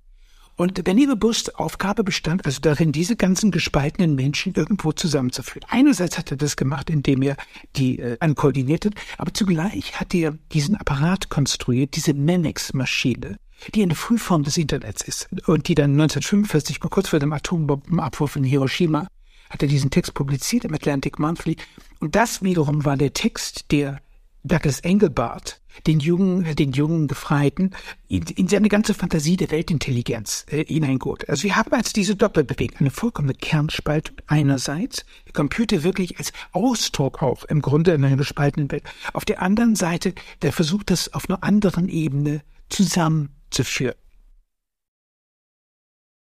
Und 0.59 0.83
Benny 0.83 1.07
Bust 1.15 1.55
Aufgabe 1.55 2.03
bestand 2.03 2.45
also 2.45 2.59
darin, 2.59 2.91
diese 2.91 3.15
ganzen 3.15 3.49
gespaltenen 3.49 4.15
Menschen 4.15 4.55
irgendwo 4.55 4.91
zusammenzuführen. 4.91 5.65
Einerseits 5.69 6.17
hat 6.17 6.31
er 6.31 6.37
das 6.37 6.57
gemacht, 6.57 6.89
indem 6.89 7.21
er 7.21 7.37
die 7.77 7.99
äh, 7.99 8.17
ankoordiniert 8.19 8.85
hat, 8.85 8.93
aber 9.17 9.33
zugleich 9.33 9.97
hat 10.01 10.13
er 10.13 10.37
diesen 10.51 10.75
Apparat 10.75 11.29
konstruiert, 11.29 11.95
diese 11.95 12.13
Menex-Maschine, 12.13 13.37
die 13.73 13.83
eine 13.83 13.95
Frühform 13.95 14.43
des 14.43 14.57
Internets 14.57 15.01
ist 15.01 15.29
und 15.47 15.69
die 15.69 15.75
dann 15.75 15.91
1945, 15.91 16.81
mal 16.81 16.89
kurz 16.89 17.07
vor 17.07 17.19
dem 17.19 17.31
Atombombenabwurf 17.31 18.35
in 18.35 18.43
Hiroshima, 18.43 19.07
hat 19.49 19.61
er 19.61 19.69
diesen 19.69 19.91
Text 19.91 20.13
publiziert 20.13 20.65
im 20.65 20.73
Atlantic 20.73 21.19
Monthly. 21.19 21.55
Und 22.01 22.15
das 22.15 22.43
wiederum 22.43 22.83
war 22.83 22.97
der 22.97 23.13
Text, 23.13 23.71
der 23.71 24.01
Douglas 24.49 24.81
Engelbart, 24.81 25.61
den 25.87 25.99
jungen, 25.99 26.55
den 26.55 26.73
jungen 26.73 27.07
Gefreiten, 27.07 27.71
in, 28.07 28.23
in 28.23 28.47
seine 28.47 28.67
ganze 28.67 28.93
Fantasie 28.93 29.37
der 29.37 29.51
Weltintelligenz 29.51 30.45
äh, 30.49 30.65
hineingeholt. 30.65 31.29
Also 31.29 31.43
wir 31.43 31.55
haben 31.55 31.71
als 31.71 31.93
diese 31.93 32.15
Doppelbewegung 32.15 32.79
eine 32.79 32.89
vollkommene 32.89 33.35
Kernspaltung 33.35 34.17
einerseits, 34.27 35.05
der 35.25 35.33
Computer 35.33 35.83
wirklich 35.83 36.17
als 36.17 36.33
Ausdruck 36.51 37.23
auch 37.23 37.45
im 37.45 37.61
Grunde 37.61 37.93
in 37.93 38.03
einer 38.03 38.17
gespaltenen 38.17 38.69
Welt. 38.71 38.83
Auf 39.13 39.23
der 39.23 39.41
anderen 39.41 39.75
Seite 39.75 40.13
der 40.41 40.51
Versuch, 40.51 40.83
das 40.83 41.13
auf 41.13 41.29
einer 41.29 41.43
anderen 41.43 41.87
Ebene 41.87 42.41
zusammenzuführen. 42.69 43.95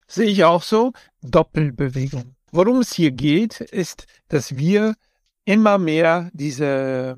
Sehe 0.08 0.28
ich 0.28 0.44
auch 0.44 0.64
so. 0.64 0.92
Doppelbewegung. 1.22 2.36
Worum 2.52 2.80
es 2.80 2.94
hier 2.94 3.12
geht, 3.12 3.62
ist, 3.62 4.08
dass 4.28 4.58
wir 4.58 4.96
immer 5.46 5.78
mehr 5.78 6.32
diese 6.34 7.18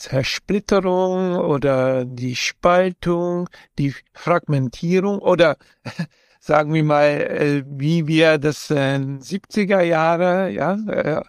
Zersplitterung 0.00 1.36
oder 1.36 2.06
die 2.06 2.34
Spaltung, 2.34 3.48
die 3.78 3.94
Fragmentierung 4.14 5.18
oder 5.18 5.56
sagen 6.40 6.72
wir 6.72 6.82
mal, 6.82 7.04
äh, 7.04 7.62
wie 7.66 8.06
wir 8.06 8.38
das 8.38 8.70
äh, 8.70 8.98
70er 8.98 9.82
Jahre, 9.82 10.50
ja, 10.50 10.74
äh, 10.88 11.22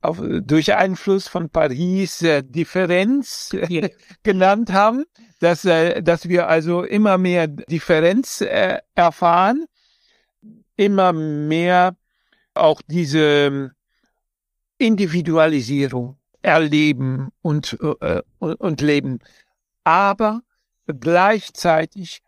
auf, 0.00 0.22
durch 0.22 0.74
Einfluss 0.74 1.28
von 1.28 1.50
Paris 1.50 2.22
äh, 2.22 2.42
Differenz 2.42 3.52
äh, 3.52 3.90
genannt 4.22 4.72
haben, 4.72 5.04
dass, 5.40 5.66
äh, 5.66 6.02
dass 6.02 6.28
wir 6.28 6.48
also 6.48 6.82
immer 6.82 7.18
mehr 7.18 7.46
Differenz 7.46 8.40
äh, 8.40 8.78
erfahren, 8.94 9.66
immer 10.76 11.12
mehr 11.12 11.94
auch 12.54 12.80
diese 12.88 13.72
Individualisierung 14.78 16.16
erleben 16.44 17.30
und, 17.42 17.78
äh, 18.00 18.22
und 18.38 18.80
leben. 18.80 19.18
Aber 19.82 20.42
gleichzeitig 20.86 22.22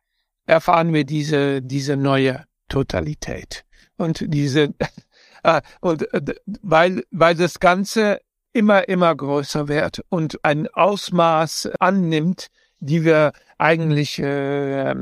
erfahren 0.46 0.92
wir 0.92 1.04
diese, 1.04 1.60
diese 1.62 1.96
neue 1.96 2.44
Totalität. 2.68 3.64
Und 3.96 4.24
diese, 4.26 4.74
äh, 5.42 5.60
und 5.80 6.12
äh, 6.14 6.34
weil, 6.62 7.04
weil 7.10 7.34
das 7.34 7.60
Ganze 7.60 8.20
immer, 8.52 8.88
immer 8.88 9.14
größer 9.14 9.68
wird 9.68 10.02
und 10.08 10.42
ein 10.42 10.66
Ausmaß 10.68 11.70
annimmt, 11.78 12.48
die 12.78 13.04
wir 13.04 13.32
eigentlich 13.58 14.18
äh, 14.18 14.94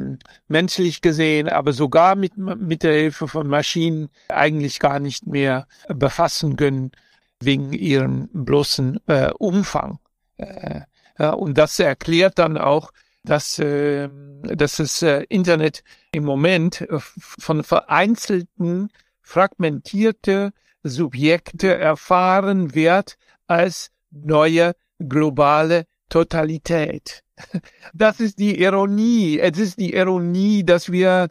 menschlich 0.48 1.02
gesehen, 1.02 1.48
aber 1.48 1.72
sogar 1.72 2.16
mit, 2.16 2.36
mit 2.36 2.82
der 2.82 2.94
Hilfe 2.94 3.28
von 3.28 3.46
Maschinen 3.46 4.08
eigentlich 4.28 4.80
gar 4.80 4.98
nicht 4.98 5.26
mehr 5.26 5.66
befassen 5.88 6.56
können 6.56 6.90
wegen 7.40 7.72
ihrem 7.72 8.28
bloßen 8.32 9.00
äh, 9.06 9.30
Umfang. 9.38 9.98
Äh, 10.36 10.82
ja, 11.18 11.30
und 11.30 11.58
das 11.58 11.78
erklärt 11.78 12.38
dann 12.38 12.58
auch, 12.58 12.90
dass, 13.24 13.58
äh, 13.58 14.08
dass 14.42 14.76
das 14.76 15.02
äh, 15.02 15.24
Internet 15.28 15.82
im 16.12 16.24
Moment 16.24 16.82
äh, 16.82 16.98
von 16.98 17.64
vereinzelten, 17.64 18.90
fragmentierte 19.22 20.52
Subjekte 20.82 21.74
erfahren 21.74 22.74
wird 22.74 23.16
als 23.46 23.90
neue 24.10 24.74
globale 24.98 25.86
Totalität. 26.08 27.22
Das 27.92 28.20
ist 28.20 28.38
die 28.38 28.60
Ironie. 28.60 29.38
Es 29.38 29.58
ist 29.58 29.78
die 29.78 29.94
Ironie, 29.94 30.64
dass 30.64 30.92
wir 30.92 31.28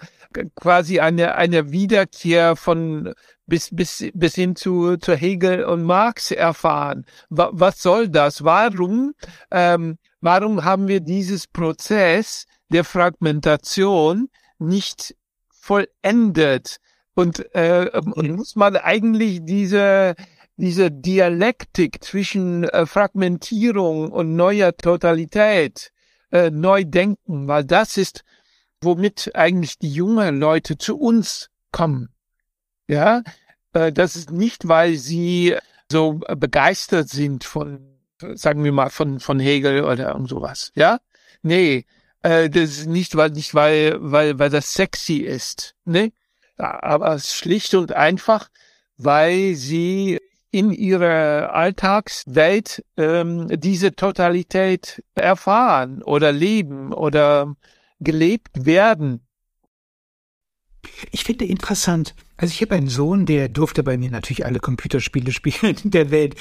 quasi 0.56 1.00
eine, 1.00 1.36
eine 1.36 1.72
Wiederkehr 1.72 2.56
von 2.56 3.14
bis, 3.46 3.70
bis, 3.72 4.10
bis 4.14 4.36
hin 4.36 4.56
zu, 4.56 4.98
zu 4.98 5.16
Hegel 5.16 5.66
und 5.66 5.84
Marx 5.84 6.32
erfahren. 6.32 7.06
was 7.30 7.82
soll 7.82 8.10
das? 8.10 8.44
Warum, 8.44 9.14
ähm, 9.52 9.98
warum 10.22 10.64
haben 10.64 10.88
wir 10.88 11.00
dieses 11.00 11.48
Prozess 11.48 12.46
der 12.70 12.84
Fragmentation 12.84 14.30
nicht 14.60 15.16
vollendet? 15.50 16.78
Und, 17.16 17.46
äh, 17.54 17.90
und 17.94 18.32
muss 18.32 18.56
man 18.56 18.76
eigentlich 18.76 19.42
diese, 19.44 20.16
diese 20.58 20.90
Dialektik 20.90 22.04
zwischen 22.04 22.64
äh, 22.64 22.86
Fragmentierung 22.86 24.12
und 24.12 24.36
neuer 24.36 24.76
Totalität 24.76 25.92
äh, 26.32 26.50
neu 26.50 26.84
denken, 26.84 27.48
weil 27.48 27.66
das 27.66 27.98
ist, 27.98 28.24
womit 28.82 29.32
eigentlich 29.36 29.78
die 29.78 29.92
jungen 29.92 30.40
Leute 30.40 30.78
zu 30.78 30.98
uns 30.98 31.50
kommen. 31.72 32.13
Ja, 32.88 33.24
äh, 33.74 33.92
das 33.92 34.16
ist 34.16 34.32
nicht, 34.32 34.68
weil 34.68 34.96
sie 34.96 35.56
so 35.92 36.22
begeistert 36.38 37.10
sind 37.10 37.44
von, 37.44 37.98
sagen 38.34 38.64
wir 38.64 38.72
mal, 38.72 38.90
von, 38.90 39.20
von 39.20 39.40
Hegel 39.40 39.84
oder 39.84 40.10
irgend 40.10 40.30
sowas. 40.30 40.72
Ja, 40.76 41.00
nee, 41.42 41.86
äh, 42.24 42.50
das 42.50 42.72
ist 42.72 42.88
nicht, 42.88 43.16
weil, 43.16 43.32
nicht, 43.32 43.54
weil, 43.56 43.98
weil, 44.00 44.40
weil 44.40 44.50
das 44.50 44.74
sexy 44.74 45.18
ist. 45.18 45.76
Nee, 45.86 46.14
aber 46.58 47.20
schlicht 47.20 47.74
und 47.76 47.94
einfach, 47.94 48.50
weil 48.98 49.56
sie 49.56 50.20
in 50.52 50.72
ihrer 50.72 51.54
Alltagswelt 51.54 52.86
ähm, 52.96 53.48
diese 53.60 53.96
Totalität 53.96 55.04
erfahren 55.16 56.04
oder 56.04 56.32
leben 56.32 56.94
oder 56.94 57.56
gelebt 58.00 58.66
werden. 58.66 59.23
Ich 61.12 61.24
finde 61.24 61.46
interessant, 61.46 62.16
also 62.38 62.52
ich 62.52 62.62
habe 62.62 62.76
einen 62.76 62.90
Sohn, 62.90 63.26
der 63.26 63.50
durfte 63.50 63.84
bei 63.84 63.98
mir 63.98 64.12
natürlich 64.12 64.46
alle 64.46 64.60
Computerspiele 64.60 65.32
spielen 65.34 65.78
in 65.84 65.92
der 65.92 66.12
Welt. 66.12 66.36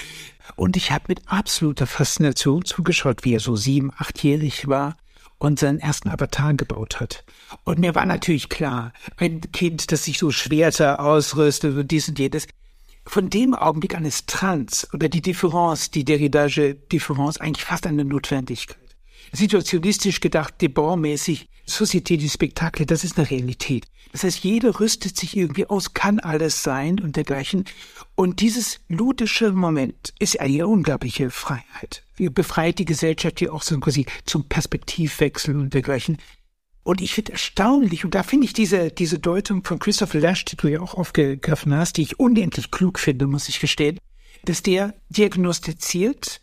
Und 0.56 0.76
ich 0.76 0.90
habe 0.90 1.04
mit 1.08 1.22
absoluter 1.26 1.86
Faszination 1.86 2.64
zugeschaut, 2.64 3.24
wie 3.24 3.34
er 3.34 3.40
so 3.40 3.56
sieben, 3.56 3.92
achtjährig 3.96 4.68
war 4.68 4.96
und 5.38 5.58
seinen 5.58 5.80
ersten 5.80 6.08
Avatar 6.08 6.54
gebaut 6.54 7.00
hat. 7.00 7.24
Und 7.64 7.78
mir 7.78 7.94
war 7.94 8.06
natürlich 8.06 8.48
klar, 8.48 8.92
ein 9.16 9.40
Kind, 9.52 9.90
das 9.92 10.04
sich 10.04 10.18
so 10.18 10.30
Schwerter 10.30 11.00
ausrüstet 11.00 11.76
und 11.76 11.90
dies 11.90 12.08
und 12.08 12.18
jedes, 12.18 12.46
von 13.04 13.28
dem 13.30 13.54
Augenblick 13.54 13.96
an 13.96 14.04
ist 14.04 14.28
Trans 14.28 14.88
oder 14.94 15.08
die 15.08 15.22
Difference, 15.22 15.90
die 15.90 16.04
Derridage 16.04 16.74
Difference 16.74 17.38
eigentlich 17.38 17.64
fast 17.64 17.86
eine 17.86 18.04
Notwendigkeit. 18.04 18.78
Situationistisch 19.32 20.20
gedacht, 20.20 20.54
Debord-mäßig, 20.60 21.48
Société 21.66 22.16
du 22.16 22.28
Spectacle, 22.28 22.86
das 22.86 23.04
ist 23.04 23.18
eine 23.18 23.30
Realität. 23.30 23.86
Das 24.12 24.24
heißt, 24.24 24.44
jeder 24.44 24.78
rüstet 24.78 25.16
sich 25.16 25.36
irgendwie 25.36 25.66
aus, 25.66 25.94
kann 25.94 26.20
alles 26.20 26.62
sein 26.62 27.00
und 27.00 27.16
dergleichen. 27.16 27.64
Und 28.14 28.40
dieses 28.40 28.80
ludische 28.88 29.52
Moment 29.52 30.12
ist 30.18 30.38
eine 30.38 30.66
unglaubliche 30.66 31.30
Freiheit. 31.30 32.04
Wir 32.16 32.30
befreit 32.30 32.78
die 32.78 32.84
Gesellschaft 32.84 33.38
hier 33.38 33.54
auch 33.54 33.62
so 33.62 33.78
quasi 33.80 34.04
zum 34.26 34.48
Perspektivwechsel 34.48 35.56
und 35.56 35.72
dergleichen. 35.72 36.18
Und 36.84 37.00
ich 37.00 37.14
finde 37.14 37.32
erstaunlich, 37.32 38.04
und 38.04 38.14
da 38.14 38.22
finde 38.22 38.44
ich 38.44 38.52
diese, 38.52 38.90
diese 38.90 39.18
Deutung 39.18 39.64
von 39.64 39.78
Christopher 39.78 40.20
Lash, 40.20 40.44
die 40.44 40.56
du 40.56 40.68
ja 40.68 40.80
auch 40.80 40.94
aufgegriffen 40.94 41.74
hast, 41.74 41.96
die 41.96 42.02
ich 42.02 42.18
unendlich 42.18 42.70
klug 42.70 42.98
finde, 42.98 43.26
muss 43.26 43.48
ich 43.48 43.60
gestehen, 43.60 43.98
dass 44.44 44.62
der 44.62 44.94
diagnostiziert, 45.08 46.41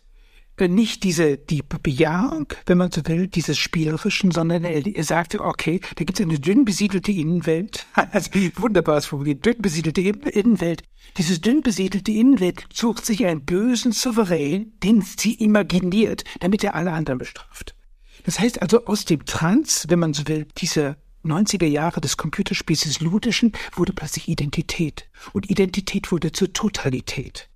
nicht 0.67 1.03
diese 1.03 1.37
die 1.37 1.61
Bejahung, 1.61 2.47
wenn 2.65 2.77
man 2.77 2.91
so 2.91 3.01
will, 3.05 3.27
dieses 3.27 3.57
Spielerischen, 3.57 4.31
sondern 4.31 4.63
er, 4.63 5.03
sagte, 5.03 5.41
okay, 5.41 5.79
da 5.95 6.03
gibt 6.03 6.19
es 6.19 6.25
eine 6.25 6.39
dünn 6.39 6.65
besiedelte 6.65 7.11
Innenwelt, 7.11 7.85
also 7.93 8.31
wunderbares 8.55 9.05
formuliert, 9.05 9.45
dünn 9.45 9.61
besiedelte 9.61 10.01
Innenwelt. 10.01 10.83
Diese 11.17 11.39
dünn 11.39 11.61
besiedelte 11.61 12.11
Innenwelt 12.11 12.65
sucht 12.73 13.05
sich 13.05 13.25
einen 13.25 13.45
bösen 13.45 13.91
Souverän, 13.91 14.73
den 14.83 15.01
sie 15.01 15.35
imaginiert, 15.35 16.23
damit 16.39 16.63
er 16.63 16.75
alle 16.75 16.91
anderen 16.91 17.19
bestraft. 17.19 17.75
Das 18.25 18.39
heißt 18.39 18.61
also, 18.61 18.85
aus 18.85 19.05
dem 19.05 19.25
Trans, 19.25 19.85
wenn 19.89 19.99
man 19.99 20.13
so 20.13 20.27
will, 20.27 20.47
dieser 20.57 20.97
90er 21.23 21.65
Jahre 21.65 22.01
des 22.01 22.17
Computerspiels 22.17 22.81
des 22.81 22.99
Ludischen 23.01 23.53
wurde 23.73 23.93
plötzlich 23.93 24.27
Identität. 24.27 25.09
Und 25.33 25.49
Identität 25.49 26.11
wurde 26.11 26.31
zur 26.31 26.53
Totalität. 26.53 27.48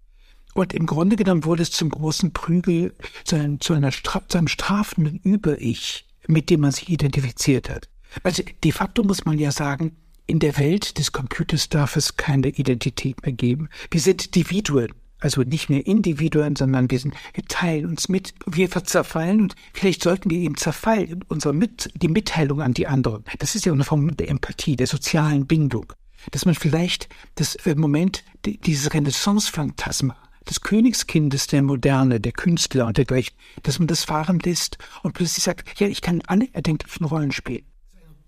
Und 0.53 0.73
im 0.73 0.85
Grunde 0.85 1.15
genommen 1.15 1.45
wurde 1.45 1.63
es 1.63 1.71
zum 1.71 1.89
großen 1.89 2.31
Prügel, 2.33 2.93
zu 3.23 3.35
einem, 3.35 3.59
zu 3.59 3.73
einer 3.73 3.91
Stra 3.91 4.21
zu 4.27 4.37
einem 4.37 4.47
strafenden 4.47 5.19
Über-Ich, 5.23 6.05
mit 6.27 6.49
dem 6.49 6.61
man 6.61 6.71
sich 6.71 6.89
identifiziert 6.89 7.69
hat. 7.69 7.89
Also 8.21 8.43
de 8.63 8.71
facto 8.71 9.03
muss 9.03 9.25
man 9.25 9.39
ja 9.39 9.51
sagen, 9.51 9.95
in 10.27 10.39
der 10.39 10.57
Welt 10.57 10.97
des 10.97 11.11
Computers 11.11 11.69
darf 11.69 11.95
es 11.95 12.15
keine 12.15 12.49
Identität 12.49 13.23
mehr 13.23 13.33
geben. 13.33 13.69
Wir 13.91 13.99
sind 13.99 14.25
Individuen. 14.27 14.93
Also 15.19 15.41
nicht 15.41 15.69
mehr 15.69 15.87
Individuen, 15.87 16.57
sondern 16.57 16.91
wir 16.91 16.99
sind, 16.99 17.15
wir 17.33 17.45
teilen 17.45 17.85
uns 17.85 18.09
mit, 18.09 18.33
wir 18.45 18.69
zerfallen 18.69 19.43
und 19.43 19.55
vielleicht 19.73 20.03
sollten 20.03 20.29
wir 20.29 20.37
eben 20.37 20.57
zerfallen, 20.57 21.23
unsere 21.29 21.53
mit, 21.53 21.89
die 21.95 22.09
Mitteilung 22.09 22.61
an 22.61 22.73
die 22.73 22.87
anderen. 22.87 23.23
Das 23.39 23.55
ist 23.55 23.65
ja 23.65 23.71
eine 23.71 23.85
Form 23.85 24.17
der 24.17 24.27
Empathie, 24.27 24.75
der 24.75 24.87
sozialen 24.87 25.47
Bindung. 25.47 25.93
Dass 26.31 26.45
man 26.45 26.55
vielleicht 26.55 27.07
das 27.35 27.55
im 27.55 27.79
Moment 27.79 28.25
dieses 28.43 28.93
Renaissance-Phantasma 28.93 30.17
des 30.49 30.61
Königskindes 30.61 31.47
der 31.47 31.61
Moderne, 31.61 32.19
der 32.19 32.31
Künstler 32.31 32.87
und 32.87 32.97
dergleichen, 32.97 33.35
dass 33.63 33.79
man 33.79 33.87
das 33.87 34.03
fahren 34.03 34.39
lässt 34.39 34.77
und 35.01 35.13
plötzlich 35.13 35.43
sagt, 35.43 35.79
ja, 35.79 35.87
ich 35.87 36.01
kann 36.01 36.21
alle 36.27 36.47
erdenklichen 36.53 37.05
Rollen 37.05 37.31
spielen. 37.31 37.65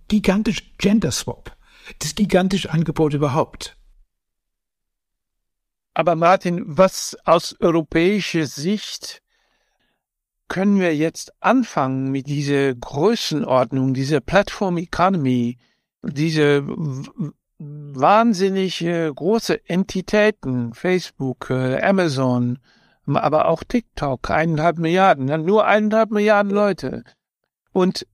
Gigantisch 0.07 0.73
Gender 0.77 1.11
Swap. 1.11 1.55
Das 1.99 2.15
gigantische 2.15 2.71
Angebot 2.71 3.13
überhaupt. 3.13 3.77
Aber 5.93 6.15
Martin, 6.15 6.63
was 6.65 7.15
aus 7.23 7.55
europäischer 7.59 8.45
Sicht 8.47 9.21
können 10.47 10.79
wir 10.79 10.95
jetzt 10.95 11.31
anfangen 11.41 12.11
mit 12.11 12.27
dieser 12.27 12.75
Größenordnung, 12.75 13.93
dieser 13.93 14.19
Platform 14.19 14.77
Economy, 14.77 15.57
diese 16.03 16.63
wahnsinnig 17.59 18.81
äh, 18.81 19.11
große 19.13 19.67
Entitäten, 19.69 20.73
Facebook, 20.73 21.49
äh, 21.49 21.81
Amazon, 21.81 22.59
aber 23.07 23.47
auch 23.47 23.63
TikTok, 23.63 24.29
eineinhalb 24.29 24.77
Milliarden, 24.77 25.45
nur 25.45 25.65
eineinhalb 25.65 26.11
Milliarden 26.11 26.51
Leute. 26.51 27.03
Und 27.71 28.07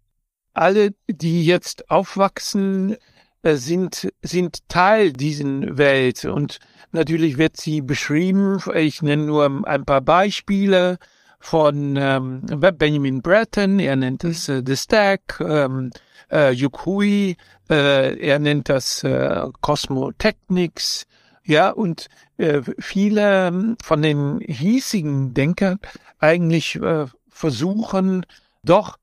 alle, 0.53 0.93
die 1.07 1.45
jetzt 1.45 1.89
aufwachsen, 1.89 2.97
äh, 3.41 3.55
sind, 3.55 4.11
sind 4.21 4.67
Teil 4.69 5.13
diesen 5.13 5.77
Welt. 5.77 6.25
Und 6.25 6.59
natürlich 6.91 7.37
wird 7.37 7.57
sie 7.57 7.81
beschrieben, 7.81 8.59
ich 8.75 9.01
nenne 9.01 9.23
nur 9.23 9.65
ein 9.65 9.85
paar 9.85 10.01
Beispiele 10.01 10.97
von 11.41 11.97
ähm, 11.97 12.41
Benjamin 12.77 13.21
Breton, 13.21 13.79
er 13.79 13.95
nennt 13.95 14.23
es 14.23 14.47
äh, 14.47 14.63
The 14.65 14.77
Stack, 14.77 15.39
ähm, 15.41 15.89
äh, 16.31 16.51
Yukui, 16.51 17.35
äh, 17.69 18.17
er 18.19 18.39
nennt 18.39 18.69
das 18.69 19.03
äh, 19.03 19.47
Cosmotechnics, 19.59 21.07
ja, 21.43 21.71
und 21.71 22.07
äh, 22.37 22.61
viele 22.79 23.47
ähm, 23.47 23.77
von 23.83 24.01
den 24.01 24.39
hiesigen 24.39 25.33
Denkern 25.33 25.79
eigentlich 26.19 26.75
äh, 26.75 27.07
versuchen 27.29 28.25
doch 28.63 28.97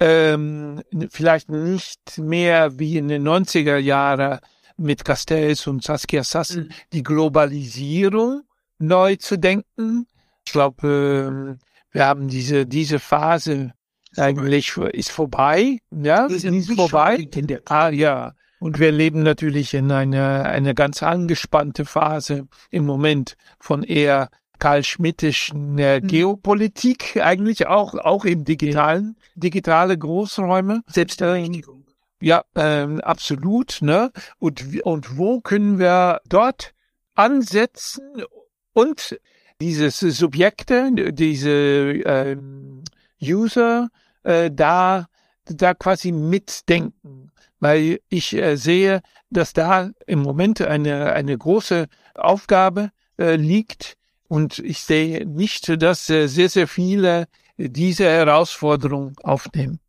ähm, 0.00 0.82
vielleicht 1.10 1.48
nicht 1.48 2.18
mehr 2.18 2.78
wie 2.78 2.98
in 2.98 3.08
den 3.08 3.26
90er 3.26 3.78
Jahren 3.78 4.40
mit 4.76 5.04
Castells 5.04 5.66
und 5.66 5.82
Saskia 5.82 6.24
Sassen 6.24 6.64
mhm. 6.64 6.72
die 6.92 7.02
Globalisierung 7.02 8.42
neu 8.78 9.16
zu 9.16 9.38
denken. 9.38 10.06
Ich 10.46 10.52
glaube, 10.52 11.58
äh, 11.58 11.67
wir 11.92 12.06
haben 12.06 12.28
diese, 12.28 12.66
diese 12.66 12.98
Phase 12.98 13.72
eigentlich 14.16 14.76
ist 14.76 15.10
vorbei, 15.10 15.78
ja, 15.90 16.26
ist, 16.26 16.44
ist 16.44 16.72
vorbei. 16.72 17.28
Ah, 17.66 17.90
ja. 17.90 18.34
Und 18.60 18.80
wir 18.80 18.90
leben 18.90 19.22
natürlich 19.22 19.74
in 19.74 19.92
einer, 19.92 20.44
eine 20.46 20.74
ganz 20.74 21.02
angespannte 21.02 21.84
Phase 21.84 22.48
im 22.70 22.84
Moment 22.84 23.36
von 23.60 23.84
eher 23.84 24.30
Karl 24.58 24.82
Schmittischen 24.82 25.78
äh, 25.78 26.00
mhm. 26.00 26.08
Geopolitik, 26.08 27.18
eigentlich 27.22 27.68
auch, 27.68 27.94
auch 27.94 28.24
im 28.24 28.44
digitalen, 28.44 29.16
digitale 29.36 29.96
Großräume. 29.96 30.82
Selbsterreinigung. 30.88 31.86
Ja, 32.20 32.42
ähm, 32.56 33.00
absolut, 33.00 33.78
ne? 33.80 34.10
Und, 34.38 34.82
und 34.82 35.16
wo 35.16 35.40
können 35.40 35.78
wir 35.78 36.20
dort 36.28 36.74
ansetzen 37.14 38.24
und 38.72 39.20
dieses 39.60 40.00
Subjekte, 40.00 40.90
diese 41.12 41.50
ähm, 41.50 42.84
User 43.20 43.88
äh, 44.22 44.50
da, 44.52 45.06
da 45.44 45.74
quasi 45.74 46.12
mitdenken. 46.12 47.32
Weil 47.60 48.00
ich 48.08 48.34
äh, 48.34 48.56
sehe, 48.56 49.02
dass 49.30 49.52
da 49.52 49.90
im 50.06 50.20
Moment 50.20 50.60
eine, 50.60 51.12
eine 51.12 51.36
große 51.36 51.86
Aufgabe 52.14 52.90
äh, 53.18 53.34
liegt. 53.34 53.96
Und 54.28 54.58
ich 54.60 54.80
sehe 54.80 55.26
nicht, 55.26 55.82
dass 55.82 56.08
äh, 56.08 56.28
sehr, 56.28 56.48
sehr 56.48 56.68
viele 56.68 57.26
diese 57.56 58.04
Herausforderung 58.04 59.18
aufnehmen. 59.22 59.80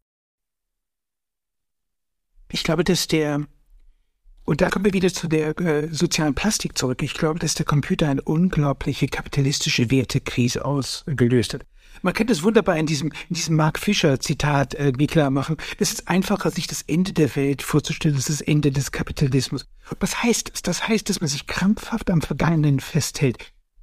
Ich 2.51 2.63
glaube, 2.63 2.83
dass 2.83 3.07
der, 3.07 3.45
und 4.49 4.61
da 4.61 4.69
kommen 4.71 4.83
wir 4.83 4.93
wieder 4.93 5.13
zu 5.13 5.27
der 5.27 5.55
äh, 5.59 5.89
sozialen 5.91 6.33
Plastik 6.33 6.75
zurück. 6.75 7.03
Ich 7.03 7.13
glaube, 7.13 7.37
dass 7.37 7.53
der 7.53 7.67
Computer 7.67 8.09
eine 8.09 8.23
unglaubliche 8.23 9.07
kapitalistische 9.07 9.91
Wertekrise 9.91 10.65
ausgelöst 10.65 11.53
hat. 11.53 11.67
Man 12.01 12.15
kann 12.15 12.25
das 12.25 12.41
wunderbar 12.41 12.75
in 12.75 12.87
diesem, 12.87 13.11
in 13.29 13.35
diesem 13.35 13.55
Mark 13.55 13.77
Fischer 13.77 14.19
Zitat 14.19 14.73
äh, 14.73 14.91
wie 14.97 15.05
klar 15.05 15.29
machen. 15.29 15.57
Es 15.77 15.91
ist 15.91 16.07
einfacher, 16.07 16.49
sich 16.49 16.65
das 16.65 16.81
Ende 16.81 17.13
der 17.13 17.35
Welt 17.35 17.61
vorzustellen, 17.61 18.17
ist 18.17 18.29
das 18.29 18.41
Ende 18.41 18.71
des 18.71 18.91
Kapitalismus. 18.91 19.67
Was 19.99 20.23
heißt 20.23 20.49
das? 20.51 20.63
Das 20.63 20.87
heißt, 20.87 21.07
dass 21.09 21.21
man 21.21 21.27
sich 21.27 21.45
krampfhaft 21.45 22.09
am 22.09 22.23
Vergangenen 22.23 22.79
festhält. 22.79 23.37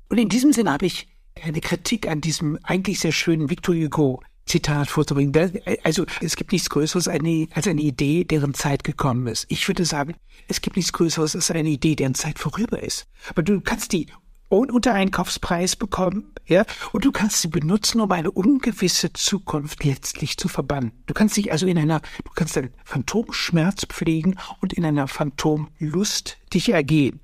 Und 0.08 0.18
in 0.18 0.28
diesem 0.28 0.52
Sinne 0.52 0.72
habe 0.72 0.86
ich 0.86 1.06
eine 1.44 1.60
Kritik 1.60 2.08
an 2.08 2.20
diesem 2.20 2.58
eigentlich 2.64 2.98
sehr 2.98 3.12
schönen 3.12 3.50
Victor 3.50 3.76
Hugo 3.76 4.20
Zitat 4.46 4.88
vorzubringen. 4.88 5.60
Also 5.82 6.06
es 6.20 6.36
gibt 6.36 6.52
nichts 6.52 6.70
Größeres 6.70 7.08
als 7.08 7.66
eine 7.66 7.80
Idee, 7.80 8.24
deren 8.24 8.54
Zeit 8.54 8.84
gekommen 8.84 9.26
ist. 9.26 9.46
Ich 9.48 9.66
würde 9.68 9.84
sagen, 9.84 10.14
es 10.48 10.60
gibt 10.60 10.76
nichts 10.76 10.92
Größeres 10.92 11.34
als 11.34 11.50
eine 11.50 11.68
Idee, 11.68 11.96
deren 11.96 12.14
Zeit 12.14 12.38
vorüber 12.38 12.82
ist. 12.82 13.06
Aber 13.28 13.42
du 13.42 13.60
kannst 13.60 13.92
die 13.92 14.06
unter 14.48 14.94
Einkaufspreis 14.94 15.74
bekommen, 15.74 16.32
ja, 16.46 16.64
und 16.92 17.04
du 17.04 17.10
kannst 17.10 17.42
sie 17.42 17.48
benutzen, 17.48 18.00
um 18.00 18.12
eine 18.12 18.30
ungewisse 18.30 19.12
Zukunft 19.12 19.82
letztlich 19.82 20.36
zu 20.36 20.46
verbannen. 20.46 20.92
Du 21.06 21.14
kannst 21.14 21.36
dich 21.36 21.50
also 21.50 21.66
in 21.66 21.76
einer, 21.76 22.00
du 22.24 22.30
kannst 22.34 22.56
einen 22.56 22.72
Phantomschmerz 22.84 23.86
pflegen 23.86 24.36
und 24.60 24.72
in 24.72 24.84
einer 24.84 25.08
Phantomlust 25.08 26.38
dich 26.54 26.68
ergehen. 26.68 27.20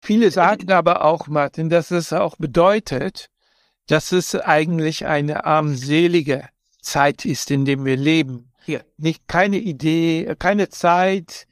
Viele 0.00 0.30
sagen 0.30 0.70
aber 0.70 1.04
auch, 1.04 1.26
Martin, 1.26 1.68
dass 1.68 1.90
es 1.90 2.12
auch 2.12 2.36
bedeutet, 2.36 3.30
dass 3.88 4.12
es 4.12 4.34
eigentlich 4.34 5.06
eine 5.06 5.44
armselige 5.44 6.48
Zeit 6.80 7.24
ist, 7.24 7.50
in 7.50 7.64
dem 7.64 7.84
wir 7.84 7.96
leben. 7.96 8.52
Hier. 8.64 8.84
Nicht 8.98 9.26
keine 9.26 9.56
Idee, 9.56 10.34
keine 10.38 10.68
Zeit, 10.68 11.46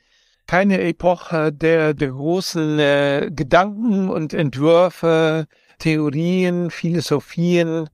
keine 0.47 0.81
Epoche 0.81 1.53
der, 1.53 1.95
der 1.95 2.11
großen 2.11 2.79
äh, 2.79 3.31
Gedanken 3.33 4.11
und 4.11 4.35
Entwürfe, 4.35 5.47
Theorien, 5.79 6.71
Philosophien. 6.71 7.89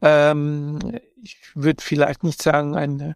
Ähm, 0.00 0.78
ich 1.22 1.36
würde 1.54 1.82
vielleicht 1.82 2.22
nicht 2.22 2.40
sagen 2.40 2.76
ein, 2.76 3.14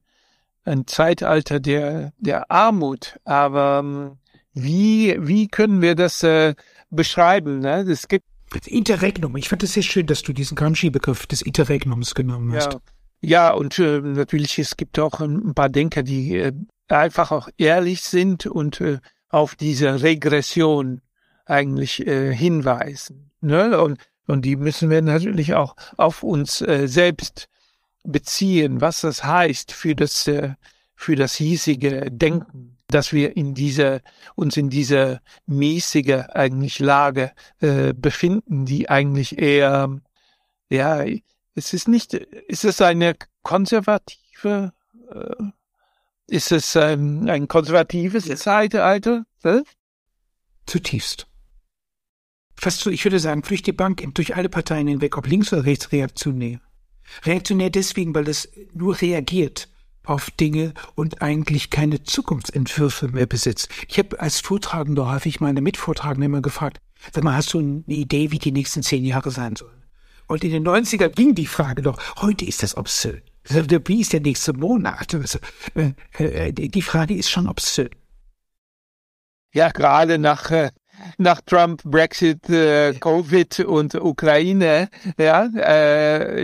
ein 0.64 0.86
Zeitalter 0.86 1.60
der, 1.60 2.12
der 2.18 2.50
Armut, 2.50 3.18
aber 3.24 3.80
ähm, 3.82 4.18
wie, 4.52 5.16
wie 5.20 5.48
können 5.48 5.82
wir 5.82 5.94
das 5.94 6.22
äh, 6.22 6.54
beschreiben? 6.90 7.60
Ne? 7.60 7.86
Es 7.88 8.08
gibt 8.08 8.26
Interregnum. 8.66 9.36
Ich 9.36 9.48
fand 9.48 9.62
es 9.62 9.74
sehr 9.74 9.82
schön, 9.82 10.06
dass 10.06 10.22
du 10.22 10.32
diesen 10.32 10.56
Gramsci-Begriff 10.56 11.26
des 11.26 11.42
Interregnums 11.42 12.14
genommen 12.14 12.54
hast. 12.54 12.74
Ja. 12.74 12.80
Ja, 13.26 13.52
und 13.52 13.78
äh, 13.78 14.00
natürlich, 14.00 14.58
es 14.58 14.76
gibt 14.76 14.98
auch 14.98 15.20
ein 15.20 15.54
paar 15.54 15.70
Denker, 15.70 16.02
die 16.02 16.36
äh, 16.36 16.52
einfach 16.88 17.32
auch 17.32 17.48
ehrlich 17.56 18.02
sind 18.02 18.44
und 18.46 18.82
äh, 18.82 18.98
auf 19.30 19.54
diese 19.54 20.02
Regression 20.02 21.00
eigentlich 21.46 22.06
äh, 22.06 22.34
hinweisen. 22.34 23.30
Ne? 23.40 23.80
Und, 23.80 23.98
und 24.26 24.42
die 24.44 24.56
müssen 24.56 24.90
wir 24.90 25.02
natürlich 25.02 25.54
auch 25.54 25.74
auf 25.96 26.22
uns 26.22 26.60
äh, 26.60 26.86
selbst 26.86 27.48
beziehen, 28.04 28.80
was 28.80 29.00
das 29.00 29.24
heißt 29.24 29.72
für 29.72 29.94
das, 29.94 30.26
äh, 30.28 30.54
für 30.94 31.16
das 31.16 31.34
hiesige 31.34 32.10
Denken, 32.10 32.63
dass 32.94 33.12
wir 33.12 33.36
in 33.36 33.54
dieser, 33.54 34.02
uns 34.36 34.56
in 34.56 34.70
dieser 34.70 35.20
mäßige 35.46 36.26
eigentlich 36.32 36.78
Lage 36.78 37.32
äh, 37.58 37.92
befinden, 37.92 38.66
die 38.66 38.88
eigentlich 38.88 39.36
eher, 39.36 40.00
ja, 40.70 41.04
Es 41.56 41.72
ist 41.72 41.88
nicht, 41.88 42.14
ist 42.14 42.64
es 42.64 42.80
eine 42.80 43.16
konservative, 43.42 44.72
äh, 45.10 45.44
ist 46.28 46.52
es 46.52 46.76
ein, 46.76 47.28
ein 47.28 47.48
konservatives 47.48 48.26
Zeitalter? 48.40 49.26
Äh? 49.42 49.62
Zutiefst. 50.66 51.26
Fast 52.54 52.80
so, 52.80 52.90
ich 52.90 53.04
würde 53.04 53.18
sagen, 53.18 53.42
durch 53.42 53.62
die 53.62 53.72
Bank, 53.72 54.04
durch 54.14 54.36
alle 54.36 54.48
Parteien 54.48 54.86
hinweg, 54.86 55.18
ob 55.18 55.26
links 55.26 55.52
oder 55.52 55.64
rechts, 55.64 55.90
reaktionär. 55.90 56.60
Reaktionär 57.24 57.70
deswegen, 57.70 58.14
weil 58.14 58.28
es 58.28 58.48
nur 58.72 59.00
reagiert 59.00 59.68
auf 60.04 60.30
Dinge 60.30 60.74
und 60.94 61.22
eigentlich 61.22 61.70
keine 61.70 62.02
Zukunftsentwürfe 62.02 63.08
mehr 63.08 63.26
besitzt. 63.26 63.68
Ich 63.88 63.98
habe 63.98 64.20
als 64.20 64.40
Vortragender 64.40 65.10
häufig 65.10 65.40
meine 65.40 65.60
Mitvortragenden 65.60 66.30
immer 66.30 66.42
gefragt, 66.42 66.80
sag 67.12 67.24
mal, 67.24 67.34
hast 67.34 67.52
du 67.54 67.58
eine 67.58 67.82
Idee, 67.86 68.30
wie 68.30 68.38
die 68.38 68.52
nächsten 68.52 68.82
zehn 68.82 69.04
Jahre 69.04 69.30
sein 69.30 69.56
sollen? 69.56 69.82
Und 70.26 70.42
in 70.44 70.50
den 70.50 70.66
90ern 70.66 71.10
ging 71.10 71.34
die 71.34 71.46
Frage 71.46 71.82
doch, 71.82 71.98
heute 72.20 72.44
ist 72.44 72.62
das 72.62 72.76
obszön. 72.76 73.22
Wie 73.46 74.00
ist 74.00 74.12
der 74.12 74.20
nächste 74.20 74.54
Monat? 74.54 75.14
Also, 75.14 75.38
äh, 75.74 76.48
äh, 76.48 76.52
die 76.52 76.82
Frage 76.82 77.14
ist 77.14 77.30
schon 77.30 77.48
obszön. 77.48 77.90
Ja, 79.52 79.68
gerade 79.70 80.18
nach 80.18 80.50
äh, 80.50 80.70
nach 81.18 81.40
Trump, 81.42 81.82
Brexit, 81.82 82.42
Covid 82.44 83.60
und 83.60 83.96
Ukraine, 83.96 84.88
ja, 85.18 85.50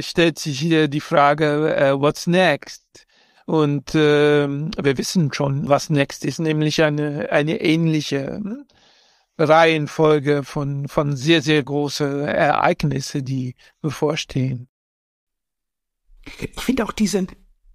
stellt 0.03 0.41
sich 0.41 0.59
hier 0.59 0.89
die 0.89 1.01
Frage, 1.01 1.97
what's 1.99 2.27
next? 2.27 3.07
Und 3.51 3.97
äh, 3.97 4.47
wir 4.49 4.97
wissen 4.97 5.33
schon, 5.33 5.69
was 5.69 5.91
next 5.91 6.25
ist, 6.25 6.39
nämlich 6.39 6.85
eine, 6.85 7.33
eine 7.33 7.61
ähnliche 7.61 8.41
Reihenfolge 9.37 10.45
von, 10.45 10.87
von 10.87 11.17
sehr, 11.17 11.43
sehr 11.43 11.61
große 11.61 12.29
Ereignisse, 12.29 13.25
die 13.25 13.57
bevorstehen. 13.81 14.69
Ich 16.39 16.61
finde 16.61 16.85
auch 16.85 16.93
diese 16.93 17.27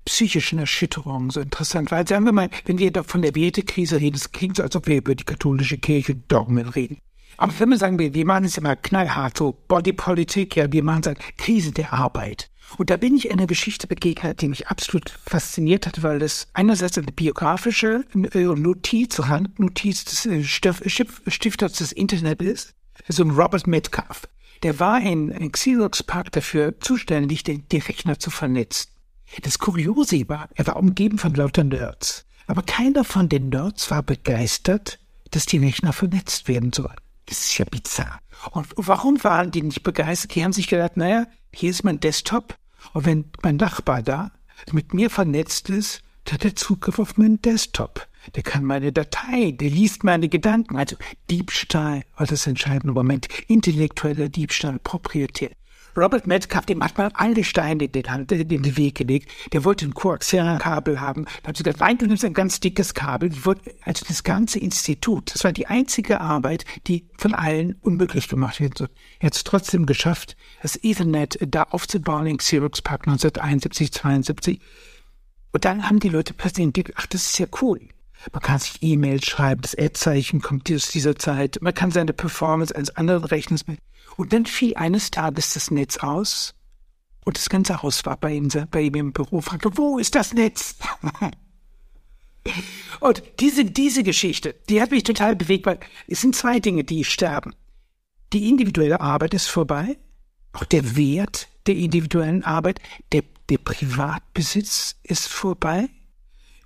psychischen 0.05 0.59
Erschütterungen 0.59 1.29
so 1.29 1.41
interessant, 1.41 1.91
weil 1.91 2.07
sagen 2.07 2.23
wir 2.23 2.31
mal, 2.31 2.49
wenn 2.63 2.77
wir 2.77 2.93
da 2.93 3.03
von 3.03 3.21
der 3.21 3.35
Wertekrise 3.35 3.99
reden, 3.99 4.15
es 4.15 4.31
klingt 4.31 4.55
so, 4.55 4.63
als 4.63 4.77
ob 4.77 4.87
wir 4.87 4.95
über 4.95 5.13
die 5.13 5.25
katholische 5.25 5.77
Kirche 5.77 6.15
Dogmen 6.15 6.69
reden. 6.69 6.99
Aber 7.35 7.51
wenn 7.59 7.67
wir 7.67 7.77
sagen, 7.77 7.99
wir, 7.99 8.13
wir 8.13 8.25
machen 8.25 8.45
es 8.45 8.57
immer 8.57 8.77
knallhart, 8.77 9.37
so 9.39 9.51
Bodypolitik, 9.67 10.55
ja, 10.55 10.71
wir 10.71 10.85
machen 10.85 11.01
es 11.01 11.07
halt 11.07 11.37
Krise 11.37 11.73
der 11.73 11.91
Arbeit. 11.91 12.49
Und 12.77 12.89
da 12.89 12.97
bin 12.97 13.15
ich 13.15 13.31
einer 13.31 13.47
Geschichte 13.47 13.87
begegnet, 13.87 14.41
die 14.41 14.47
mich 14.47 14.67
absolut 14.67 15.09
fasziniert 15.25 15.87
hat, 15.87 16.03
weil 16.03 16.19
das 16.19 16.47
einerseits 16.53 16.97
eine 16.97 17.11
biografische 17.11 18.03
äh, 18.13 18.43
Notiz, 18.43 19.17
Handnotiz 19.19 20.03
des 20.05 20.25
äh, 20.25 20.43
Stifters 20.43 21.73
des 21.73 21.91
Internet 21.91 22.41
ist, 22.41 22.73
so 23.07 23.23
ein 23.23 23.31
Robert 23.31 23.67
Metcalf. 23.67 24.27
Der 24.63 24.79
war 24.79 24.99
in, 25.01 25.29
in 25.29 25.51
Xerox 25.51 26.03
Park 26.03 26.31
dafür 26.31 26.79
zuständig, 26.79 27.43
die, 27.43 27.59
die 27.59 27.77
Rechner 27.77 28.19
zu 28.19 28.29
vernetzen. 28.29 28.89
Das 29.41 29.59
Kuriose 29.59 30.27
war, 30.27 30.49
er 30.55 30.67
war 30.67 30.77
umgeben 30.77 31.17
von 31.17 31.33
lauter 31.33 31.63
Nerds. 31.63 32.25
Aber 32.47 32.61
keiner 32.61 33.03
von 33.03 33.29
den 33.29 33.49
Nerds 33.49 33.89
war 33.91 34.03
begeistert, 34.03 34.99
dass 35.31 35.45
die 35.45 35.57
Rechner 35.57 35.93
vernetzt 35.93 36.47
werden 36.47 36.71
sollen. 36.71 36.95
Das 37.25 37.39
ist 37.39 37.57
ja 37.57 37.65
bizarr. 37.65 38.19
Und 38.51 38.67
warum 38.75 39.23
waren 39.23 39.51
die 39.51 39.61
nicht 39.61 39.83
begeistert? 39.83 40.35
Die 40.35 40.43
haben 40.43 40.53
sich 40.53 40.67
gedacht, 40.67 40.97
naja, 40.97 41.27
hier 41.53 41.69
ist 41.69 41.83
mein 41.83 41.99
Desktop. 41.99 42.57
Und 42.93 43.05
wenn 43.05 43.25
mein 43.41 43.55
Nachbar 43.57 44.01
da 44.03 44.31
mit 44.71 44.93
mir 44.93 45.09
vernetzt 45.09 45.69
ist, 45.69 46.01
dann 46.25 46.35
hat 46.35 46.45
er 46.45 46.55
Zugriff 46.55 46.99
auf 46.99 47.17
meinen 47.17 47.41
Desktop. 47.41 48.07
Der 48.33 48.43
kann 48.43 48.63
meine 48.63 48.91
Datei, 48.91 49.51
der 49.51 49.69
liest 49.69 50.03
meine 50.03 50.29
Gedanken. 50.29 50.77
Also 50.77 50.95
Diebstahl 51.29 52.03
war 52.17 52.25
das 52.25 52.47
entscheidende 52.47 52.93
Moment. 52.93 53.27
Intellektueller 53.47 54.29
Diebstahl, 54.29 54.79
proprietär. 54.79 55.51
Robert 55.97 56.27
Metcalf, 56.27 56.65
dem 56.65 56.83
hat 56.83 56.97
man 56.97 57.11
alle 57.13 57.43
Steine 57.43 57.85
in 57.85 57.91
den, 57.91 58.05
in 58.05 58.63
den 58.63 58.77
Weg 58.77 58.95
gelegt. 58.95 59.31
Der 59.53 59.63
wollte 59.63 59.85
ein 59.85 59.93
Koaxialkabel 59.93 60.99
haben. 60.99 61.25
Da 61.43 61.49
hat 61.49 61.57
sie 61.57 61.63
gesagt, 61.63 61.79
nein, 61.79 61.97
du 61.97 62.05
nimmst 62.05 62.25
ein 62.25 62.33
ganz 62.33 62.59
dickes 62.59 62.93
Kabel. 62.93 63.31
Also 63.83 64.05
das 64.07 64.23
ganze 64.23 64.59
Institut, 64.59 65.33
das 65.33 65.43
war 65.43 65.53
die 65.53 65.67
einzige 65.67 66.21
Arbeit, 66.21 66.65
die 66.87 67.07
von 67.17 67.33
allen 67.33 67.75
unmöglich 67.81 68.27
gemacht 68.27 68.59
wird. 68.59 68.81
Er 68.81 69.27
hat 69.27 69.35
es 69.35 69.43
trotzdem 69.43 69.85
geschafft, 69.85 70.35
das 70.61 70.77
Ethernet 70.83 71.37
da 71.47 71.63
aufzubauen 71.63 72.27
in 72.27 72.37
Xerox 72.37 72.81
Park 72.81 73.07
1971, 73.07 73.91
72. 73.91 74.59
Und 75.51 75.63
dann 75.63 75.87
haben 75.87 75.99
die 75.99 76.09
Leute 76.09 76.33
plötzlich 76.33 76.65
entdeckt, 76.65 76.93
ach, 76.95 77.05
das 77.07 77.27
ist 77.27 77.39
ja 77.39 77.47
cool. 77.61 77.79
Man 78.33 78.41
kann 78.41 78.59
sich 78.59 78.81
E-Mails 78.81 79.25
schreiben, 79.25 79.61
das 79.61 79.77
Ad-Zeichen 79.77 80.41
kommt 80.41 80.71
aus 80.71 80.89
dieser 80.89 81.15
Zeit. 81.15 81.59
Man 81.61 81.73
kann 81.73 81.91
seine 81.91 82.13
Performance 82.13 82.75
eines 82.75 82.95
anderen 82.95 83.23
Rechners 83.23 83.67
mit. 83.67 83.79
Und 84.17 84.33
dann 84.33 84.45
fiel 84.45 84.75
eines 84.75 85.11
Tages 85.11 85.53
das 85.53 85.71
Netz 85.71 85.97
aus 85.97 86.55
und 87.25 87.37
das 87.37 87.49
ganze 87.49 87.81
Haus 87.81 88.05
war 88.05 88.17
bei 88.17 88.33
ihm, 88.33 88.49
bei 88.69 88.81
ihm 88.81 88.95
im 88.95 89.13
Büro, 89.13 89.41
fragte, 89.41 89.75
wo 89.75 89.97
ist 89.97 90.15
das 90.15 90.33
Netz? 90.33 90.75
und 92.99 93.23
diese, 93.39 93.65
diese 93.65 94.03
Geschichte, 94.03 94.55
die 94.69 94.81
hat 94.81 94.91
mich 94.91 95.03
total 95.03 95.35
bewegt, 95.35 95.65
weil 95.65 95.79
es 96.07 96.21
sind 96.21 96.35
zwei 96.35 96.59
Dinge, 96.59 96.83
die 96.83 97.03
sterben. 97.03 97.53
Die 98.31 98.47
individuelle 98.47 99.01
Arbeit 99.01 99.33
ist 99.33 99.47
vorbei, 99.47 99.97
auch 100.53 100.63
der 100.65 100.95
Wert 100.95 101.49
der 101.65 101.75
individuellen 101.75 102.43
Arbeit, 102.43 102.79
der, 103.11 103.23
der 103.49 103.57
Privatbesitz 103.57 104.97
ist 105.01 105.27
vorbei 105.27 105.89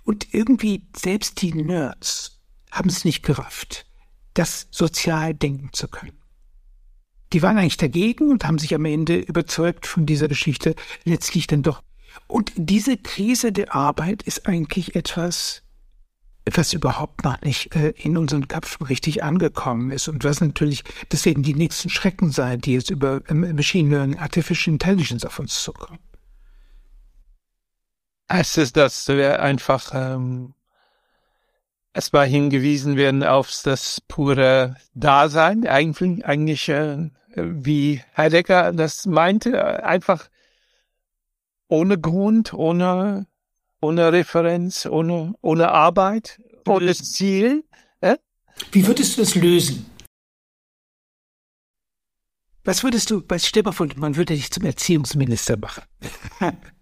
und 0.04 0.34
irgendwie 0.34 0.86
selbst 0.94 1.40
die 1.40 1.54
Nerds 1.54 2.38
haben 2.70 2.90
es 2.90 3.04
nicht 3.06 3.22
gerafft, 3.22 3.86
das 4.34 4.68
sozial 4.70 5.34
denken 5.34 5.70
zu 5.72 5.88
können 5.88 6.19
die 7.32 7.42
waren 7.42 7.58
eigentlich 7.58 7.76
dagegen 7.76 8.30
und 8.30 8.44
haben 8.44 8.58
sich 8.58 8.74
am 8.74 8.84
Ende 8.84 9.18
überzeugt 9.18 9.86
von 9.86 10.06
dieser 10.06 10.28
Geschichte 10.28 10.74
letztlich 11.04 11.46
dann 11.46 11.62
doch. 11.62 11.82
Und 12.26 12.52
diese 12.56 12.96
Krise 12.96 13.52
der 13.52 13.74
Arbeit 13.74 14.22
ist 14.22 14.46
eigentlich 14.46 14.96
etwas, 14.96 15.62
was 16.44 16.72
überhaupt 16.72 17.24
noch 17.24 17.40
nicht 17.42 17.74
äh, 17.76 17.90
in 17.90 18.16
unseren 18.16 18.48
Köpfen 18.48 18.86
richtig 18.86 19.22
angekommen 19.22 19.90
ist 19.90 20.08
und 20.08 20.24
was 20.24 20.40
natürlich, 20.40 20.82
das 21.08 21.24
werden 21.24 21.42
die 21.42 21.54
nächsten 21.54 21.90
Schrecken 21.90 22.30
sein, 22.32 22.60
die 22.60 22.72
jetzt 22.72 22.90
über 22.90 23.20
ähm, 23.28 23.54
Machine 23.54 23.90
Learning, 23.90 24.18
Artificial 24.18 24.72
Intelligence 24.72 25.24
auf 25.24 25.38
uns 25.38 25.62
zukommen. 25.62 25.98
Es 28.26 28.56
ist, 28.56 28.76
dass 28.76 29.08
wir 29.08 29.42
einfach 29.42 29.90
ähm, 29.92 30.54
erstmal 31.94 32.26
hingewiesen 32.26 32.96
werden 32.96 33.24
auf 33.24 33.50
das 33.64 34.00
pure 34.06 34.76
Dasein, 34.94 35.66
eigentlich, 35.66 36.24
eigentlich 36.24 36.68
äh, 36.68 37.10
wie 37.34 38.02
Heidegger 38.16 38.72
das 38.72 39.06
meinte, 39.06 39.84
einfach 39.84 40.28
ohne 41.68 41.98
Grund, 41.98 42.52
ohne, 42.52 43.26
ohne 43.80 44.12
Referenz, 44.12 44.86
ohne, 44.86 45.34
ohne 45.40 45.70
Arbeit, 45.70 46.40
ohne 46.66 46.94
Ziel. 46.94 47.64
Äh? 48.00 48.16
Wie 48.72 48.86
würdest 48.86 49.16
du 49.16 49.22
das 49.22 49.34
lösen? 49.34 49.86
Was 52.64 52.82
würdest 52.84 53.10
du, 53.10 53.22
bei 53.22 53.38
Stell 53.38 53.64
von, 53.72 53.92
man 53.96 54.16
würde 54.16 54.34
dich 54.34 54.50
zum 54.50 54.64
Erziehungsminister 54.64 55.56
machen. 55.56 55.84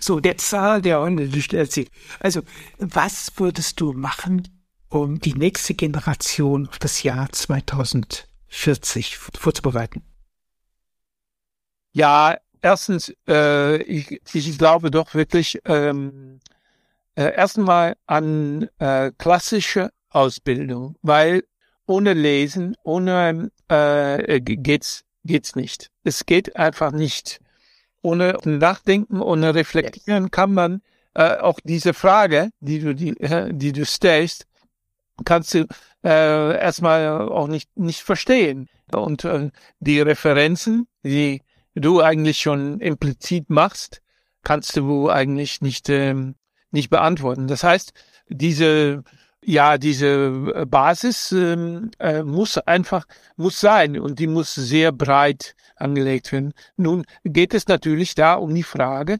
so, 0.00 0.20
der 0.20 0.36
Zahl 0.38 0.82
der 0.82 0.98
Erziehung. 0.98 1.88
Also, 2.20 2.42
was 2.78 3.32
würdest 3.36 3.80
du 3.80 3.92
machen, 3.92 4.48
um 4.88 5.20
die 5.20 5.34
nächste 5.34 5.74
Generation 5.74 6.68
auf 6.68 6.78
das 6.78 7.02
Jahr 7.02 7.30
2000 7.30 8.28
40 8.54 9.16
vorzubereiten? 9.16 10.02
Ja, 11.92 12.36
erstens, 12.62 13.12
äh, 13.28 13.82
ich, 13.82 14.20
ich 14.32 14.58
glaube 14.58 14.90
doch 14.90 15.14
wirklich 15.14 15.60
ähm, 15.64 16.40
äh, 17.16 17.34
erstmal 17.34 17.96
an 18.06 18.68
äh, 18.78 19.10
klassische 19.18 19.90
Ausbildung, 20.10 20.96
weil 21.02 21.44
ohne 21.86 22.14
Lesen, 22.14 22.76
ohne 22.84 23.50
äh, 23.68 24.40
geht's 24.40 25.04
geht's 25.24 25.56
nicht. 25.56 25.90
Es 26.04 26.26
geht 26.26 26.56
einfach 26.56 26.92
nicht. 26.92 27.40
Ohne 28.04 28.36
Nachdenken, 28.44 29.22
ohne 29.22 29.54
Reflektieren 29.54 30.30
kann 30.30 30.52
man 30.52 30.82
äh, 31.14 31.38
auch 31.38 31.58
diese 31.64 31.94
Frage, 31.94 32.50
die 32.60 32.78
du 32.78 32.94
die, 32.94 33.18
äh, 33.18 33.48
die 33.50 33.72
du 33.72 33.86
stellst, 33.86 34.46
kannst 35.24 35.54
du 35.54 35.66
äh, 36.04 36.58
erstmal 36.58 37.28
auch 37.30 37.48
nicht, 37.48 37.74
nicht 37.78 38.02
verstehen. 38.02 38.68
Und 38.92 39.24
äh, 39.24 39.50
die 39.80 40.02
Referenzen, 40.02 40.86
die 41.02 41.40
du 41.74 42.02
eigentlich 42.02 42.40
schon 42.40 42.78
implizit 42.80 43.48
machst, 43.48 44.02
kannst 44.42 44.76
du 44.76 45.08
eigentlich 45.08 45.62
nicht, 45.62 45.88
ähm, 45.88 46.34
nicht 46.70 46.90
beantworten. 46.90 47.46
Das 47.46 47.64
heißt, 47.64 47.94
diese 48.28 49.02
ja, 49.44 49.78
diese 49.78 50.66
Basis 50.66 51.32
ähm, 51.32 51.90
äh, 51.98 52.22
muss 52.22 52.58
einfach 52.58 53.06
muss 53.36 53.60
sein 53.60 53.98
und 53.98 54.18
die 54.18 54.26
muss 54.26 54.54
sehr 54.54 54.92
breit 54.92 55.54
angelegt 55.76 56.32
werden. 56.32 56.54
Nun 56.76 57.04
geht 57.24 57.54
es 57.54 57.68
natürlich 57.68 58.14
da 58.14 58.34
um 58.34 58.54
die 58.54 58.62
Frage, 58.62 59.18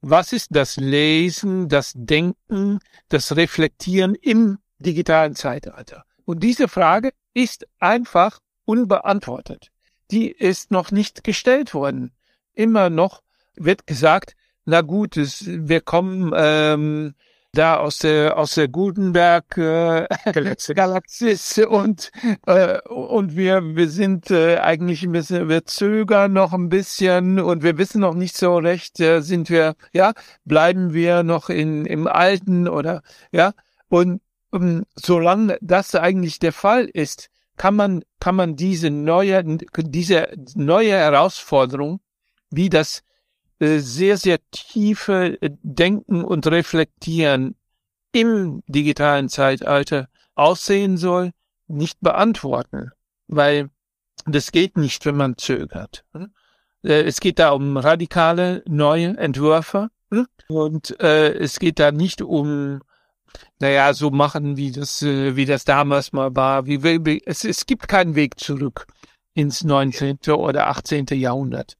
was 0.00 0.32
ist 0.32 0.48
das 0.50 0.76
Lesen, 0.76 1.68
das 1.68 1.92
Denken, 1.94 2.80
das 3.08 3.36
Reflektieren 3.36 4.16
im 4.16 4.58
digitalen 4.78 5.36
Zeitalter? 5.36 6.04
Und 6.24 6.42
diese 6.42 6.66
Frage 6.68 7.12
ist 7.34 7.66
einfach 7.78 8.40
unbeantwortet. 8.64 9.70
Die 10.10 10.30
ist 10.30 10.70
noch 10.70 10.90
nicht 10.90 11.24
gestellt 11.24 11.72
worden. 11.72 12.12
Immer 12.52 12.90
noch 12.90 13.22
wird 13.54 13.86
gesagt, 13.86 14.34
na 14.64 14.80
gut, 14.80 15.16
es, 15.16 15.44
wir 15.46 15.80
kommen 15.80 16.32
ähm, 16.36 17.14
da 17.52 17.76
aus 17.76 17.98
der 17.98 18.38
aus 18.38 18.54
der 18.54 18.68
Gutenberg 18.68 19.58
äh, 19.58 20.06
Galaxis. 20.32 20.74
Galaxis 20.74 21.58
und 21.58 22.10
äh, 22.46 22.80
und 22.88 23.36
wir 23.36 23.76
wir 23.76 23.88
sind 23.90 24.30
äh, 24.30 24.56
eigentlich 24.56 25.02
ein 25.02 25.12
bisschen 25.12 25.48
wir 25.50 25.66
zögern 25.66 26.32
noch 26.32 26.54
ein 26.54 26.70
bisschen 26.70 27.38
und 27.38 27.62
wir 27.62 27.76
wissen 27.76 28.00
noch 28.00 28.14
nicht 28.14 28.36
so 28.38 28.56
recht 28.56 29.00
äh, 29.00 29.20
sind 29.20 29.50
wir 29.50 29.74
ja 29.92 30.12
bleiben 30.46 30.94
wir 30.94 31.22
noch 31.22 31.50
in 31.50 31.84
im 31.84 32.06
Alten 32.06 32.68
oder 32.68 33.02
ja 33.32 33.52
und 33.88 34.22
um, 34.50 34.62
ähm, 34.62 34.86
solange 34.94 35.58
das 35.60 35.94
eigentlich 35.94 36.38
der 36.38 36.52
Fall 36.52 36.86
ist 36.86 37.28
kann 37.58 37.76
man 37.76 38.02
kann 38.18 38.34
man 38.34 38.56
diese 38.56 38.88
neue 38.88 39.44
diese 39.76 40.28
neue 40.54 40.92
Herausforderung 40.92 42.00
wie 42.50 42.70
das 42.70 43.02
sehr, 43.62 44.16
sehr 44.16 44.38
tiefe 44.50 45.40
äh, 45.40 45.50
Denken 45.62 46.24
und 46.24 46.46
Reflektieren 46.46 47.54
im 48.12 48.62
digitalen 48.66 49.28
Zeitalter 49.28 50.08
aussehen 50.34 50.96
soll, 50.96 51.30
nicht 51.68 52.00
beantworten, 52.00 52.90
weil 53.28 53.70
das 54.26 54.52
geht 54.52 54.76
nicht, 54.76 55.06
wenn 55.06 55.16
man 55.16 55.36
zögert. 55.38 56.04
Äh, 56.82 57.02
es 57.02 57.20
geht 57.20 57.38
da 57.38 57.50
um 57.50 57.76
radikale 57.76 58.62
neue 58.66 59.16
Entwürfe 59.16 59.90
und 60.48 61.00
äh, 61.00 61.32
es 61.34 61.58
geht 61.58 61.78
da 61.78 61.92
nicht 61.92 62.20
um 62.20 62.80
naja, 63.60 63.94
so 63.94 64.10
machen, 64.10 64.56
wie 64.56 64.72
das, 64.72 65.02
wie 65.02 65.46
das 65.46 65.64
damals 65.64 66.12
mal 66.12 66.34
war. 66.36 66.66
Wie, 66.66 67.22
es 67.24 67.64
gibt 67.64 67.88
keinen 67.88 68.14
Weg 68.14 68.38
zurück 68.38 68.86
ins 69.34 69.64
19. 69.64 70.18
oder 70.34 70.66
18. 70.68 71.06
Jahrhundert. 71.12 71.78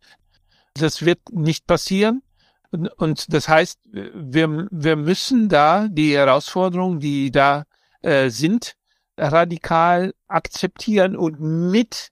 Das 0.74 1.04
wird 1.04 1.20
nicht 1.30 1.66
passieren. 1.66 2.22
Und, 2.70 2.88
und 2.88 3.32
das 3.32 3.48
heißt, 3.48 3.80
wir, 3.84 4.68
wir 4.70 4.96
müssen 4.96 5.48
da 5.48 5.88
die 5.88 6.16
Herausforderungen, 6.16 7.00
die 7.00 7.30
da 7.30 7.64
äh, 8.00 8.30
sind, 8.30 8.74
radikal 9.18 10.14
akzeptieren 10.26 11.16
und 11.16 11.38
mit 11.40 12.08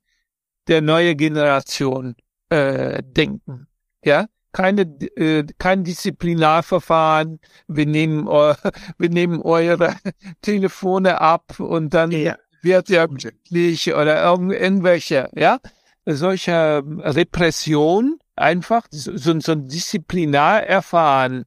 der 0.69 0.83
neue 0.83 1.17
Generation 1.17 2.15
äh, 2.51 3.03
denken. 3.03 3.69
Ja, 4.05 4.27
keine 4.53 4.83
äh, 4.83 5.45
kein 5.59 5.85
Disziplinarverfahren. 5.85 7.41
Wir 7.67 7.87
nehmen 7.87 8.29
eu 8.29 8.55
wir 8.99 9.11
nehmen 9.11 9.41
eure 9.41 9.97
Telefone 10.43 11.21
ab 11.21 11.59
und 11.59 11.95
dann 11.95 12.11
ja. 12.11 12.37
wird 12.63 12.89
ja 12.89 13.07
glücklich 13.07 13.95
oder 13.95 14.23
irgend, 14.23 14.53
irgendwelche 14.53 15.31
ja 15.35 15.59
solcher 16.07 16.83
Repression 16.85 18.19
einfach 18.41 18.87
so, 18.91 19.39
so 19.41 19.53
ein 19.53 19.69
Disziplinar 19.69 20.63
erfahren, 20.63 21.45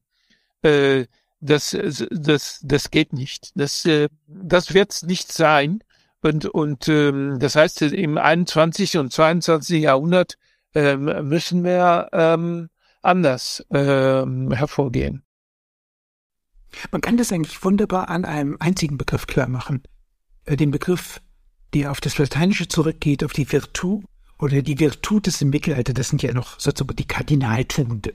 äh, 0.61 1.05
das, 1.41 1.77
das, 2.09 2.59
das 2.63 2.91
geht 2.91 3.11
nicht. 3.11 3.51
Das, 3.55 3.85
äh, 3.85 4.07
das 4.27 4.73
wird's 4.73 5.03
nicht 5.03 5.31
sein. 5.31 5.83
Und, 6.21 6.45
und 6.45 6.87
ähm, 6.87 7.37
das 7.39 7.57
heißt, 7.57 7.81
im 7.81 8.17
21. 8.17 8.97
und 8.97 9.11
22. 9.11 9.81
Jahrhundert 9.81 10.37
ähm, 10.73 11.27
müssen 11.27 11.65
wir 11.65 12.07
ähm, 12.13 12.69
anders 13.01 13.65
ähm, 13.71 14.51
hervorgehen. 14.51 15.23
Man 16.91 17.01
kann 17.01 17.17
das 17.17 17.31
eigentlich 17.31 17.63
wunderbar 17.63 18.09
an 18.09 18.23
einem 18.23 18.57
einzigen 18.59 18.97
Begriff 18.97 19.27
klar 19.27 19.49
machen. 19.49 19.83
Äh, 20.45 20.55
den 20.55 20.71
Begriff, 20.71 21.21
der 21.73 21.91
auf 21.91 21.99
das 21.99 22.17
Lateinische 22.17 22.69
zurückgeht, 22.69 23.23
auf 23.23 23.33
die 23.33 23.51
Virtu 23.51 24.01
oder 24.43 24.61
die 24.61 24.77
Virtutes 24.77 25.41
im 25.41 25.51
Mittelalter, 25.51 25.93
das 25.93 26.09
sind 26.09 26.21
ja 26.21 26.33
noch 26.33 26.59
sozusagen 26.59 26.97
die 26.97 27.07
Kardinaltugenden. 27.07 28.11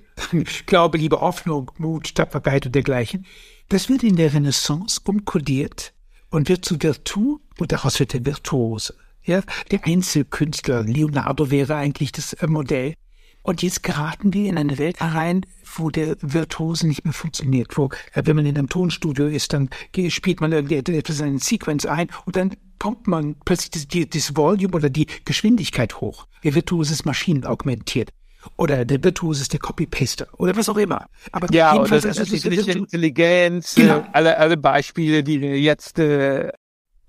Glaube, 0.66 0.98
Liebe, 0.98 1.22
Hoffnung, 1.22 1.70
Mut, 1.78 2.14
Tapferkeit 2.14 2.66
und 2.66 2.74
dergleichen. 2.74 3.24
Das 3.70 3.88
wird 3.88 4.02
in 4.02 4.16
der 4.16 4.34
Renaissance 4.34 5.00
umkodiert 5.04 5.94
und 6.28 6.50
wird 6.50 6.66
zu 6.66 6.82
Virtu 6.82 7.40
und 7.58 7.72
daraus 7.72 7.98
wird 7.98 8.12
der 8.12 8.26
Virtuose. 8.26 8.94
Ja, 9.24 9.42
der 9.70 9.86
Einzelkünstler, 9.86 10.82
Leonardo 10.84 11.50
wäre 11.50 11.76
eigentlich 11.76 12.12
das 12.12 12.34
äh, 12.34 12.46
Modell. 12.46 12.94
Und 13.42 13.62
jetzt 13.62 13.82
geraten 13.82 14.34
wir 14.34 14.50
in 14.50 14.58
eine 14.58 14.76
Welt 14.76 15.00
herein, 15.00 15.46
wo 15.76 15.88
der 15.88 16.16
Virtuose 16.20 16.86
nicht 16.86 17.04
mehr 17.04 17.14
funktioniert. 17.14 17.78
Wo, 17.78 17.88
äh, 18.12 18.22
wenn 18.24 18.36
man 18.36 18.44
in 18.44 18.58
einem 18.58 18.68
Tonstudio 18.68 19.26
ist, 19.26 19.54
dann 19.54 19.70
spielt 20.08 20.42
man 20.42 20.52
etwas 20.52 21.20
in 21.20 21.26
eine 21.26 21.38
Sequenz 21.38 21.86
ein 21.86 22.08
und 22.26 22.36
dann 22.36 22.54
kommt 22.78 23.06
man 23.06 23.36
plötzlich 23.44 23.70
das, 23.70 23.88
die, 23.88 24.08
das 24.08 24.36
Volume 24.36 24.74
oder 24.74 24.90
die 24.90 25.06
Geschwindigkeit 25.24 26.00
hoch. 26.00 26.26
Der 26.44 26.54
Virtuose 26.54 26.92
ist 26.92 27.04
maschinenaugmentiert. 27.04 28.10
Oder 28.56 28.84
der 28.84 29.02
Virtuose 29.02 29.42
ist 29.42 29.52
der 29.52 29.60
Copy-Paster 29.60 30.28
oder 30.38 30.56
was 30.56 30.68
auch 30.68 30.76
immer. 30.76 31.06
Aber 31.32 31.52
ja, 31.52 31.74
jedenfalls, 31.74 32.04
oder 32.04 32.14
das 32.14 32.32
also, 32.32 32.48
ist 32.48 32.68
Intelligenz, 32.68 33.74
genau. 33.74 33.98
äh, 33.98 34.04
alle, 34.12 34.38
alle 34.38 34.56
Beispiele, 34.56 35.24
die 35.24 35.40
wir 35.40 35.58
jetzt 35.58 35.98
äh, 35.98 36.50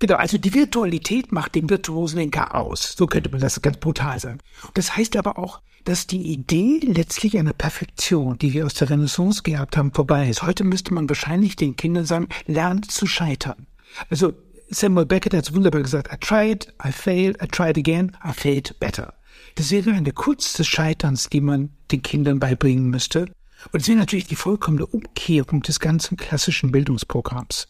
Genau, 0.00 0.16
also 0.16 0.38
die 0.38 0.54
Virtualität 0.54 1.30
macht 1.30 1.54
den 1.54 1.68
Virtuosen 1.68 2.18
den 2.18 2.30
Chaos. 2.30 2.94
So 2.96 3.06
könnte 3.06 3.28
man 3.30 3.40
das 3.40 3.60
ganz 3.60 3.76
brutal 3.76 4.18
sagen. 4.18 4.38
Das 4.72 4.96
heißt 4.96 5.14
aber 5.16 5.38
auch, 5.38 5.60
dass 5.84 6.06
die 6.06 6.22
Idee 6.22 6.80
letztlich 6.82 7.38
einer 7.38 7.52
Perfektion, 7.52 8.38
die 8.38 8.54
wir 8.54 8.64
aus 8.64 8.72
der 8.74 8.88
Renaissance 8.88 9.42
gehabt 9.42 9.76
haben, 9.76 9.92
vorbei 9.92 10.28
ist. 10.30 10.42
Heute 10.42 10.64
müsste 10.64 10.94
man 10.94 11.08
wahrscheinlich 11.08 11.54
den 11.54 11.76
Kindern 11.76 12.06
sagen, 12.06 12.28
lernt 12.46 12.90
zu 12.90 13.06
scheitern. 13.06 13.66
Also 14.08 14.32
Samuel 14.72 15.04
Beckett 15.04 15.34
hat 15.34 15.48
es 15.48 15.54
wunderbar 15.54 15.82
gesagt, 15.82 16.12
I 16.12 16.16
tried, 16.16 16.72
I 16.84 16.92
failed, 16.92 17.42
I 17.42 17.46
tried 17.48 17.76
again, 17.76 18.16
I 18.24 18.32
failed 18.32 18.78
better. 18.78 19.12
Das 19.56 19.72
wäre 19.72 19.90
eine 19.90 20.12
Kunst 20.12 20.60
des 20.60 20.68
Scheiterns, 20.68 21.28
die 21.28 21.40
man 21.40 21.70
den 21.90 22.02
Kindern 22.02 22.38
beibringen 22.38 22.88
müsste. 22.88 23.26
Und 23.72 23.82
es 23.82 23.88
wäre 23.88 23.98
natürlich 23.98 24.28
die 24.28 24.36
vollkommene 24.36 24.86
Umkehrung 24.86 25.62
des 25.62 25.80
ganzen 25.80 26.16
klassischen 26.16 26.70
Bildungsprogramms. 26.70 27.66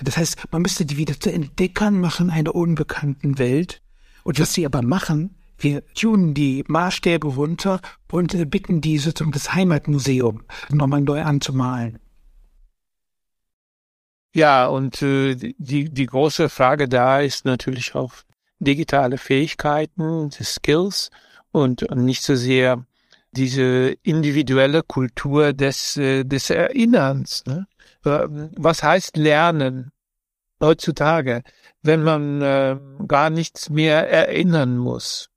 Das 0.00 0.16
heißt, 0.16 0.36
man 0.52 0.62
müsste 0.62 0.86
die 0.86 0.96
wieder 0.96 1.18
zu 1.18 1.32
Entdeckern 1.32 2.00
machen 2.00 2.30
einer 2.30 2.54
unbekannten 2.54 3.38
Welt. 3.38 3.82
Und 4.22 4.38
was 4.38 4.54
sie 4.54 4.64
aber 4.64 4.82
machen, 4.82 5.34
wir 5.58 5.84
tunen 5.94 6.34
die 6.34 6.64
Maßstäbe 6.68 7.26
runter 7.26 7.80
und 8.12 8.48
bitten 8.48 8.80
die 8.80 8.98
sozusagen 8.98 9.32
das 9.32 9.54
Heimatmuseum 9.54 10.44
nochmal 10.70 11.00
neu 11.00 11.20
anzumalen. 11.20 11.98
Ja, 14.34 14.66
und 14.66 15.02
äh, 15.02 15.34
die, 15.34 15.90
die 15.90 16.06
große 16.06 16.48
Frage 16.48 16.88
da 16.88 17.20
ist 17.20 17.44
natürlich 17.44 17.94
auch 17.94 18.12
digitale 18.58 19.18
Fähigkeiten, 19.18 20.30
Skills 20.30 21.10
und, 21.52 21.90
nicht 21.94 22.22
so 22.22 22.34
sehr 22.34 22.84
diese 23.32 23.94
individuelle 24.02 24.82
Kultur 24.82 25.52
des, 25.52 25.96
äh, 25.96 26.24
des 26.24 26.50
Erinnerns. 26.50 27.44
Ne? 27.46 27.66
Was 28.02 28.82
heißt 28.82 29.16
Lernen 29.16 29.92
heutzutage, 30.60 31.42
wenn 31.82 32.02
man 32.02 32.42
äh, 32.42 32.76
gar 33.06 33.30
nichts 33.30 33.70
mehr 33.70 34.10
erinnern 34.10 34.76
muss? 34.76 35.30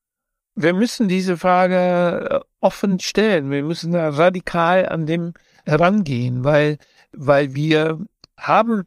Wir 0.56 0.74
müssen 0.74 1.08
diese 1.08 1.38
Frage 1.38 2.30
äh, 2.30 2.39
offen 2.60 3.00
stellen. 3.00 3.52
Wir 3.52 3.64
müssen 3.64 3.96
radikal 3.96 4.88
an 4.88 5.06
dem 5.06 5.34
herangehen, 5.66 6.44
weil, 6.44 6.78
weil 7.12 7.56
wir 7.56 8.00
haben 8.42 8.86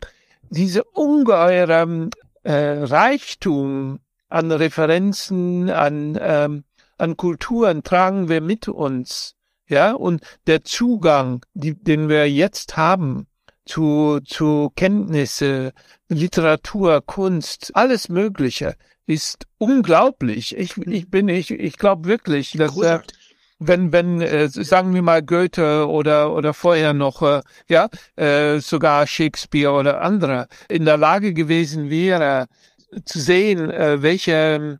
diese 0.50 0.84
ungeheure 0.84 2.10
äh, 2.42 2.52
Reichtum 2.52 4.00
an 4.28 4.52
Referenzen, 4.52 5.70
an, 5.70 6.18
ähm, 6.20 6.64
an 6.98 7.16
Kulturen 7.16 7.82
tragen 7.82 8.28
wir 8.28 8.40
mit 8.40 8.68
uns. 8.68 9.34
Ja, 9.66 9.92
und 9.92 10.22
der 10.46 10.62
Zugang, 10.64 11.44
die, 11.54 11.74
den 11.74 12.08
wir 12.10 12.30
jetzt 12.30 12.76
haben 12.76 13.26
zu, 13.64 14.20
zu 14.24 14.70
Kenntnisse, 14.76 15.72
Literatur, 16.08 17.00
Kunst, 17.00 17.70
alles 17.74 18.10
Mögliche, 18.10 18.76
ist 19.06 19.46
unglaublich. 19.58 20.56
Ich, 20.56 20.76
ich 20.76 21.10
bin, 21.10 21.28
ich, 21.28 21.50
ich 21.50 21.78
glaube 21.78 22.08
wirklich, 22.08 22.52
dass, 22.52 22.76
äh, 22.76 23.00
wenn, 23.58 23.92
wenn, 23.92 24.20
äh, 24.20 24.48
sagen 24.48 24.94
wir 24.94 25.02
mal 25.02 25.22
Goethe 25.22 25.88
oder, 25.88 26.32
oder 26.32 26.54
vorher 26.54 26.92
noch, 26.92 27.22
äh, 27.22 27.42
ja, 27.68 27.88
äh, 28.16 28.58
sogar 28.58 29.06
Shakespeare 29.06 29.72
oder 29.72 30.00
andere 30.00 30.48
in 30.68 30.84
der 30.84 30.96
Lage 30.96 31.32
gewesen 31.32 31.90
wäre, 31.90 32.46
zu 33.04 33.20
sehen, 33.20 33.70
äh, 33.70 34.02
welche, 34.02 34.78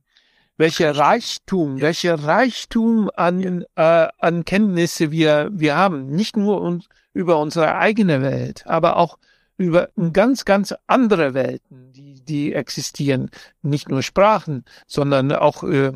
welche 0.57 0.97
Reichtum, 0.97 1.81
welche 1.81 2.25
Reichtum 2.25 3.11
an, 3.15 3.65
äh, 3.77 4.09
an 4.19 4.45
Kenntnisse 4.45 5.11
wir, 5.11 5.51
wir 5.53 5.77
haben. 5.77 6.07
Nicht 6.07 6.37
nur 6.37 6.61
uns, 6.61 6.89
über 7.13 7.39
unsere 7.39 7.77
eigene 7.77 8.23
Welt, 8.23 8.65
aber 8.67 8.97
auch 8.97 9.19
über 9.57 9.89
ganz, 10.13 10.45
ganz 10.45 10.75
andere 10.89 11.33
Welten, 11.33 11.93
die, 11.93 12.21
die 12.25 12.53
existieren. 12.53 13.31
Nicht 13.63 13.89
nur 13.89 14.03
Sprachen, 14.03 14.65
sondern 14.87 15.31
auch 15.33 15.63
äh, 15.63 15.93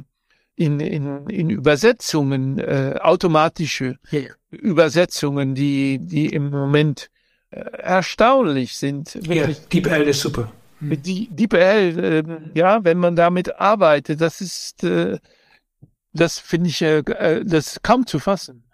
in, 0.59 0.81
in, 0.81 1.29
in 1.29 1.51
Übersetzungen, 1.51 2.59
äh, 2.59 2.97
automatische 3.01 3.99
ja. 4.11 4.23
Übersetzungen, 4.51 5.55
die, 5.55 5.99
die 6.01 6.27
im 6.27 6.51
Moment 6.51 7.11
äh, 7.51 7.61
erstaunlich 7.61 8.77
sind. 8.77 9.15
Ja, 9.27 9.47
DeepL 9.47 10.03
ist 10.03 10.21
super. 10.21 10.53
Hm. 10.81 11.01
Die 11.01 11.29
DeepL, 11.31 11.59
äh, 11.99 12.59
ja, 12.59 12.83
wenn 12.83 12.99
man 12.99 13.15
damit 13.15 13.61
arbeitet, 13.61 14.21
das 14.21 14.41
ist, 14.41 14.83
äh, 14.83 15.19
das 16.13 16.41
finde 16.41 16.71
ich, 16.71 16.83
äh, 16.83 16.99
äh, 16.99 17.45
das 17.45 17.81
kaum 17.83 18.07
zu 18.07 18.19
fassen. 18.19 18.65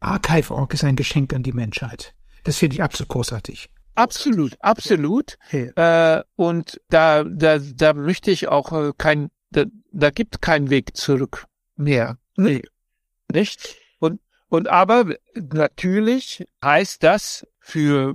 Archive.org 0.00 0.74
ist 0.74 0.82
ein 0.82 0.96
Geschenk 0.96 1.32
an 1.34 1.44
die 1.44 1.52
Menschheit. 1.52 2.14
Das 2.42 2.56
finde 2.56 2.74
ich 2.74 2.82
absolut 2.82 3.08
großartig. 3.08 3.70
Absolut, 3.94 4.56
absolut. 4.60 5.38
Ja. 5.50 6.18
Äh, 6.18 6.24
und 6.36 6.80
da, 6.88 7.24
da, 7.24 7.58
da 7.58 7.94
möchte 7.94 8.30
ich 8.30 8.48
auch 8.48 8.72
äh, 8.72 8.92
kein, 8.96 9.28
da, 9.50 9.64
da 9.92 10.10
gibt 10.10 10.42
keinen 10.42 10.70
Weg 10.70 10.96
zurück 10.96 11.46
mehr. 11.76 12.18
Nee. 12.36 12.62
Nicht? 13.32 13.76
Und, 13.98 14.20
und 14.48 14.68
aber 14.68 15.14
natürlich 15.34 16.46
heißt 16.62 17.02
das 17.02 17.46
für, 17.60 18.14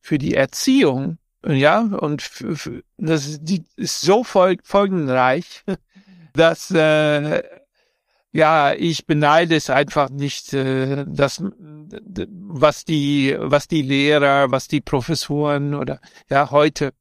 für 0.00 0.18
die 0.18 0.34
Erziehung, 0.34 1.18
ja, 1.46 1.80
und 1.80 2.22
für, 2.22 2.56
für, 2.56 2.82
das 2.96 3.38
die 3.40 3.64
ist 3.76 4.00
so 4.00 4.24
fol 4.24 4.56
folgenreich, 4.62 5.64
dass 6.32 6.70
äh, 6.72 7.42
ja, 8.32 8.74
ich 8.74 9.06
beneide 9.06 9.56
es 9.56 9.70
einfach 9.70 10.10
nicht, 10.10 10.52
äh, 10.52 11.04
das, 11.08 11.42
was 11.42 12.84
die, 12.84 13.36
was 13.38 13.68
die 13.68 13.82
Lehrer, 13.82 14.50
was 14.50 14.68
die 14.68 14.80
Professoren 14.80 15.74
oder 15.74 16.00
ja 16.28 16.50
heute 16.50 16.92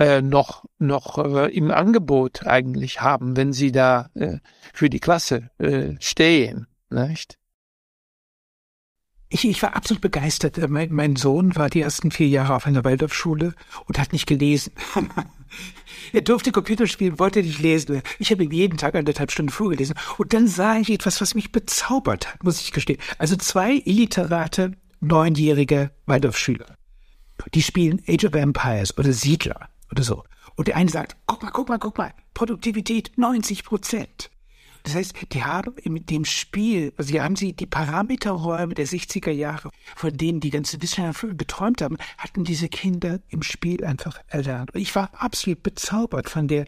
äh, 0.00 0.22
noch 0.22 0.64
noch 0.78 1.18
äh, 1.18 1.54
im 1.54 1.70
Angebot 1.70 2.46
eigentlich 2.46 3.02
haben, 3.02 3.36
wenn 3.36 3.52
sie 3.52 3.70
da 3.70 4.08
äh, 4.14 4.38
für 4.72 4.88
die 4.88 4.98
Klasse 4.98 5.50
äh, 5.58 5.94
stehen, 6.00 6.66
nicht? 6.88 7.36
Ich, 9.28 9.46
ich 9.46 9.62
war 9.62 9.76
absolut 9.76 10.00
begeistert. 10.00 10.58
Mein, 10.70 10.90
mein 10.90 11.14
Sohn 11.14 11.54
war 11.54 11.70
die 11.70 11.82
ersten 11.82 12.10
vier 12.10 12.26
Jahre 12.26 12.56
auf 12.56 12.66
einer 12.66 12.82
Waldorfschule 12.82 13.54
und 13.84 13.98
hat 13.98 14.12
nicht 14.12 14.26
gelesen. 14.26 14.72
er 16.12 16.22
durfte 16.22 16.50
Computer 16.50 16.88
spielen, 16.88 17.20
wollte 17.20 17.40
nicht 17.40 17.60
lesen. 17.60 18.02
Ich 18.18 18.32
habe 18.32 18.42
ihm 18.42 18.50
jeden 18.50 18.78
Tag 18.78 18.96
anderthalb 18.96 19.30
Stunden 19.30 19.52
vorgelesen. 19.52 19.94
Und 20.18 20.32
dann 20.32 20.48
sah 20.48 20.78
ich 20.78 20.90
etwas, 20.90 21.20
was 21.20 21.36
mich 21.36 21.52
bezaubert 21.52 22.26
hat, 22.26 22.42
muss 22.42 22.60
ich 22.60 22.72
gestehen. 22.72 22.98
Also 23.18 23.36
zwei 23.36 23.74
illiterate, 23.84 24.72
neunjährige 25.00 25.92
Waldorfschüler. 26.06 26.76
Die 27.54 27.62
spielen 27.62 28.02
Age 28.08 28.24
of 28.24 28.34
Empires 28.34 28.98
oder 28.98 29.12
Siedler 29.12 29.68
oder 29.90 30.02
so. 30.02 30.24
Und 30.56 30.68
der 30.68 30.76
eine 30.76 30.90
sagt, 30.90 31.16
guck 31.26 31.42
mal, 31.42 31.50
guck 31.50 31.68
mal, 31.68 31.78
guck 31.78 31.98
mal, 31.98 32.12
Produktivität 32.34 33.12
90 33.16 33.64
Prozent. 33.64 34.30
Das 34.82 34.94
heißt, 34.94 35.14
die 35.32 35.44
haben 35.44 35.74
mit 35.84 36.10
dem 36.10 36.24
Spiel, 36.24 36.92
also 36.96 37.10
hier 37.10 37.22
haben 37.22 37.36
sie 37.36 37.52
die 37.52 37.66
Parameterräume 37.66 38.74
der 38.74 38.86
60er 38.86 39.30
Jahre, 39.30 39.70
von 39.94 40.16
denen 40.16 40.40
die 40.40 40.50
ganze 40.50 40.80
Wissenschaftler 40.80 41.34
geträumt 41.34 41.82
haben, 41.82 41.98
hatten 42.16 42.44
diese 42.44 42.68
Kinder 42.68 43.20
im 43.28 43.42
Spiel 43.42 43.84
einfach 43.84 44.18
erlernt. 44.28 44.74
Und 44.74 44.80
ich 44.80 44.94
war 44.94 45.10
absolut 45.14 45.62
bezaubert 45.62 46.30
von 46.30 46.48
der 46.48 46.66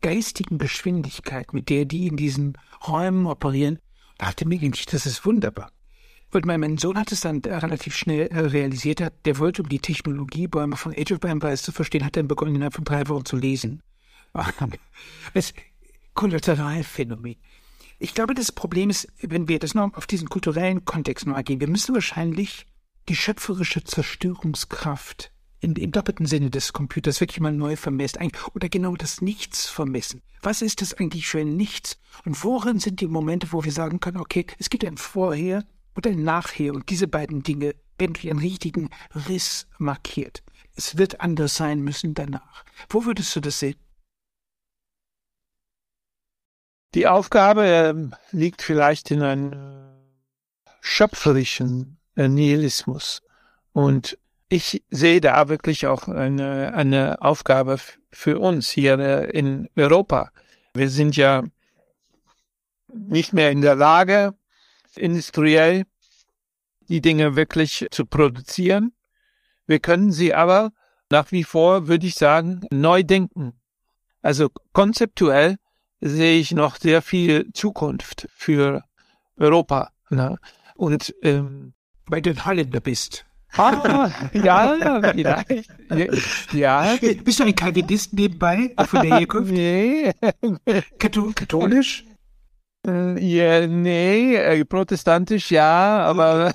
geistigen 0.00 0.58
Geschwindigkeit, 0.58 1.52
mit 1.52 1.68
der 1.68 1.84
die 1.84 2.06
in 2.06 2.16
diesen 2.16 2.56
Räumen 2.86 3.26
operieren. 3.26 3.80
Da 4.18 4.26
dachte 4.26 4.46
mir 4.46 4.58
das 4.58 5.06
ist 5.06 5.24
wunderbar. 5.24 5.72
Und 6.30 6.44
mein 6.44 6.76
Sohn 6.76 6.98
hat 6.98 7.10
es 7.10 7.20
dann 7.20 7.40
relativ 7.40 7.96
schnell 7.96 8.26
äh, 8.26 8.40
realisiert, 8.40 9.02
der 9.24 9.38
wollte, 9.38 9.62
um 9.62 9.68
die 9.68 9.78
Technologiebäume 9.78 10.76
von 10.76 10.92
Age 10.92 11.12
of 11.12 11.24
Empires 11.24 11.62
zu 11.62 11.72
verstehen, 11.72 12.04
hat 12.04 12.16
dann 12.16 12.28
begonnen, 12.28 12.56
innerhalb 12.56 12.74
von 12.74 12.84
drei 12.84 13.08
Wochen 13.08 13.24
zu 13.24 13.36
lesen. 13.36 13.82
Das 15.32 15.54
Kollateralphänomen. 16.14 17.36
Ich 17.98 18.14
glaube, 18.14 18.34
das 18.34 18.52
Problem 18.52 18.90
ist, 18.90 19.08
wenn 19.22 19.48
wir 19.48 19.58
das 19.58 19.74
noch 19.74 19.94
auf 19.94 20.06
diesen 20.06 20.28
kulturellen 20.28 20.84
Kontext 20.84 21.26
noch 21.26 21.42
gehen, 21.42 21.60
wir 21.60 21.68
müssen 21.68 21.94
wahrscheinlich 21.94 22.66
die 23.08 23.16
schöpferische 23.16 23.82
Zerstörungskraft 23.82 25.32
in, 25.60 25.74
im 25.74 25.90
doppelten 25.90 26.26
Sinne 26.26 26.50
des 26.50 26.72
Computers 26.72 27.20
wirklich 27.20 27.40
mal 27.40 27.52
neu 27.52 27.74
vermessen. 27.74 28.30
Oder 28.54 28.68
genau 28.68 28.94
das 28.94 29.22
Nichts 29.22 29.66
vermessen. 29.66 30.22
Was 30.42 30.62
ist 30.62 30.82
das 30.82 30.94
eigentlich 30.94 31.26
für 31.26 31.40
ein 31.40 31.56
Nichts? 31.56 31.98
Und 32.24 32.44
worin 32.44 32.78
sind 32.78 33.00
die 33.00 33.08
Momente, 33.08 33.48
wo 33.52 33.64
wir 33.64 33.72
sagen 33.72 33.98
können, 33.98 34.18
okay, 34.18 34.46
es 34.58 34.70
gibt 34.70 34.84
ein 34.84 34.98
Vorher 34.98 35.64
ein 36.06 36.22
Nachher 36.22 36.74
und 36.74 36.88
diese 36.90 37.08
beiden 37.08 37.42
Dinge 37.42 37.74
werden 37.98 38.14
durch 38.14 38.30
einen 38.30 38.38
richtigen 38.38 38.90
Riss 39.28 39.66
markiert. 39.78 40.42
Es 40.76 40.96
wird 40.96 41.20
anders 41.20 41.56
sein 41.56 41.80
müssen 41.80 42.14
danach. 42.14 42.64
Wo 42.88 43.04
würdest 43.04 43.34
du 43.34 43.40
das 43.40 43.58
sehen? 43.58 43.76
Die 46.94 47.06
Aufgabe 47.06 47.66
äh, 47.66 47.94
liegt 48.30 48.62
vielleicht 48.62 49.10
in 49.10 49.22
einem 49.22 49.52
äh, 49.52 50.70
schöpferischen 50.80 51.98
äh, 52.16 52.28
Nihilismus. 52.28 53.22
Und 53.72 54.18
ich 54.48 54.82
sehe 54.88 55.20
da 55.20 55.48
wirklich 55.48 55.86
auch 55.86 56.08
eine, 56.08 56.72
eine 56.72 57.20
Aufgabe 57.20 57.78
für 58.10 58.38
uns 58.38 58.70
hier 58.70 58.98
äh, 58.98 59.30
in 59.30 59.68
Europa. 59.76 60.30
Wir 60.72 60.88
sind 60.88 61.16
ja 61.16 61.44
nicht 62.88 63.32
mehr 63.34 63.50
in 63.50 63.60
der 63.60 63.74
Lage, 63.74 64.34
industriell 64.98 65.84
die 66.88 67.00
Dinge 67.00 67.36
wirklich 67.36 67.86
zu 67.90 68.06
produzieren. 68.06 68.92
Wir 69.66 69.78
können 69.78 70.12
sie 70.12 70.34
aber 70.34 70.72
nach 71.10 71.32
wie 71.32 71.44
vor, 71.44 71.88
würde 71.88 72.06
ich 72.06 72.14
sagen, 72.14 72.62
neu 72.70 73.02
denken. 73.02 73.52
Also 74.22 74.48
konzeptuell 74.72 75.56
sehe 76.00 76.38
ich 76.38 76.52
noch 76.52 76.76
sehr 76.76 77.02
viel 77.02 77.50
Zukunft 77.52 78.28
für 78.34 78.84
Europa. 79.36 79.90
Ne? 80.10 80.38
Und 80.76 81.14
ähm, 81.22 81.74
weil 82.06 82.22
du 82.22 82.30
ein 82.30 82.44
Holländer 82.44 82.80
bist. 82.80 83.24
Ah, 83.56 84.10
ja, 84.32 85.00
vielleicht. 85.12 85.68
Ja. 86.52 86.96
Bist 87.24 87.40
du 87.40 87.44
ein 87.44 87.54
Calvinist 87.54 88.12
nebenbei 88.12 88.74
von 88.86 89.02
der 89.02 89.18
Herkunft? 89.18 89.52
Nee. 89.52 90.12
katholisch? 90.98 92.04
Äh, 92.88 93.20
ja, 93.20 93.66
nee, 93.66 94.36
äh, 94.36 94.64
protestantisch 94.64 95.50
ja, 95.50 95.98
aber 96.00 96.52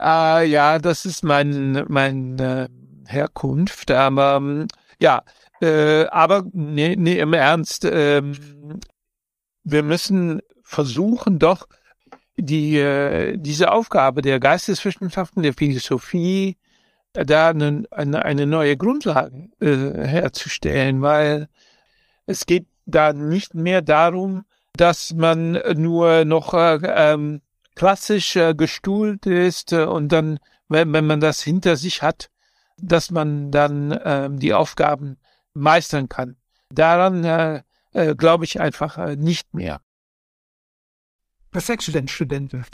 äh, 0.00 0.44
ja, 0.50 0.78
das 0.78 1.06
ist 1.06 1.22
mein 1.22 1.84
mein 1.88 2.38
äh, 2.38 2.68
Herkunft, 3.06 3.90
aber 3.90 4.36
ähm, 4.36 4.66
ja, 5.00 5.22
äh, 5.60 6.06
aber 6.06 6.44
nee, 6.52 6.96
nee, 6.96 7.18
im 7.20 7.32
Ernst, 7.32 7.84
äh, 7.84 8.22
wir 9.64 9.82
müssen 9.82 10.42
versuchen 10.62 11.38
doch 11.38 11.68
die 12.36 12.78
äh, 12.78 13.36
diese 13.38 13.72
Aufgabe 13.72 14.22
der 14.22 14.40
Geisteswissenschaften, 14.40 15.42
der 15.42 15.54
Philosophie, 15.54 16.56
äh, 17.14 17.24
da 17.24 17.50
eine, 17.50 17.84
eine, 17.92 18.24
eine 18.24 18.46
neue 18.46 18.76
Grundlage 18.76 19.48
äh, 19.60 20.06
herzustellen, 20.08 21.02
weil 21.02 21.48
es 22.26 22.46
geht 22.46 22.66
da 22.86 23.12
nicht 23.12 23.54
mehr 23.54 23.82
darum, 23.82 24.45
dass 24.76 25.14
man 25.14 25.52
nur 25.74 26.24
noch 26.24 26.54
äh, 26.54 26.78
ähm, 26.82 27.42
klassisch 27.74 28.36
äh, 28.36 28.54
gestuhlt 28.54 29.26
ist 29.26 29.72
äh, 29.72 29.84
und 29.84 30.08
dann, 30.08 30.38
wenn, 30.68 30.92
wenn 30.92 31.06
man 31.06 31.20
das 31.20 31.42
hinter 31.42 31.76
sich 31.76 32.02
hat, 32.02 32.30
dass 32.78 33.10
man 33.10 33.50
dann 33.50 33.98
ähm, 34.04 34.38
die 34.38 34.54
Aufgaben 34.54 35.18
meistern 35.54 36.08
kann. 36.08 36.36
Daran 36.70 37.24
äh, 37.24 37.62
äh, 37.92 38.14
glaube 38.14 38.44
ich 38.44 38.60
einfach 38.60 38.98
äh, 38.98 39.16
nicht 39.16 39.54
mehr. 39.54 39.80
Was 41.52 41.66
sagst 41.66 41.88
du 41.88 41.92
denn, 41.92 42.08
Studenten? 42.08 42.66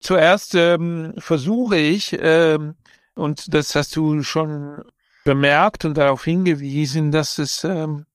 Zuerst 0.00 0.54
ähm, 0.54 1.14
versuche 1.18 1.76
ich, 1.76 2.16
ähm, 2.20 2.76
und 3.14 3.52
das 3.52 3.74
hast 3.74 3.96
du 3.96 4.22
schon 4.22 4.84
bemerkt 5.24 5.84
und 5.84 5.98
darauf 5.98 6.24
hingewiesen, 6.24 7.10
dass 7.10 7.38
es 7.38 7.64
ähm, 7.64 8.06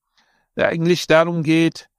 eigentlich 0.56 1.08
darum 1.08 1.44
geht, 1.44 1.90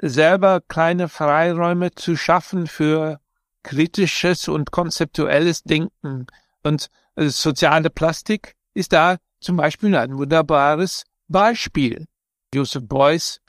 selber 0.00 0.60
kleine 0.60 1.08
Freiräume 1.08 1.94
zu 1.94 2.16
schaffen 2.16 2.66
für 2.66 3.20
kritisches 3.62 4.48
und 4.48 4.70
konzeptuelles 4.70 5.62
Denken. 5.62 6.26
Und 6.62 6.90
äh, 7.16 7.28
soziale 7.28 7.90
Plastik 7.90 8.54
ist 8.74 8.92
da 8.92 9.16
zum 9.40 9.56
Beispiel 9.56 9.94
ein 9.96 10.16
wunderbares 10.16 11.04
Beispiel. 11.28 12.06
Joseph 12.54 12.86
Beuys 12.86 13.40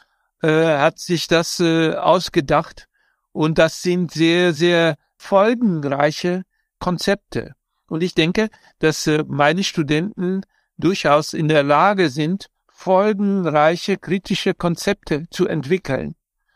äh, 0.41 0.77
hat 0.77 0.99
sich 0.99 1.27
das 1.27 1.59
äh, 1.59 1.93
ausgedacht 1.93 2.87
und 3.31 3.57
das 3.57 3.81
sind 3.81 4.11
sehr, 4.11 4.53
sehr 4.53 4.95
folgenreiche 5.17 6.43
Konzepte. 6.79 7.53
Und 7.87 8.01
ich 8.01 8.15
denke, 8.15 8.49
dass 8.79 9.07
äh, 9.07 9.23
meine 9.27 9.63
Studenten 9.63 10.41
durchaus 10.77 11.33
in 11.33 11.47
der 11.47 11.63
Lage 11.63 12.09
sind, 12.09 12.47
folgenreiche 12.67 13.97
kritische 13.97 14.53
Konzepte 14.53 15.25
zu 15.29 15.47
entwickeln. 15.47 16.15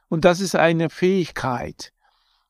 Und 0.10 0.26
das 0.26 0.42
ist 0.42 0.56
eine 0.56 0.90
Fähigkeit. 0.90 1.94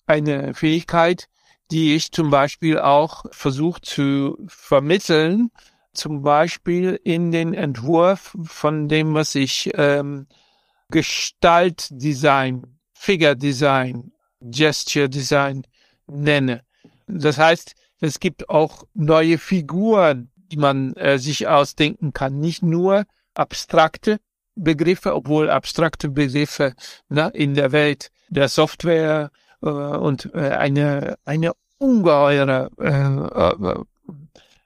Eine 0.05 0.53
Fähigkeit, 0.53 1.28
die 1.72 1.95
ich 1.95 2.12
zum 2.12 2.32
Beispiel 2.32 2.80
auch 2.80 3.26
versucht 3.32 3.86
zu 3.86 4.38
vermitteln 4.47 5.51
zum 5.93 6.22
Beispiel 6.22 6.99
in 7.03 7.32
den 7.32 7.53
Entwurf 7.53 8.36
von 8.43 8.88
dem, 8.88 9.14
was 9.14 9.36
ich 9.36 9.72
ähm, 9.76 10.28
Gestaltdesign, 10.89 12.80
Figure 12.93 13.36
Design, 13.36 14.12
Gesture 14.39 15.10
Design 15.10 15.64
nenne. 16.07 16.64
Das 17.07 17.38
heißt, 17.38 17.76
es 17.99 18.20
gibt 18.20 18.49
auch 18.49 18.84
neue 18.93 19.38
Figuren, 19.38 20.32
die 20.36 20.57
man 20.57 20.93
äh, 20.93 21.20
sich 21.20 21.47
ausdenken 21.47 22.14
kann, 22.14 22.39
nicht 22.39 22.64
nur 22.64 23.05
abstrakte 23.34 24.20
Begriffe, 24.64 25.16
obwohl 25.16 25.49
abstrakte 25.49 26.10
Begriffe 26.10 26.76
na, 27.10 27.28
in 27.30 27.53
der 27.55 27.72
Welt 27.72 28.12
der 28.30 28.47
Software 28.47 29.32
äh, 29.62 29.68
und 29.70 30.34
äh, 30.34 30.49
eine, 30.51 31.18
eine 31.26 31.53
ungeheure 31.78 32.70
äh, 32.78 33.70
äh, 33.70 33.84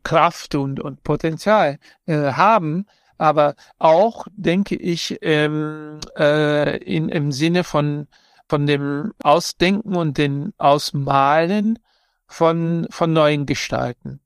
Kraft 0.03 0.55
und, 0.55 0.79
und 0.79 1.03
Potenzial 1.03 1.79
äh, 2.05 2.33
haben, 2.33 2.85
aber 3.17 3.55
auch, 3.79 4.27
denke 4.35 4.75
ich, 4.75 5.17
ähm, 5.21 5.99
äh, 6.17 6.77
in, 6.77 7.09
im 7.09 7.31
Sinne 7.31 7.63
von, 7.63 8.07
von 8.49 8.65
dem 8.65 9.13
Ausdenken 9.23 9.95
und 9.95 10.17
den 10.17 10.53
Ausmalen 10.57 11.79
von, 12.27 12.87
von 12.89 13.13
neuen 13.13 13.45
Gestalten. 13.45 14.19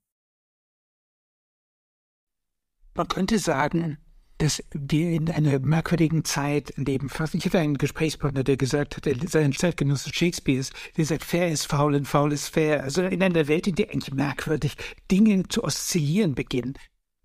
Man 2.94 3.06
könnte 3.06 3.38
sagen, 3.38 3.98
dass 4.38 4.62
wir 4.72 5.10
in 5.10 5.30
einer 5.30 5.58
merkwürdigen 5.58 6.24
Zeit 6.24 6.72
leben. 6.76 7.10
Ich 7.32 7.44
hatte 7.44 7.58
einen 7.58 7.76
Gesprächspartner, 7.76 8.44
der 8.44 8.56
gesagt 8.56 8.96
hat, 8.96 9.08
sein 9.28 9.52
Zeitgenosse 9.52 10.14
Shakespeare 10.14 10.64
der 10.96 11.04
sagt, 11.04 11.24
fair 11.24 11.48
ist 11.50 11.66
faul 11.66 11.96
und 11.96 12.06
faul 12.06 12.32
ist 12.32 12.48
fair. 12.48 12.84
Also 12.84 13.02
in 13.02 13.22
einer 13.22 13.48
Welt, 13.48 13.66
in 13.66 13.74
der 13.74 13.90
eigentlich 13.90 14.14
merkwürdig 14.14 14.76
Dinge 15.10 15.42
zu 15.48 15.64
oszillieren 15.64 16.36
beginnen. 16.36 16.74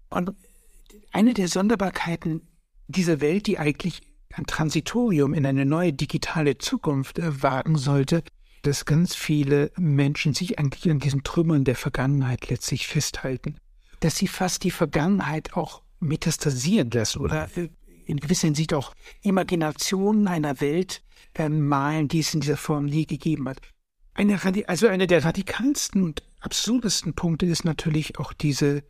Und 0.09 0.31
eine 1.11 1.35
der 1.35 1.47
Sonderbarkeiten 1.47 2.47
dieser 2.87 3.21
Welt, 3.21 3.45
die 3.45 3.59
eigentlich 3.59 4.01
ein 4.33 4.47
Transitorium 4.47 5.35
in 5.35 5.45
eine 5.45 5.65
neue 5.65 5.93
digitale 5.93 6.57
Zukunft 6.57 7.19
wagen 7.21 7.77
sollte, 7.77 8.23
dass 8.63 8.85
ganz 8.85 9.13
viele 9.13 9.71
Menschen 9.77 10.33
sich 10.33 10.57
eigentlich 10.57 10.89
an 10.89 10.99
diesen 10.99 11.23
Trümmern 11.23 11.63
der 11.63 11.75
Vergangenheit 11.75 12.49
letztlich 12.49 12.87
festhalten. 12.87 13.57
Dass 13.99 14.15
sie 14.15 14.27
fast 14.27 14.63
die 14.63 14.71
Vergangenheit 14.71 15.53
auch 15.53 15.82
metastasieren 16.03 16.89
lassen 16.91 17.19
oder 17.19 17.49
äh, 17.55 17.69
in 18.05 18.17
gewisser 18.17 18.47
Hinsicht 18.47 18.73
auch 18.73 18.93
Imaginationen 19.21 20.27
einer 20.27 20.59
Welt 20.61 21.03
äh, 21.33 21.49
malen, 21.49 22.07
die 22.07 22.19
es 22.19 22.33
in 22.33 22.41
dieser 22.41 22.57
Form 22.57 22.85
nie 22.85 23.05
gegeben 23.05 23.49
hat. 23.49 23.59
Eine, 24.13 24.39
also 24.67 24.87
einer 24.87 25.07
der 25.07 25.25
radikalsten 25.25 26.03
und 26.03 26.23
absurdesten 26.39 27.13
Punkte 27.13 27.45
ist 27.45 27.65
natürlich 27.65 28.19
auch 28.19 28.33
diese 28.33 28.83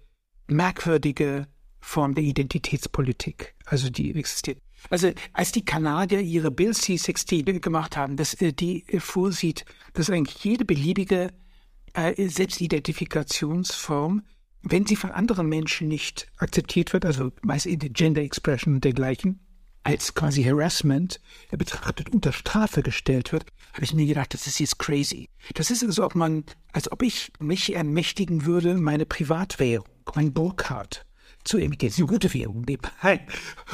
merkwürdige 0.47 1.47
Form 1.79 2.15
der 2.15 2.23
Identitätspolitik, 2.23 3.55
also 3.65 3.89
die 3.89 4.13
existiert. 4.15 4.59
Also 4.89 5.11
als 5.31 5.51
die 5.51 5.63
Kanadier 5.63 6.19
ihre 6.19 6.51
Bill 6.51 6.73
C-16 6.73 7.59
gemacht 7.59 7.95
haben, 7.95 8.17
dass 8.17 8.33
äh, 8.35 8.51
die 8.53 8.85
vorsieht, 8.99 9.65
dass 9.93 10.09
eigentlich 10.09 10.43
jede 10.43 10.65
beliebige 10.65 11.29
äh, 11.93 12.27
Selbstidentifikationsform 12.27 14.23
wenn 14.63 14.85
sie 14.85 14.95
von 14.95 15.11
anderen 15.11 15.47
Menschen 15.47 15.87
nicht 15.87 16.27
akzeptiert 16.37 16.93
wird, 16.93 17.05
also 17.05 17.31
meist 17.41 17.65
in 17.65 17.79
der 17.79 17.89
Gender 17.89 18.21
Expression 18.21 18.75
und 18.75 18.83
dergleichen, 18.83 19.39
als 19.83 20.13
quasi 20.15 20.43
Harassment 20.43 21.19
betrachtet 21.51 22.09
unter 22.09 22.31
Strafe 22.31 22.81
gestellt 22.81 23.33
wird, 23.33 23.45
habe 23.73 23.83
ich 23.83 23.93
mir 23.93 24.05
gedacht, 24.05 24.33
das 24.33 24.47
ist 24.47 24.59
jetzt 24.59 24.79
crazy. 24.79 25.29
Das 25.55 25.69
ist 25.71 25.81
so, 25.81 26.05
ob 26.05 26.15
man, 26.15 26.45
als 26.71 26.89
ob 26.91 27.01
ich 27.01 27.33
mich 27.39 27.75
ermächtigen 27.75 28.45
würde, 28.45 28.75
meine 28.75 29.05
Privatwährung, 29.05 29.87
mein 30.15 30.33
Burkhardt, 30.33 31.05
zu 31.43 31.57
emitieren. 31.57 31.89
Das 31.89 31.97
ist 31.97 31.99
eine 31.99 32.07
gute 32.07 32.33
Währung 32.33 32.61
nebenbei. 32.61 33.27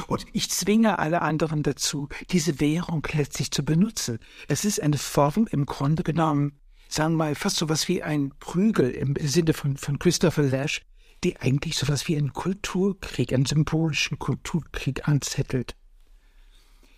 Und 0.08 0.26
ich 0.32 0.50
zwinge 0.50 0.98
alle 0.98 1.22
anderen 1.22 1.62
dazu, 1.62 2.08
diese 2.30 2.58
Währung 2.58 3.06
letztlich 3.12 3.52
zu 3.52 3.64
benutzen. 3.64 4.18
Es 4.48 4.64
ist 4.64 4.82
eine 4.82 4.98
Form 4.98 5.46
im 5.50 5.66
Grunde 5.66 6.02
genommen 6.02 6.59
sagen 6.90 7.14
wir 7.14 7.24
mal, 7.24 7.34
fast 7.34 7.56
sowas 7.56 7.88
wie 7.88 8.02
ein 8.02 8.32
Prügel 8.40 8.90
im 8.90 9.14
Sinne 9.20 9.52
von, 9.52 9.76
von 9.76 9.98
Christopher 9.98 10.42
Lash, 10.42 10.82
die 11.22 11.36
eigentlich 11.38 11.76
sowas 11.76 12.08
wie 12.08 12.16
einen 12.16 12.32
Kulturkrieg, 12.32 13.32
einen 13.32 13.46
symbolischen 13.46 14.18
Kulturkrieg 14.18 15.06
anzettelt. 15.08 15.76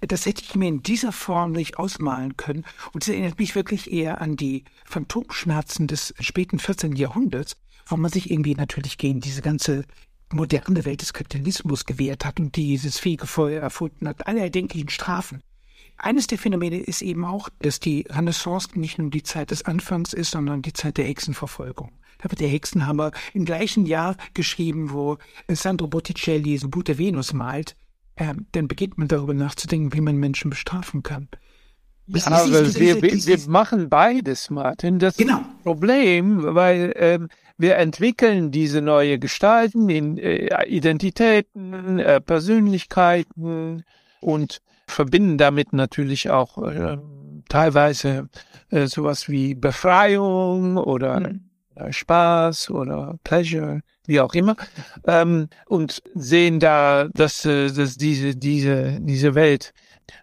Das 0.00 0.26
hätte 0.26 0.42
ich 0.42 0.54
mir 0.56 0.68
in 0.68 0.82
dieser 0.82 1.12
Form 1.12 1.52
nicht 1.52 1.78
ausmalen 1.78 2.36
können 2.36 2.64
und 2.92 3.04
es 3.04 3.08
erinnert 3.08 3.38
mich 3.38 3.54
wirklich 3.54 3.92
eher 3.92 4.20
an 4.20 4.36
die 4.36 4.64
Phantomschmerzen 4.84 5.86
des 5.86 6.12
späten 6.18 6.58
14. 6.58 6.96
Jahrhunderts, 6.96 7.56
wo 7.86 7.96
man 7.96 8.10
sich 8.10 8.30
irgendwie 8.30 8.54
natürlich 8.56 8.98
gegen 8.98 9.20
diese 9.20 9.42
ganze 9.42 9.84
moderne 10.32 10.84
Welt 10.84 11.02
des 11.02 11.12
Kapitalismus 11.12 11.84
gewehrt 11.84 12.24
hat 12.24 12.40
und 12.40 12.56
dieses 12.56 12.98
fähige 12.98 13.26
Feuer 13.26 13.60
erfunden 13.62 14.08
hat, 14.08 14.26
alle 14.26 14.40
erdenklichen 14.40 14.88
Strafen. 14.88 15.42
Eines 15.98 16.26
der 16.26 16.38
Phänomene 16.38 16.78
ist 16.78 17.02
eben 17.02 17.24
auch, 17.24 17.48
dass 17.60 17.80
die 17.80 18.06
Renaissance 18.08 18.68
nicht 18.78 18.98
nur 18.98 19.10
die 19.10 19.22
Zeit 19.22 19.50
des 19.50 19.64
Anfangs 19.64 20.12
ist, 20.12 20.32
sondern 20.32 20.62
die 20.62 20.72
Zeit 20.72 20.98
der 20.98 21.04
Hexenverfolgung. 21.04 21.92
Da 22.18 22.30
wird 22.30 22.40
der 22.40 22.48
Hexenhammer 22.48 23.10
im 23.34 23.44
gleichen 23.44 23.86
Jahr 23.86 24.16
geschrieben, 24.34 24.92
wo 24.92 25.18
Sandro 25.48 25.88
Botticelli 25.88 26.56
so 26.58 26.68
der 26.68 26.98
Venus 26.98 27.32
malt. 27.32 27.76
Ähm, 28.16 28.46
dann 28.52 28.68
beginnt 28.68 28.98
man 28.98 29.08
darüber 29.08 29.34
nachzudenken, 29.34 29.92
wie 29.92 30.00
man 30.00 30.16
Menschen 30.16 30.50
bestrafen 30.50 31.02
kann. 31.02 31.28
Ja, 32.06 32.26
aber 32.26 32.74
wir, 32.74 33.00
wir, 33.00 33.26
wir, 33.26 33.38
machen 33.48 33.88
beides, 33.88 34.50
Martin. 34.50 34.98
Das 34.98 35.16
genau. 35.16 35.38
ist 35.38 35.44
ein 35.44 35.62
Problem, 35.62 36.42
weil 36.54 36.92
ähm, 36.96 37.28
wir 37.56 37.76
entwickeln 37.76 38.50
diese 38.50 38.82
neue 38.82 39.18
Gestalten 39.18 39.88
in 39.88 40.18
äh, 40.18 40.66
Identitäten, 40.66 41.98
äh, 41.98 42.20
Persönlichkeiten 42.20 43.84
und 44.20 44.60
verbinden 44.86 45.38
damit 45.38 45.72
natürlich 45.72 46.30
auch 46.30 46.58
äh, 46.58 46.98
teilweise 47.48 48.28
äh, 48.70 48.86
sowas 48.86 49.28
wie 49.28 49.54
Befreiung 49.54 50.76
oder 50.76 51.20
mhm. 51.20 51.50
Spaß 51.90 52.70
oder 52.70 53.18
Pleasure, 53.24 53.80
wie 54.06 54.20
auch 54.20 54.34
immer, 54.34 54.56
ähm, 55.06 55.48
und 55.66 56.02
sehen 56.14 56.60
da, 56.60 57.08
dass, 57.12 57.44
äh, 57.44 57.70
dass 57.70 57.96
diese, 57.96 58.36
diese, 58.36 58.98
diese 59.00 59.34
Welt 59.34 59.72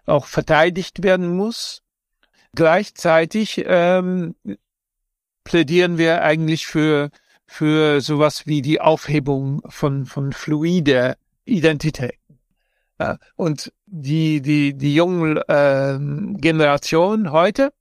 auch 0.06 0.26
verteidigt 0.26 1.02
werden 1.02 1.36
muss. 1.36 1.82
Gleichzeitig 2.54 3.64
ähm, 3.66 4.34
plädieren 5.44 5.98
wir 5.98 6.22
eigentlich 6.22 6.66
für, 6.66 7.10
für 7.46 8.00
sowas 8.00 8.46
wie 8.46 8.62
die 8.62 8.80
Aufhebung 8.80 9.62
von, 9.68 10.06
von 10.06 10.32
fluide 10.32 11.16
Identität. 11.44 12.14
Ja, 12.98 13.18
und 13.36 13.72
die, 13.90 14.40
die, 14.40 14.74
die 14.76 14.94
jungen 14.94 15.36
äh, 15.36 15.98
Generation 16.40 17.32
heute, 17.32 17.72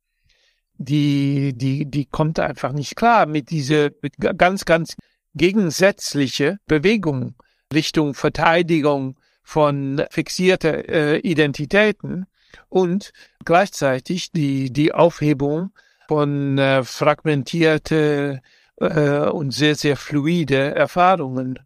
die, 0.77 1.53
die, 1.55 1.85
die 1.85 2.05
kommt 2.05 2.39
einfach 2.39 2.71
nicht 2.71 2.95
klar 2.95 3.25
mit 3.25 3.51
dieser 3.51 3.89
mit 4.01 4.15
ganz, 4.17 4.65
ganz 4.65 4.95
gegensätzliche 5.35 6.57
Bewegung 6.65 7.35
Richtung 7.73 8.15
Verteidigung 8.15 9.19
von 9.43 10.03
fixierter 10.09 10.89
äh, 10.89 11.19
Identitäten 11.19 12.25
und 12.69 13.11
gleichzeitig 13.45 14.31
die, 14.31 14.71
die 14.71 14.93
Aufhebung 14.93 15.71
von 16.07 16.57
äh, 16.57 16.83
fragmentierte 16.83 18.41
äh, 18.77 19.29
und 19.29 19.51
sehr, 19.51 19.75
sehr 19.75 19.95
fluide 19.95 20.73
Erfahrungen. 20.75 21.59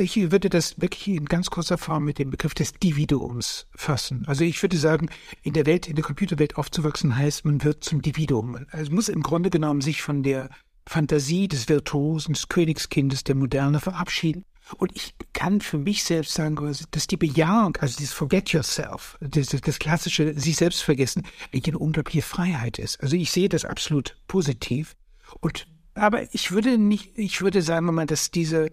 Ich 0.00 0.30
würde 0.30 0.48
das 0.48 0.80
wirklich 0.80 1.08
in 1.08 1.24
ganz 1.24 1.50
kurzer 1.50 1.76
Form 1.76 2.04
mit 2.04 2.20
dem 2.20 2.30
Begriff 2.30 2.54
des 2.54 2.72
Dividuums 2.72 3.66
fassen. 3.74 4.22
Also 4.28 4.44
ich 4.44 4.62
würde 4.62 4.76
sagen, 4.76 5.08
in 5.42 5.54
der 5.54 5.66
Welt, 5.66 5.88
in 5.88 5.96
der 5.96 6.04
Computerwelt 6.04 6.56
aufzuwachsen 6.56 7.16
heißt, 7.16 7.44
man 7.44 7.64
wird 7.64 7.82
zum 7.82 8.00
Dividuum. 8.00 8.64
Also 8.70 8.92
muss 8.92 9.08
im 9.08 9.24
Grunde 9.24 9.50
genommen 9.50 9.80
sich 9.80 10.00
von 10.00 10.22
der 10.22 10.50
Fantasie 10.86 11.48
des 11.48 11.68
Virtuosen, 11.68 12.34
des 12.34 12.48
Königskindes 12.48 13.24
der 13.24 13.34
Moderne 13.34 13.80
verabschieden. 13.80 14.44
Und 14.76 14.94
ich 14.94 15.16
kann 15.32 15.60
für 15.60 15.78
mich 15.78 16.04
selbst 16.04 16.34
sagen, 16.34 16.56
dass 16.92 17.06
die 17.08 17.16
Bejahung, 17.16 17.76
also 17.78 17.96
dieses 17.96 18.12
Forget 18.12 18.50
Yourself, 18.50 19.18
das, 19.20 19.48
das 19.48 19.78
klassische 19.80 20.38
sich 20.38 20.54
selbst 20.54 20.82
vergessen, 20.82 21.26
eine 21.52 21.78
unglaubliche 21.78 22.22
Freiheit 22.22 22.78
ist. 22.78 23.02
Also 23.02 23.16
ich 23.16 23.32
sehe 23.32 23.48
das 23.48 23.64
absolut 23.64 24.16
positiv. 24.28 24.94
Und 25.40 25.66
aber 25.94 26.32
ich 26.32 26.52
würde 26.52 26.78
nicht, 26.78 27.18
ich 27.18 27.40
würde 27.40 27.62
sagen, 27.62 28.06
dass 28.06 28.30
diese 28.30 28.70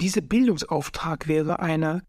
dieser 0.00 0.20
Bildungsauftrag 0.20 1.28
wäre 1.28 1.60
einer, 1.60 2.02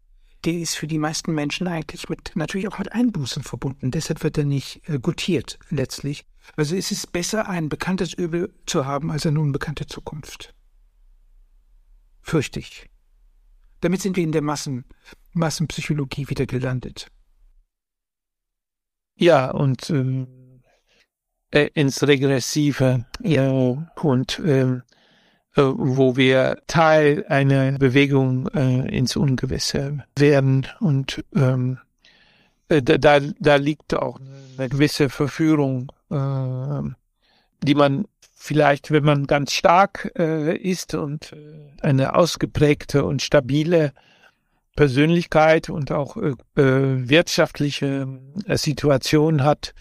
der 0.44 0.54
ist 0.54 0.76
für 0.76 0.86
die 0.86 0.98
meisten 0.98 1.34
Menschen 1.34 1.66
eigentlich 1.66 2.08
mit, 2.08 2.32
natürlich 2.34 2.68
auch 2.68 2.78
mit 2.78 2.92
Einbußen 2.92 3.42
verbunden. 3.42 3.90
Deshalb 3.90 4.22
wird 4.22 4.38
er 4.38 4.44
nicht 4.44 4.88
äh, 4.88 4.98
gutiert, 4.98 5.58
letztlich. 5.70 6.24
Also 6.56 6.76
es 6.76 6.90
ist 6.90 7.12
besser, 7.12 7.48
ein 7.48 7.68
bekanntes 7.68 8.14
Übel 8.14 8.54
zu 8.66 8.86
haben, 8.86 9.10
als 9.10 9.26
eine 9.26 9.40
unbekannte 9.40 9.86
Zukunft. 9.86 10.54
Fürchte 12.22 12.60
ich. 12.60 12.88
Damit 13.80 14.02
sind 14.02 14.16
wir 14.16 14.24
in 14.24 14.32
der 14.32 14.42
Massen, 14.42 14.84
Massenpsychologie 15.32 16.28
wieder 16.28 16.46
gelandet. 16.46 17.08
Ja, 19.16 19.50
und 19.50 19.90
ähm, 19.90 20.62
äh, 21.50 21.68
ins 21.74 22.02
Regressive. 22.02 23.06
Ja, 23.22 23.50
und 23.50 24.40
ähm, 24.44 24.82
äh, 24.82 24.97
wo 25.58 26.16
wir 26.16 26.58
Teil 26.66 27.24
einer 27.28 27.72
Bewegung 27.72 28.48
äh, 28.48 28.96
ins 28.96 29.16
Ungewisse 29.16 30.04
werden. 30.16 30.66
Und 30.80 31.24
ähm, 31.34 31.78
äh, 32.68 32.82
da, 32.82 33.20
da 33.20 33.56
liegt 33.56 33.94
auch 33.94 34.20
eine 34.56 34.68
gewisse 34.68 35.08
Verführung, 35.08 35.92
äh, 36.10 36.82
die 37.62 37.74
man 37.74 38.06
vielleicht, 38.34 38.90
wenn 38.90 39.04
man 39.04 39.26
ganz 39.26 39.52
stark 39.52 40.12
äh, 40.18 40.56
ist 40.56 40.94
und 40.94 41.32
äh, 41.32 41.82
eine 41.82 42.14
ausgeprägte 42.14 43.04
und 43.04 43.22
stabile 43.22 43.92
Persönlichkeit 44.76 45.70
und 45.70 45.90
auch 45.90 46.16
äh, 46.16 46.34
wirtschaftliche 46.54 48.06
äh, 48.46 48.56
Situation 48.56 49.42
hat, 49.42 49.74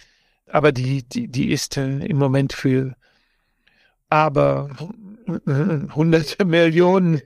aber 0.49 0.71
die, 0.71 1.03
die, 1.03 1.27
die 1.27 1.51
ist 1.51 1.77
äh, 1.77 1.99
im 1.99 2.17
Moment 2.17 2.53
für 2.53 2.95
aber 4.09 4.69
hunderte 5.95 6.45
Millionen 6.45 7.21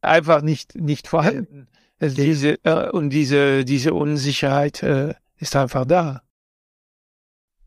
einfach 0.00 0.42
nicht, 0.42 0.74
nicht 0.76 1.08
vorhanden. 1.08 1.68
Also 1.98 2.16
diese, 2.16 2.64
äh, 2.64 2.90
und 2.90 3.10
diese, 3.10 3.64
diese 3.64 3.94
Unsicherheit 3.94 4.82
äh, 4.82 5.14
ist 5.38 5.56
einfach 5.56 5.86
da. 5.86 6.22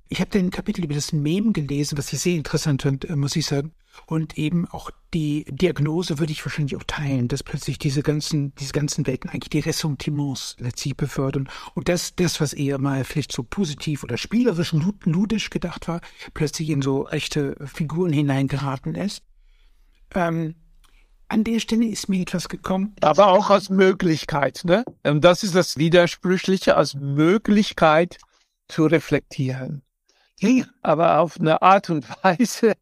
Ich 0.07 0.19
habe 0.21 0.31
den 0.31 0.49
Kapitel 0.49 0.83
über 0.83 0.95
das 0.95 1.13
Mem 1.13 1.53
gelesen, 1.53 1.97
was 1.97 2.11
ich 2.13 2.19
sehr 2.19 2.35
interessant 2.35 2.81
fand, 2.81 3.05
äh, 3.09 3.15
muss 3.15 3.35
ich 3.35 3.45
sagen. 3.45 3.73
Und 4.05 4.37
eben 4.37 4.67
auch 4.67 4.91
die 5.13 5.45
Diagnose 5.49 6.19
würde 6.19 6.31
ich 6.31 6.45
wahrscheinlich 6.45 6.75
auch 6.75 6.83
teilen, 6.83 7.27
dass 7.27 7.43
plötzlich 7.43 7.79
diese 7.79 8.01
ganzen, 8.01 8.53
diese 8.55 8.71
ganzen 8.71 9.05
Welten 9.07 9.29
eigentlich 9.29 9.49
die 9.49 9.59
Ressentiments 9.59 10.55
letztlich 10.59 10.95
befördern. 10.95 11.49
Und 11.73 11.89
das, 11.89 12.15
das, 12.15 12.39
was 12.39 12.53
eher 12.53 12.79
mal 12.79 13.03
vielleicht 13.03 13.31
so 13.31 13.43
positiv 13.43 14.03
oder 14.03 14.17
spielerisch, 14.17 14.73
ludisch 15.03 15.49
gedacht 15.49 15.87
war, 15.87 16.01
plötzlich 16.33 16.69
in 16.69 16.81
so 16.81 17.07
echte 17.09 17.55
Figuren 17.65 18.13
hineingeraten 18.13 18.95
ist. 18.95 19.23
Ähm, 20.15 20.55
an 21.27 21.43
der 21.43 21.59
Stelle 21.59 21.85
ist 21.85 22.09
mir 22.09 22.21
etwas 22.21 22.49
gekommen. 22.49 22.95
Aber 23.01 23.27
auch 23.27 23.49
als 23.51 23.69
Möglichkeit, 23.69 24.61
ne? 24.63 24.83
Und 25.03 25.23
das 25.23 25.43
ist 25.43 25.55
das 25.55 25.77
Widersprüchliche, 25.77 26.75
als 26.75 26.95
Möglichkeit 26.95 28.17
zu 28.67 28.85
reflektieren. 28.85 29.83
Ja, 30.39 30.65
aber 30.81 31.19
auf 31.19 31.39
eine 31.39 31.61
Art 31.61 31.89
und 31.89 32.05
Weise, 32.23 32.73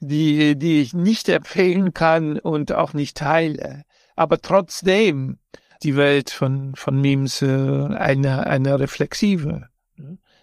die, 0.00 0.58
die 0.58 0.80
ich 0.80 0.94
nicht 0.94 1.28
empfehlen 1.28 1.94
kann 1.94 2.38
und 2.38 2.72
auch 2.72 2.92
nicht 2.92 3.16
teile. 3.18 3.84
Aber 4.16 4.40
trotzdem 4.40 5.38
die 5.82 5.96
Welt 5.96 6.30
von, 6.30 6.74
von 6.74 7.00
Memes 7.00 7.42
äh, 7.42 7.46
eine, 7.46 8.46
eine 8.46 8.80
reflexive. 8.80 9.68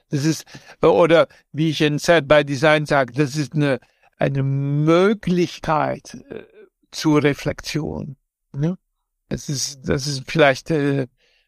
Das 0.10 0.26
ist, 0.26 0.46
oder 0.82 1.28
wie 1.52 1.70
ich 1.70 1.82
in 1.82 2.00
Sad 2.00 2.28
by 2.28 2.44
Design 2.44 2.86
sage, 2.86 3.14
das 3.14 3.36
ist 3.36 3.54
eine, 3.54 3.80
eine 4.20 4.44
Möglichkeit 4.44 6.16
äh, 6.30 6.44
zur 6.92 7.24
Reflexion. 7.24 8.18
Ne? 8.54 8.78
Das 9.30 9.50
ist, 9.50 9.88
das 9.88 10.06
ist 10.08 10.30
vielleicht 10.30 10.70
äh, 10.72 11.08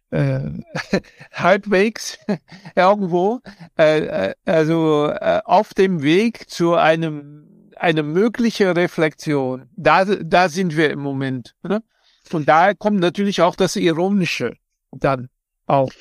äh, 0.10 0.52
halbwegs 1.32 2.18
irgendwo, 2.76 3.42
äh, 3.78 4.30
äh, 4.30 4.36
also 4.46 5.08
äh, 5.08 5.42
auf 5.46 5.74
dem 5.74 6.02
Weg 6.02 6.50
zu 6.50 6.76
einem 6.76 7.72
eine 7.76 8.04
mögliche 8.04 8.76
Reflexion. 8.76 9.68
Da, 9.76 10.06
da 10.06 10.50
sind 10.50 10.78
wir 10.78 10.92
im 10.92 11.00
Moment. 11.00 11.56
Ne? 11.64 11.84
Und 12.32 12.48
daher 12.48 12.76
kommt 12.76 13.00
natürlich 13.00 13.42
auch 13.42 13.56
das 13.56 13.76
Ironische 13.76 14.54
dann 14.92 15.30
auf. 15.66 15.92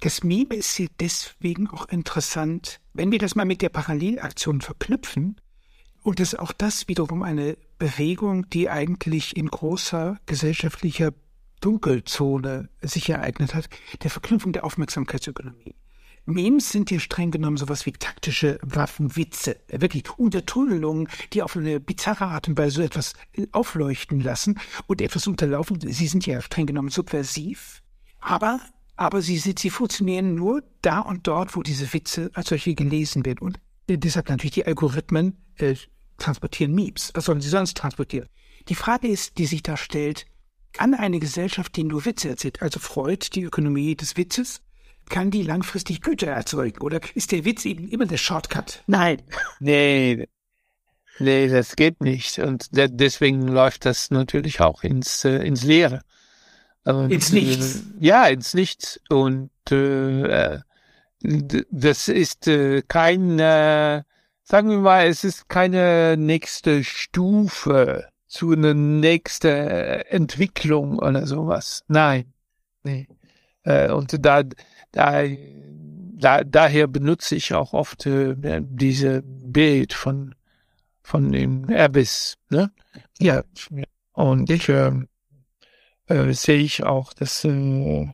Das 0.00 0.22
Meme 0.22 0.54
ist 0.54 0.80
deswegen 1.00 1.68
auch 1.70 1.88
interessant, 1.88 2.80
wenn 2.96 3.12
wir 3.12 3.18
das 3.18 3.34
mal 3.34 3.44
mit 3.44 3.62
der 3.62 3.68
Parallelaktion 3.68 4.60
verknüpfen, 4.60 5.40
und 6.02 6.20
das 6.20 6.36
auch 6.36 6.52
das 6.52 6.86
wiederum 6.86 7.24
eine 7.24 7.56
Bewegung, 7.78 8.48
die 8.50 8.70
eigentlich 8.70 9.36
in 9.36 9.48
großer 9.48 10.18
gesellschaftlicher 10.26 11.12
Dunkelzone 11.60 12.68
sich 12.80 13.08
ereignet 13.08 13.54
hat, 13.54 13.68
der 14.04 14.10
Verknüpfung 14.10 14.52
der 14.52 14.64
Aufmerksamkeitsökonomie. 14.64 15.74
Memes 16.24 16.70
sind 16.70 16.90
hier 16.90 17.00
streng 17.00 17.30
genommen 17.30 17.56
sowas 17.56 17.86
wie 17.86 17.92
taktische 17.92 18.58
Waffenwitze, 18.62 19.56
wirklich 19.68 20.08
Untertunnelungen, 20.18 21.08
die 21.32 21.42
auf 21.42 21.56
eine 21.56 21.80
bizarre 21.80 22.26
Art 22.26 22.48
und 22.48 22.58
Weise 22.58 22.76
so 22.76 22.82
etwas 22.82 23.14
aufleuchten 23.52 24.20
lassen 24.20 24.60
und 24.86 25.00
etwas 25.00 25.26
unterlaufen. 25.26 25.80
Sie 25.80 26.06
sind 26.06 26.26
ja 26.26 26.40
streng 26.40 26.66
genommen 26.66 26.88
subversiv, 26.90 27.82
aber 28.20 28.60
aber 28.96 29.22
sie, 29.22 29.38
sie 29.38 29.70
funktionieren 29.70 30.34
nur 30.34 30.62
da 30.82 31.00
und 31.00 31.26
dort, 31.26 31.54
wo 31.54 31.62
diese 31.62 31.92
Witze 31.92 32.30
als 32.34 32.48
solche 32.48 32.74
gelesen 32.74 33.24
werden. 33.24 33.40
Und 33.40 33.60
deshalb 33.88 34.28
natürlich 34.28 34.54
die 34.54 34.66
Algorithmen 34.66 35.36
äh, 35.56 35.74
transportieren 36.18 36.74
Memes. 36.74 37.12
Was 37.14 37.26
sollen 37.26 37.40
sie 37.40 37.48
sonst 37.48 37.76
transportieren? 37.76 38.28
Die 38.68 38.74
Frage 38.74 39.08
ist, 39.08 39.38
die 39.38 39.46
sich 39.46 39.62
da 39.62 39.76
stellt, 39.76 40.26
kann 40.72 40.94
eine 40.94 41.20
Gesellschaft, 41.20 41.76
die 41.76 41.84
nur 41.84 42.04
Witze 42.04 42.28
erzählt, 42.28 42.62
also 42.62 42.80
Freud, 42.80 43.28
die 43.34 43.42
Ökonomie 43.42 43.94
des 43.96 44.16
Witzes, 44.16 44.62
kann 45.08 45.30
die 45.30 45.42
langfristig 45.42 46.02
Güter 46.02 46.28
erzeugen? 46.28 46.82
Oder 46.82 47.00
ist 47.14 47.32
der 47.32 47.44
Witz 47.44 47.64
eben 47.64 47.88
immer 47.88 48.06
der 48.06 48.16
Shortcut? 48.16 48.82
Nein. 48.86 49.22
Nee. 49.60 50.28
Nee, 51.18 51.48
das 51.48 51.76
geht 51.76 52.02
nicht. 52.02 52.38
Und 52.40 52.68
deswegen 52.72 53.48
läuft 53.48 53.86
das 53.86 54.10
natürlich 54.10 54.60
auch 54.60 54.82
ins, 54.82 55.24
äh, 55.24 55.38
ins 55.46 55.62
Leere. 55.62 56.02
Und, 56.86 57.10
ins 57.10 57.32
Nichts. 57.32 57.76
Äh, 57.76 58.06
ja, 58.06 58.26
ins 58.26 58.54
Nichts. 58.54 59.00
Und 59.08 59.50
äh, 59.70 60.58
das 61.20 62.08
ist 62.08 62.46
äh, 62.46 62.82
kein, 62.86 63.38
äh, 63.38 64.02
sagen 64.44 64.70
wir 64.70 64.78
mal, 64.78 65.06
es 65.06 65.24
ist 65.24 65.48
keine 65.48 66.16
nächste 66.16 66.84
Stufe 66.84 68.08
zu 68.28 68.52
einer 68.52 68.74
nächsten 68.74 69.48
Entwicklung 69.48 70.98
oder 70.98 71.26
sowas. 71.26 71.84
Nein. 71.88 72.32
Nee. 72.84 73.08
Äh, 73.64 73.90
und 73.90 74.24
da, 74.24 74.44
da, 74.92 75.24
da, 76.18 76.44
daher 76.44 76.86
benutze 76.86 77.34
ich 77.34 77.52
auch 77.52 77.72
oft 77.72 78.06
äh, 78.06 78.36
diese 78.62 79.22
Bild 79.22 79.92
von, 79.92 80.36
von 81.02 81.32
dem 81.32 81.68
Abyss, 81.68 82.36
ne? 82.48 82.70
Ja. 83.18 83.42
Und 84.12 84.50
ich, 84.50 84.68
äh, 84.68 84.92
äh, 86.06 86.32
sehe 86.32 86.58
ich 86.58 86.84
auch, 86.84 87.12
dass, 87.12 87.44
äh, 87.44 88.08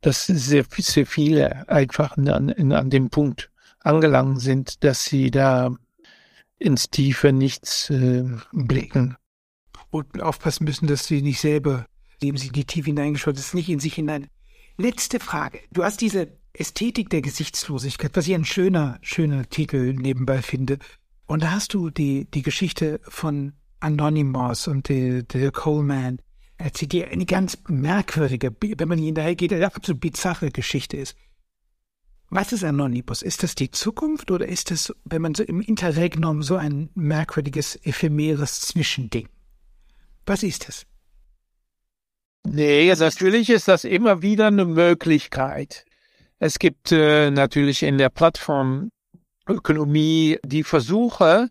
dass 0.00 0.26
sehr, 0.26 0.64
sehr 0.76 1.06
viele 1.06 1.68
einfach 1.68 2.16
an, 2.16 2.50
an 2.72 2.90
dem 2.90 3.10
Punkt 3.10 3.50
angelangt 3.80 4.40
sind, 4.40 4.84
dass 4.84 5.04
sie 5.04 5.30
da 5.30 5.74
ins 6.58 6.90
Tiefe 6.90 7.32
nichts 7.32 7.90
äh, 7.90 8.24
blicken. 8.52 9.16
Und 9.90 10.22
aufpassen 10.22 10.64
müssen, 10.64 10.86
dass 10.86 11.06
sie 11.06 11.22
nicht 11.22 11.40
selber, 11.40 11.86
indem 12.20 12.36
sie 12.36 12.48
in 12.48 12.52
die 12.52 12.64
Tiefe 12.64 12.86
hineingeschaut 12.86 13.36
ist, 13.36 13.54
nicht 13.54 13.68
in 13.68 13.80
sich 13.80 13.94
hinein. 13.94 14.28
Letzte 14.76 15.18
Frage. 15.18 15.60
Du 15.72 15.82
hast 15.82 16.00
diese 16.00 16.28
Ästhetik 16.52 17.10
der 17.10 17.22
Gesichtslosigkeit, 17.22 18.12
was 18.14 18.28
ich 18.28 18.34
ein 18.34 18.44
schöner, 18.44 18.98
schöner 19.02 19.48
Titel 19.48 19.94
nebenbei 19.94 20.42
finde. 20.42 20.78
Und 21.26 21.42
da 21.42 21.52
hast 21.52 21.74
du 21.74 21.90
die, 21.90 22.26
die 22.30 22.42
Geschichte 22.42 23.00
von 23.02 23.54
Anonymous 23.80 24.68
und 24.68 24.88
der, 24.88 25.22
der 25.22 25.50
Coleman 25.50 26.20
erzählt 26.60 26.92
dir 26.92 27.08
eine 27.08 27.26
ganz 27.26 27.58
merkwürdige, 27.68 28.54
wenn 28.60 28.88
man 28.88 28.98
hinterher 28.98 29.34
geht, 29.34 29.52
eine 29.52 29.66
absolut 29.66 30.00
bizarre 30.00 30.50
Geschichte 30.50 30.96
ist. 30.96 31.16
Was 32.28 32.52
ist 32.52 32.62
Anonymous? 32.62 33.22
Ist 33.22 33.42
das 33.42 33.56
die 33.56 33.72
Zukunft 33.72 34.30
oder 34.30 34.46
ist 34.46 34.70
es, 34.70 34.94
wenn 35.04 35.22
man 35.22 35.34
so 35.34 35.42
im 35.42 35.60
Interregnum 35.60 36.44
so 36.44 36.54
ein 36.56 36.90
merkwürdiges, 36.94 37.74
ephemeres 37.82 38.60
Zwischending? 38.60 39.28
Was 40.26 40.44
ist 40.44 40.68
es? 40.68 40.86
Nee, 42.44 42.94
natürlich 42.94 43.50
ist 43.50 43.68
das 43.68 43.84
immer 43.84 44.22
wieder 44.22 44.46
eine 44.46 44.64
Möglichkeit. 44.64 45.84
Es 46.38 46.58
gibt 46.58 46.90
äh, 46.92 47.30
natürlich 47.30 47.82
in 47.82 47.98
der 47.98 48.08
Plattformökonomie 48.10 50.38
die 50.44 50.62
Versuche, 50.62 51.50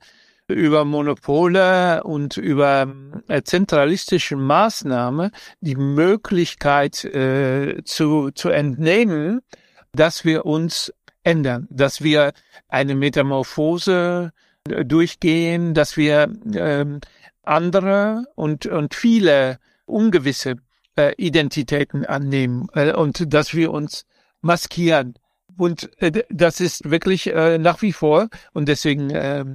über 0.49 0.85
Monopole 0.85 2.03
und 2.03 2.38
über 2.38 2.93
äh, 3.27 3.41
zentralistische 3.43 4.35
Maßnahmen 4.35 5.31
die 5.61 5.76
Möglichkeit 5.76 7.03
äh, 7.05 7.84
zu, 7.84 8.31
zu 8.31 8.49
entnehmen, 8.49 9.41
dass 9.93 10.26
wir 10.26 10.45
uns 10.45 10.93
ändern, 11.23 11.67
dass 11.69 12.01
wir 12.01 12.34
eine 12.67 12.95
Metamorphose 12.95 14.31
äh, 14.69 14.85
durchgehen, 14.85 15.73
dass 15.73 15.97
wir 15.97 16.31
ähm, 16.53 16.99
andere 17.43 18.26
und, 18.35 18.65
und 18.65 18.95
viele 18.95 19.59
ungewisse 19.85 20.55
äh, 20.97 21.13
Identitäten 21.17 22.05
annehmen 22.05 22.67
äh, 22.73 22.93
und 22.93 23.34
dass 23.34 23.53
wir 23.53 23.71
uns 23.71 24.05
maskieren. 24.41 25.15
Und 25.57 25.89
äh, 26.01 26.23
das 26.30 26.59
ist 26.59 26.89
wirklich 26.89 27.27
äh, 27.27 27.57
nach 27.57 27.81
wie 27.81 27.93
vor, 27.93 28.30
und 28.53 28.67
deswegen 28.67 29.09
äh, 29.09 29.45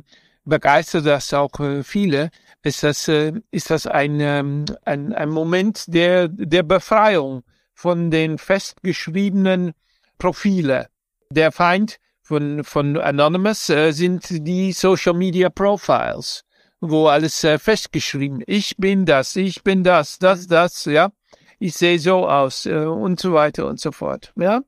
begeistert 0.45 1.07
das 1.07 1.33
auch 1.33 1.59
äh, 1.61 1.83
viele, 1.83 2.31
ist 2.63 2.83
das, 2.83 3.09
äh, 3.09 3.33
ist 3.51 3.71
das 3.71 3.87
ein, 3.87 4.21
ähm, 4.21 4.65
ein, 4.85 5.13
ein 5.13 5.31
Moment 5.31 5.85
der, 5.87 6.29
der 6.29 6.63
Befreiung 6.63 7.43
von 7.75 8.11
den 8.11 8.39
festgeschriebenen 8.39 9.73
Profile. 10.19 10.89
Der 11.31 11.53
Feind 11.53 11.99
von, 12.23 12.65
von 12.65 12.97
Anonymous 12.97 13.69
äh, 13.69 13.93
sind 13.93 14.27
die 14.47 14.73
Social 14.73 15.15
Media 15.15 15.51
Profiles, 15.51 16.45
wo 16.81 17.09
alles 17.09 17.43
äh, 17.45 17.59
festgeschrieben. 17.59 18.43
Ich 18.47 18.77
bin 18.77 19.05
das, 19.05 19.37
ich 19.37 19.63
bin 19.63 19.83
das, 19.85 20.19
das, 20.19 20.47
das, 20.47 20.85
ja. 20.85 21.11
Ich 21.59 21.75
sehe 21.75 21.99
so 21.99 22.29
aus 22.29 22.67
und 22.67 23.21
so 23.21 23.33
weiter 23.33 23.67
und 23.67 23.81
so 23.81 23.93
fort, 23.93 24.33
ja. 24.37 24.61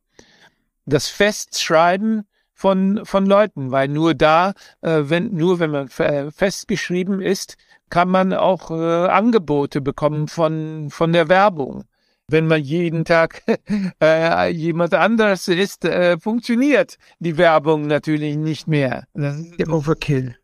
Das 0.87 1.09
Festschreiben 1.09 2.27
von, 2.57 3.05
von 3.05 3.27
Leuten, 3.27 3.71
weil 3.71 3.87
nur 3.87 4.15
da, 4.15 4.55
äh, 4.81 5.03
wenn, 5.05 5.35
nur 5.35 5.61
wenn 5.61 5.71
man 5.71 5.89
festgeschrieben 5.89 7.21
ist, 7.21 7.57
kann 7.91 8.09
man 8.09 8.33
auch 8.33 8.71
äh, 8.71 8.75
Angebote 9.09 9.81
bekommen 9.81 10.27
von, 10.27 10.89
von 10.91 11.13
der 11.13 11.29
Werbung. 11.29 11.85
Wenn 12.29 12.49
man 12.49 12.61
jeden 12.63 13.05
Tag 13.05 13.43
äh, 14.03 14.51
jemand 14.51 14.95
anderes 14.95 15.47
ist, 15.47 15.85
äh, 15.85 16.19
funktioniert 16.19 16.97
die 17.21 17.37
Werbung 17.37 17.87
natürlich 17.87 18.37
nicht 18.37 18.67
mehr. 18.67 19.05
Das 19.15 19.39
ist 19.39 19.61
der 19.61 19.69
Overkill. 19.69 20.37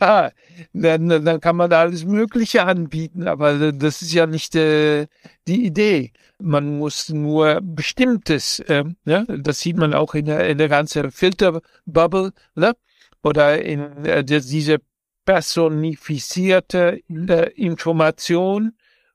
Ja, 0.00 0.32
dann, 0.72 1.08
dann 1.08 1.40
kann 1.40 1.56
man 1.56 1.70
da 1.70 1.80
alles 1.80 2.04
Mögliche 2.04 2.64
anbieten, 2.64 3.26
aber 3.26 3.72
das 3.72 4.02
ist 4.02 4.12
ja 4.12 4.26
nicht 4.26 4.54
äh, 4.54 5.06
die 5.48 5.64
Idee. 5.64 6.12
Man 6.38 6.78
muss 6.78 7.08
nur 7.08 7.60
bestimmtes, 7.62 8.58
äh, 8.60 8.84
ne? 9.04 9.26
das 9.26 9.60
sieht 9.60 9.78
man 9.78 9.94
auch 9.94 10.14
in 10.14 10.26
der, 10.26 10.48
in 10.48 10.58
der 10.58 10.68
ganzen 10.68 11.10
Filterbubble, 11.10 12.32
ne? 12.54 12.76
oder 13.22 13.62
in 13.62 14.04
äh, 14.04 14.24
diese 14.24 14.78
personifizierte 15.24 17.00
äh, 17.08 17.50
Information, 17.54 18.72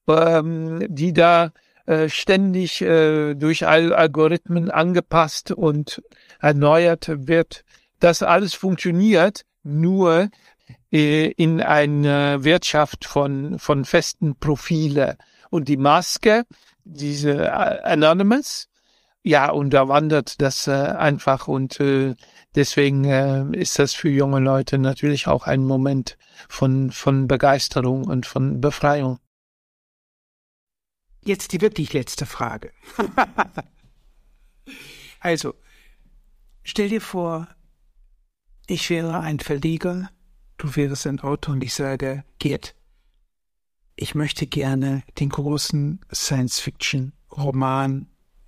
ähm, 0.08 0.86
die 0.90 1.14
da 1.14 1.52
äh, 1.86 2.10
ständig 2.10 2.82
äh, 2.82 3.36
durch 3.36 3.68
Algorithmen 3.68 4.72
angepasst 4.72 5.52
und 5.52 6.02
erneuert 6.40 7.12
wird. 7.28 7.64
Das 8.00 8.24
alles 8.24 8.56
funktioniert 8.56 9.46
nur 9.64 10.30
äh, 10.92 11.32
in 11.32 11.62
einer 11.62 12.44
Wirtschaft 12.44 13.06
von, 13.06 13.60
von 13.60 13.86
festen 13.86 14.36
Profile. 14.36 15.18
Und 15.50 15.68
die 15.68 15.78
Maske, 15.78 16.46
diese 16.84 17.46
äh, 17.46 17.82
Anonymous, 17.84 18.68
ja, 19.24 19.52
und 19.52 19.72
da 19.72 19.88
wandert 19.88 20.42
das 20.42 20.68
äh, 20.68 20.72
einfach 20.72 21.48
und 21.48 21.80
äh, 21.80 22.16
deswegen 22.56 23.06
äh, 23.06 23.46
ist 23.56 23.78
das 23.78 23.94
für 23.94 24.10
junge 24.10 24.40
Leute 24.40 24.80
natürlich 24.80 25.28
auch 25.28 25.46
ein 25.46 25.64
Moment 25.64 26.18
von, 26.50 26.90
von 26.90 27.28
Begeisterung 27.28 28.06
und 28.06 28.26
von 28.26 28.62
Befreiung. 28.62 29.20
Jetzt 31.24 31.52
die 31.52 31.62
wirklich 31.62 31.94
letzte 31.94 32.26
Frage. 32.26 32.72
also, 35.20 35.54
stell 36.64 36.90
dir 36.90 37.02
vor, 37.02 37.48
ich 38.72 38.90
wäre 38.90 39.20
ein 39.20 39.40
Verleger, 39.40 40.10
du 40.58 40.76
wärst 40.78 41.06
ein 41.06 41.20
Autor 41.20 41.56
und 41.56 41.64
ich 41.64 41.74
sage, 41.74 42.24
Gerd, 42.40 42.74
ich 43.98 44.16
möchte 44.16 44.48
gerne 44.48 45.04
den 45.20 45.28
großen 45.28 46.00
Science-Fiction-Roman 46.14 48.08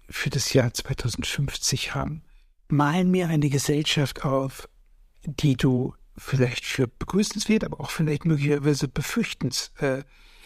für 0.09 0.29
das 0.29 0.53
Jahr 0.53 0.73
2050 0.73 1.93
haben. 1.93 2.23
Mal 2.69 3.03
mir 3.03 3.27
eine 3.27 3.49
Gesellschaft 3.49 4.23
auf, 4.23 4.69
die 5.25 5.57
du 5.57 5.93
vielleicht 6.15 6.63
für 6.63 6.87
begrüßenswert, 6.87 7.65
aber 7.65 7.81
auch 7.81 7.91
vielleicht 7.91 8.23
möglicherweise 8.23 8.87
befürchtens, 8.87 9.73
äh, 9.79 10.03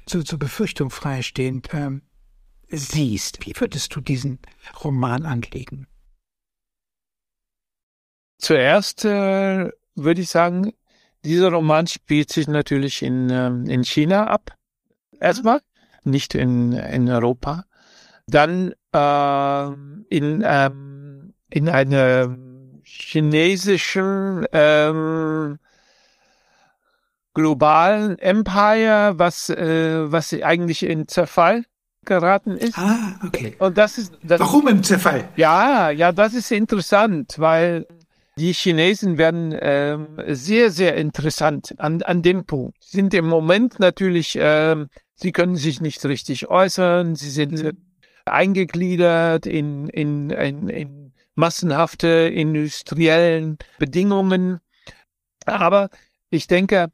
zu, 0.07 0.23
zur 0.23 0.39
Befürchtung 0.39 0.89
freistehend 0.89 1.69
ähm, 1.73 2.01
siehst. 2.67 3.45
Wie 3.45 3.53
würdest 3.55 3.95
du 3.95 4.01
diesen 4.01 4.39
Roman 4.83 5.23
anlegen? 5.23 5.85
Zuerst 8.37 9.05
äh, 9.05 9.69
würde 9.95 10.21
ich 10.21 10.29
sagen, 10.29 10.73
dieser 11.25 11.51
Roman 11.51 11.87
spielt 11.87 12.31
sich 12.31 12.47
natürlich 12.47 13.01
in, 13.01 13.29
ähm, 13.29 13.65
in 13.67 13.83
China 13.83 14.27
ab. 14.27 14.55
Erstmal, 15.19 15.61
nicht 16.03 16.35
in, 16.35 16.71
in 16.73 17.09
Europa. 17.09 17.65
Dann 18.27 18.73
äh, 18.93 19.67
in, 20.09 20.43
ähm, 20.45 21.33
in 21.49 21.69
einem 21.69 22.81
chinesischen 22.83 24.45
ähm, 24.51 25.57
globalen 27.33 28.17
Empire, 28.19 29.13
was, 29.17 29.49
äh, 29.49 30.11
was 30.11 30.33
eigentlich 30.33 30.83
in 30.83 31.07
Zerfall 31.07 31.65
geraten 32.05 32.57
ist. 32.57 32.77
Ah, 32.77 33.19
okay. 33.25 33.55
Und 33.59 33.77
das 33.77 33.97
ist 33.97 34.17
das 34.23 34.39
Warum 34.39 34.67
im 34.67 34.81
Zerfall? 34.81 35.27
Ja, 35.35 35.89
ja, 35.89 36.11
das 36.11 36.33
ist 36.33 36.51
interessant, 36.51 37.35
weil 37.37 37.85
die 38.37 38.53
Chinesen 38.53 39.17
werden 39.17 39.57
ähm, 39.59 40.19
sehr, 40.27 40.71
sehr 40.71 40.95
interessant 40.95 41.73
an, 41.79 42.01
an 42.03 42.21
dem 42.21 42.45
Punkt. 42.45 42.77
Sie 42.83 42.97
sind 42.97 43.13
im 43.13 43.27
Moment 43.27 43.79
natürlich, 43.79 44.37
ähm, 44.39 44.89
sie 45.15 45.31
können 45.31 45.55
sich 45.55 45.81
nicht 45.81 46.05
richtig 46.05 46.47
äußern, 46.47 47.15
sie 47.15 47.31
sind 47.31 47.63
mhm. 47.63 47.71
eingegliedert 48.25 49.47
in, 49.47 49.89
in, 49.89 50.29
in, 50.29 50.69
in 50.69 51.13
massenhafte 51.33 52.07
industriellen 52.07 53.57
Bedingungen. 53.79 54.59
Aber 55.45 55.89
ich 56.29 56.47
denke, 56.47 56.89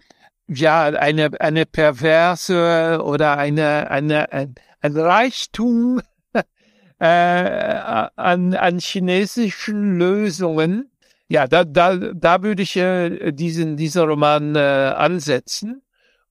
ja, 0.47 0.83
eine, 0.85 1.29
eine 1.41 1.65
perverse 1.65 3.01
oder 3.03 3.37
eine, 3.37 3.89
eine, 3.89 4.31
ein, 4.31 4.55
ein 4.81 4.97
Reichtum 4.97 6.01
äh, 6.99 7.05
an, 7.05 8.53
an 8.53 8.79
chinesischen 8.79 9.97
Lösungen. 9.97 10.89
Ja, 11.33 11.47
da, 11.47 11.63
da, 11.63 11.95
da 11.95 12.43
würde 12.43 12.61
ich 12.61 12.75
äh, 12.77 13.31
diesen, 13.31 13.75
diesen 13.75 14.03
Roman 14.03 14.55
äh, 14.55 14.59
ansetzen. 14.59 15.81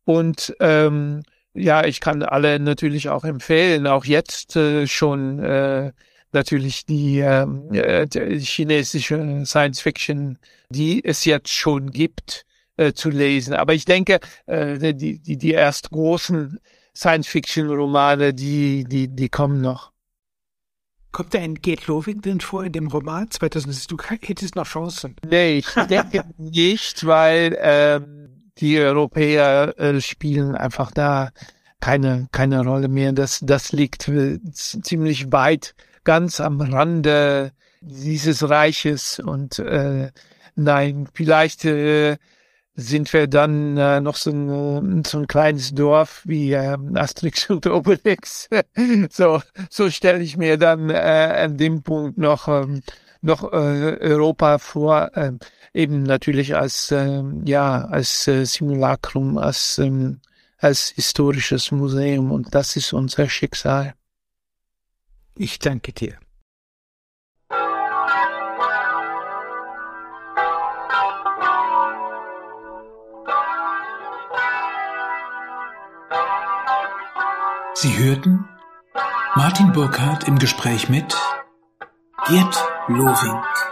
Und 0.04 0.54
ähm, 0.60 1.22
ja, 1.54 1.84
ich 1.84 1.98
kann 2.00 2.22
alle 2.22 2.60
natürlich 2.60 3.08
auch 3.08 3.24
empfehlen, 3.24 3.88
auch 3.88 4.04
jetzt 4.04 4.54
äh, 4.54 4.86
schon 4.86 5.40
äh, 5.40 5.90
natürlich 6.30 6.86
die, 6.86 7.18
ähm, 7.18 7.68
äh, 7.72 8.06
die 8.06 8.38
chinesische 8.38 9.42
Science 9.44 9.80
Fiction, 9.80 10.38
die 10.68 11.04
es 11.04 11.24
jetzt 11.24 11.52
schon 11.52 11.90
gibt, 11.90 12.46
äh, 12.76 12.92
zu 12.92 13.10
lesen. 13.10 13.54
Aber 13.54 13.74
ich 13.74 13.84
denke, 13.84 14.20
äh, 14.46 14.94
die, 14.94 15.18
die, 15.18 15.36
die 15.36 15.50
erst 15.50 15.90
großen 15.90 16.60
Science-Fiction-Romane, 16.94 18.34
die, 18.34 18.84
die, 18.84 19.08
die 19.08 19.28
kommen 19.28 19.60
noch. 19.62 19.91
Kommt 21.12 21.34
da 21.34 21.39
ein 21.39 21.56
Gerd 21.56 21.86
Loving 21.86 22.22
denn 22.22 22.40
vor 22.40 22.64
in 22.64 22.72
dem 22.72 22.89
Roman 22.89 23.30
2000? 23.30 23.90
Du 23.90 23.98
hättest 23.98 24.56
noch 24.56 24.66
Chancen. 24.66 25.14
Nee, 25.28 25.59
ich 25.59 25.66
denke 25.89 26.24
nicht, 26.39 27.06
weil 27.06 27.56
ähm, 27.60 28.51
die 28.59 28.78
Europäer 28.78 29.78
äh, 29.78 30.01
spielen 30.01 30.56
einfach 30.56 30.90
da 30.90 31.30
keine, 31.80 32.28
keine 32.32 32.64
Rolle 32.64 32.89
mehr. 32.89 33.12
Das, 33.12 33.40
das 33.43 33.72
liegt 33.72 34.09
äh, 34.09 34.39
ziemlich 34.52 35.30
weit, 35.32 35.74
ganz 36.05 36.40
am 36.40 36.60
Rande 36.60 37.52
dieses 37.82 38.48
Reiches 38.48 39.18
und 39.18 39.59
äh, 39.59 40.10
nein, 40.55 41.09
vielleicht 41.12 41.64
äh, 41.64 42.16
sind 42.74 43.12
wir 43.12 43.27
dann 43.27 43.77
äh, 43.77 44.01
noch 44.01 44.16
so 44.16 44.31
ein, 44.31 45.05
so 45.05 45.19
ein 45.19 45.27
kleines 45.27 45.74
Dorf 45.74 46.23
wie 46.24 46.53
äh, 46.53 46.77
Asterix 46.94 47.51
und 47.51 47.66
Obelix. 47.66 48.49
so 49.11 49.43
so 49.70 49.90
stelle 49.90 50.23
ich 50.23 50.36
mir 50.36 50.57
dann 50.57 50.90
äh, 50.90 50.94
an 51.44 51.57
dem 51.57 51.82
Punkt 51.82 52.19
noch 52.19 52.49
ähm, 52.49 52.82
noch 53.20 53.44
äh, 53.53 53.99
Europa 54.01 54.59
vor, 54.59 55.11
äh, 55.16 55.32
eben 55.74 56.03
natürlich 56.03 56.57
als 56.57 56.90
äh, 56.90 57.23
ja 57.44 57.85
als 57.85 58.27
äh, 58.28 58.44
Simulacrum, 58.44 59.39
als 59.39 59.78
ähm, 59.78 60.20
als 60.59 60.90
historisches 60.90 61.73
Museum 61.73 62.31
und 62.31 62.55
das 62.55 62.77
ist 62.77 62.93
unser 62.93 63.28
Schicksal. 63.28 63.94
Ich 65.36 65.59
danke 65.59 65.93
dir. 65.93 66.19
Sie 77.74 77.97
hörten 77.97 78.49
Martin 79.35 79.73
Burkhardt 79.73 80.28
im 80.28 80.39
Gespräch 80.39 80.90
mit 80.90 81.16
Gerd 82.28 82.69
Lowink. 82.89 83.72